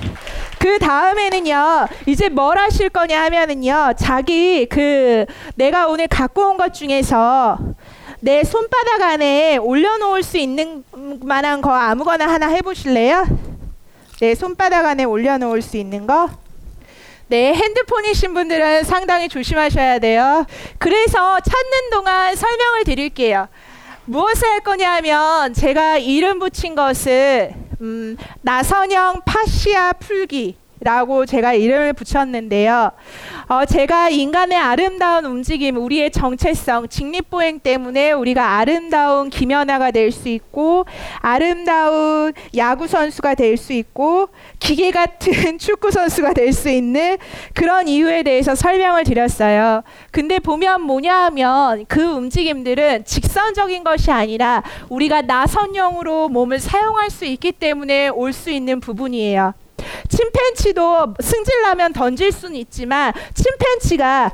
그 0.59 0.77
다음에는요, 0.79 1.87
이제 2.05 2.29
뭘 2.29 2.57
하실 2.57 2.89
거냐 2.89 3.23
하면은요, 3.23 3.93
자기 3.97 4.65
그 4.65 5.25
내가 5.55 5.87
오늘 5.87 6.07
갖고 6.07 6.49
온 6.49 6.57
것 6.57 6.73
중에서 6.73 7.57
내 8.21 8.43
손바닥 8.43 9.01
안에 9.01 9.57
올려놓을 9.57 10.23
수 10.23 10.37
있는 10.37 10.83
만한 11.21 11.61
거 11.61 11.71
아무거나 11.71 12.27
하나 12.27 12.47
해보실래요? 12.49 13.25
내 14.19 14.35
손바닥 14.35 14.85
안에 14.85 15.05
올려놓을 15.05 15.61
수 15.61 15.77
있는 15.77 16.05
거. 16.05 16.29
네, 17.27 17.53
핸드폰이신 17.53 18.33
분들은 18.33 18.83
상당히 18.83 19.29
조심하셔야 19.29 19.99
돼요. 19.99 20.45
그래서 20.77 21.39
찾는 21.39 21.89
동안 21.91 22.35
설명을 22.35 22.83
드릴게요. 22.83 23.47
무엇을 24.05 24.47
할 24.47 24.59
거냐면 24.61 25.53
제가 25.53 25.99
이름 25.99 26.39
붙인 26.39 26.75
것을 26.75 27.53
음, 27.81 28.17
나선형 28.41 29.21
파시아 29.25 29.93
풀기 29.93 30.57
라고 30.81 31.25
제가 31.25 31.53
이름을 31.53 31.93
붙였는데요. 31.93 32.91
어, 33.47 33.65
제가 33.65 34.09
인간의 34.09 34.57
아름다운 34.57 35.25
움직임, 35.25 35.77
우리의 35.77 36.11
정체성, 36.11 36.87
직립보행 36.87 37.59
때문에 37.59 38.11
우리가 38.13 38.57
아름다운 38.57 39.29
김연아가 39.29 39.91
될 39.91 40.11
수 40.11 40.29
있고, 40.29 40.85
아름다운 41.19 42.33
야구선수가 42.55 43.35
될 43.35 43.57
수 43.57 43.73
있고, 43.73 44.29
기계 44.59 44.91
같은 44.91 45.57
축구선수가 45.59 46.33
될 46.33 46.53
수 46.53 46.69
있는 46.69 47.17
그런 47.53 47.87
이유에 47.87 48.23
대해서 48.23 48.55
설명을 48.55 49.03
드렸어요. 49.03 49.83
근데 50.11 50.39
보면 50.39 50.81
뭐냐 50.81 51.15
하면 51.25 51.85
그 51.87 52.01
움직임들은 52.01 53.05
직선적인 53.05 53.83
것이 53.83 54.11
아니라 54.11 54.63
우리가 54.89 55.21
나선형으로 55.23 56.29
몸을 56.29 56.59
사용할 56.59 57.09
수 57.09 57.25
있기 57.25 57.51
때문에 57.51 58.07
올 58.09 58.29
수 58.33 58.49
있는 58.51 58.79
부분이에요. 58.79 59.53
침팬치도 60.09 61.15
승질나면 61.21 61.93
던질 61.93 62.31
수는 62.31 62.55
있지만 62.57 63.13
침팬치가 63.33 64.31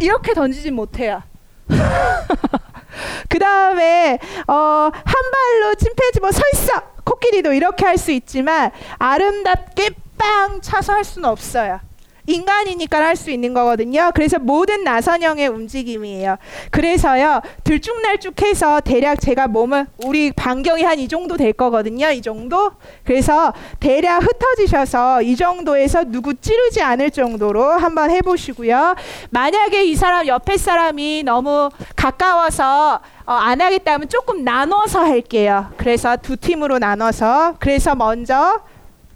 이렇게 0.00 0.34
던지진 0.34 0.74
못해요. 0.74 1.22
그 3.28 3.38
다음에 3.38 4.18
어, 4.46 4.54
한 4.54 4.92
발로 4.92 5.74
침팬치 5.74 6.20
뭐 6.20 6.30
서 6.30 6.42
있어 6.54 6.82
코끼리도 7.04 7.52
이렇게 7.52 7.84
할 7.84 7.96
수 7.98 8.10
있지만 8.12 8.70
아름답게 8.98 9.90
빵 10.18 10.60
차서 10.60 10.92
할 10.92 11.04
수는 11.04 11.28
없어요. 11.28 11.80
인간이니까 12.26 12.98
할 13.04 13.16
수 13.16 13.30
있는 13.30 13.52
거거든요. 13.52 14.10
그래서 14.14 14.38
모든 14.38 14.84
나선형의 14.84 15.48
움직임이에요. 15.48 16.36
그래서요, 16.70 17.40
들쭉날쭉해서 17.64 18.80
대략 18.80 19.20
제가 19.20 19.48
몸을, 19.48 19.86
우리 20.04 20.32
반경이 20.32 20.82
한 20.82 20.98
이 20.98 21.08
정도 21.08 21.36
될 21.36 21.52
거거든요. 21.52 22.10
이 22.10 22.22
정도. 22.22 22.72
그래서 23.04 23.52
대략 23.80 24.22
흩어지셔서 24.22 25.22
이 25.22 25.34
정도에서 25.36 26.04
누구 26.04 26.34
찌르지 26.34 26.80
않을 26.82 27.10
정도로 27.10 27.72
한번 27.72 28.10
해보시고요. 28.10 28.94
만약에 29.30 29.84
이 29.84 29.94
사람, 29.96 30.26
옆에 30.26 30.56
사람이 30.56 31.22
너무 31.24 31.70
가까워서 31.96 33.00
어, 33.26 33.32
안 33.32 33.60
하겠다면 33.60 34.08
조금 34.08 34.44
나눠서 34.44 35.00
할게요. 35.04 35.72
그래서 35.76 36.16
두 36.16 36.36
팀으로 36.36 36.78
나눠서. 36.78 37.56
그래서 37.58 37.94
먼저 37.94 38.60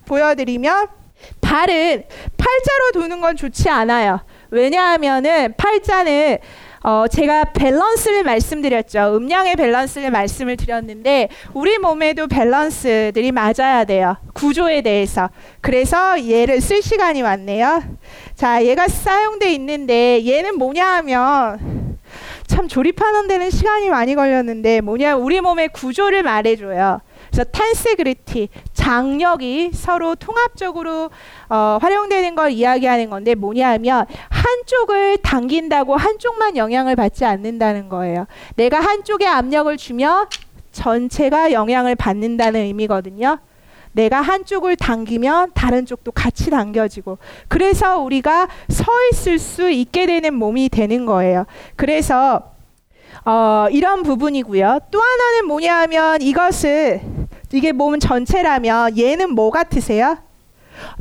보여드리면 0.07 0.89
발은 1.41 2.05
팔자로 2.37 2.93
두는 2.93 3.21
건 3.21 3.37
좋지 3.37 3.69
않아요. 3.69 4.21
왜냐하면은 4.51 5.55
팔자는 5.57 6.39
어, 6.87 7.09
제가 7.09 7.47
밸런스를 7.53 8.23
말씀드렸죠. 8.23 9.17
음양의 9.17 9.57
밸런스를 9.57 10.13
말씀을 10.13 10.57
드렸는데 10.57 11.29
우리 11.53 11.79
몸에도 11.79 12.29
밸런스들이 12.29 13.33
맞아야 13.33 13.85
돼요. 13.85 14.17
구조에 14.35 14.83
대해서. 14.83 15.29
그래서 15.61 16.25
얘를 16.29 16.61
쓸 16.61 16.83
시간이 16.83 17.23
왔네요. 17.23 17.83
자, 18.37 18.65
얘가 18.65 18.87
사용돼 18.87 19.53
있는데 19.55 20.25
얘는 20.25 20.59
뭐냐 20.59 20.87
하면 20.99 21.99
참 22.47 22.69
조립하는 22.69 23.27
데는 23.27 23.51
시간이 23.51 23.91
많이 23.91 24.15
걸렸는데 24.15 24.81
뭐냐 24.81 25.17
우리 25.17 25.41
몸의 25.41 25.71
구조를 25.71 26.23
말해줘요. 26.23 27.01
그래서 27.37 27.51
탄세그리티 27.51 28.49
장력이 28.73 29.73
서로 29.75 30.15
통합적으로 30.15 31.11
어, 31.51 31.79
활용되는 31.83 32.35
걸 32.35 32.51
이야기하는 32.51 33.11
건데 33.11 33.35
뭐냐하면 33.35 34.07
한쪽을 34.31 35.19
당긴다고 35.19 35.99
한쪽만 35.99 36.57
영향을 36.57 36.97
받지 36.97 37.27
않는다는 37.27 37.91
거예요. 37.91 38.27
내가 38.55 38.81
한쪽에 38.81 39.27
압력을 39.27 39.77
주면 39.77 40.29
전체가 40.73 41.53
영향을 41.53 41.95
받는다는 41.95 42.61
의미거든요. 42.63 43.39
내가 43.93 44.23
한쪽을 44.23 44.77
당기면 44.77 45.51
다른 45.53 45.85
쪽도 45.85 46.13
같이 46.13 46.49
당겨지고 46.49 47.19
그래서 47.49 47.99
우리가 47.99 48.49
서 48.71 48.87
있을 49.13 49.39
수 49.39 49.71
있게 49.71 50.07
되는 50.07 50.33
몸이 50.33 50.71
되는 50.71 51.05
거예요. 51.05 51.45
그래서 51.77 52.57
어, 53.27 53.67
이런 53.73 54.05
부분이고요. 54.05 54.79
또 54.91 55.01
하나는 55.01 55.49
뭐냐 55.49 55.81
하면 55.81 56.23
이것을 56.23 57.01
이게 57.53 57.73
몸 57.73 57.99
전체라면 57.99 58.99
얘는 58.99 59.35
뭐 59.35 59.51
같으세요? 59.51 60.19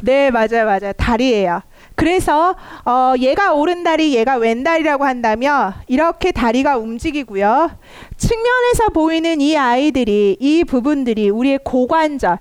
네, 0.03 0.31
맞아요, 0.31 0.65
맞아요. 0.65 0.93
다리예요. 0.93 1.61
그래서 1.95 2.55
어, 2.85 3.13
얘가 3.19 3.53
오른다리, 3.53 4.15
얘가 4.15 4.37
왼다리라고 4.37 5.05
한다면 5.05 5.73
이렇게 5.87 6.31
다리가 6.31 6.77
움직이고요. 6.77 7.71
측면에서 8.17 8.89
보이는 8.93 9.41
이 9.41 9.57
아이들이 9.57 10.37
이 10.39 10.63
부분들이 10.63 11.29
우리의 11.29 11.59
고관절, 11.63 12.39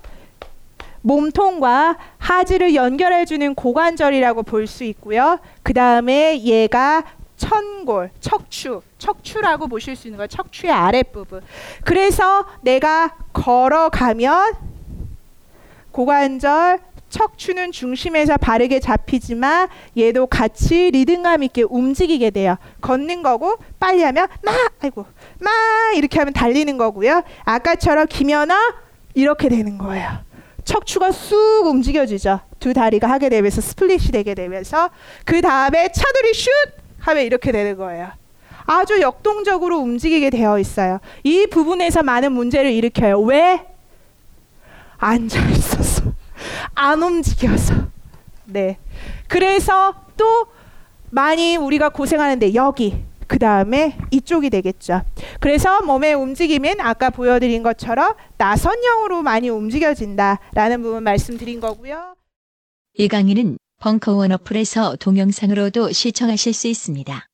몸통과 1.01 1.97
하지를 2.17 2.73
연결해주는 2.75 3.55
고관절이라고 3.55 4.43
볼 4.43 4.67
수 4.67 4.83
있고요. 4.85 5.39
그 5.63 5.73
다음에 5.73 6.41
얘가 6.41 7.03
천골, 7.37 8.11
척추, 8.19 8.81
척추라고 8.97 9.67
보실 9.67 9.95
수 9.95 10.07
있는 10.07 10.17
거예요. 10.17 10.27
척추의 10.27 10.71
아랫부분. 10.71 11.41
그래서 11.83 12.45
내가 12.61 13.15
걸어가면 13.33 14.53
고관절, 15.91 16.79
척추는 17.09 17.71
중심에서 17.71 18.35
바르게 18.37 18.79
잡히지만 18.79 19.69
얘도 19.97 20.27
같이 20.27 20.91
리듬감 20.91 21.43
있게 21.43 21.63
움직이게 21.63 22.31
돼요. 22.31 22.57
걷는 22.81 23.23
거고 23.23 23.55
빨리 23.79 24.03
하면 24.03 24.27
막 24.43 24.55
아이고 24.81 25.05
막 25.39 25.53
이렇게 25.95 26.19
하면 26.19 26.33
달리는 26.33 26.77
거고요. 26.77 27.23
아까처럼 27.45 28.07
기면아 28.07 28.75
이렇게 29.13 29.47
되는 29.47 29.77
거예요. 29.77 30.25
척추가 30.65 31.11
쑥 31.11 31.67
움직여지죠. 31.67 32.41
두 32.59 32.73
다리가 32.73 33.09
하게 33.09 33.29
되면서 33.29 33.61
스플릿이 33.61 34.11
되게 34.11 34.33
되면서 34.33 34.89
그 35.23 35.41
다음에 35.41 35.89
차들이 35.91 36.33
슛 36.33 36.49
하면 37.05 37.23
이렇게 37.23 37.51
되는 37.51 37.77
거예요. 37.77 38.09
아주 38.65 38.99
역동적으로 38.99 39.77
움직이게 39.77 40.31
되어 40.31 40.57
있어요. 40.59 40.99
이 41.23 41.47
부분에서 41.47 42.01
많은 42.03 42.31
문제를 42.31 42.71
일으켜요. 42.71 43.19
왜? 43.21 43.65
앉아 44.97 45.49
있어서. 45.49 46.11
안 46.73 47.01
움직여서. 47.03 47.73
네. 48.45 48.77
그래서 49.27 49.93
또 50.17 50.47
많이 51.11 51.55
우리가 51.57 51.89
고생하는데 51.89 52.55
여기 52.55 53.03
그 53.27 53.39
다음에 53.39 53.97
이쪽이 54.11 54.49
되겠죠. 54.49 55.01
그래서 55.39 55.81
몸의 55.81 56.13
움직임은 56.15 56.79
아까 56.79 57.09
보여드린 57.09 57.63
것처럼 57.63 58.13
나선형으로 58.37 59.21
많이 59.21 59.49
움직여진다라는 59.49 60.81
부분 60.81 61.03
말씀드린 61.03 61.59
거고요. 61.59 62.15
이 62.95 63.07
강의는 63.07 63.57
벙커원 63.85 64.31
어플에서 64.31 64.95
동영상으로도 64.95 65.91
시청하실 65.91 66.53
수 66.53 66.67
있습니다. 66.67 67.29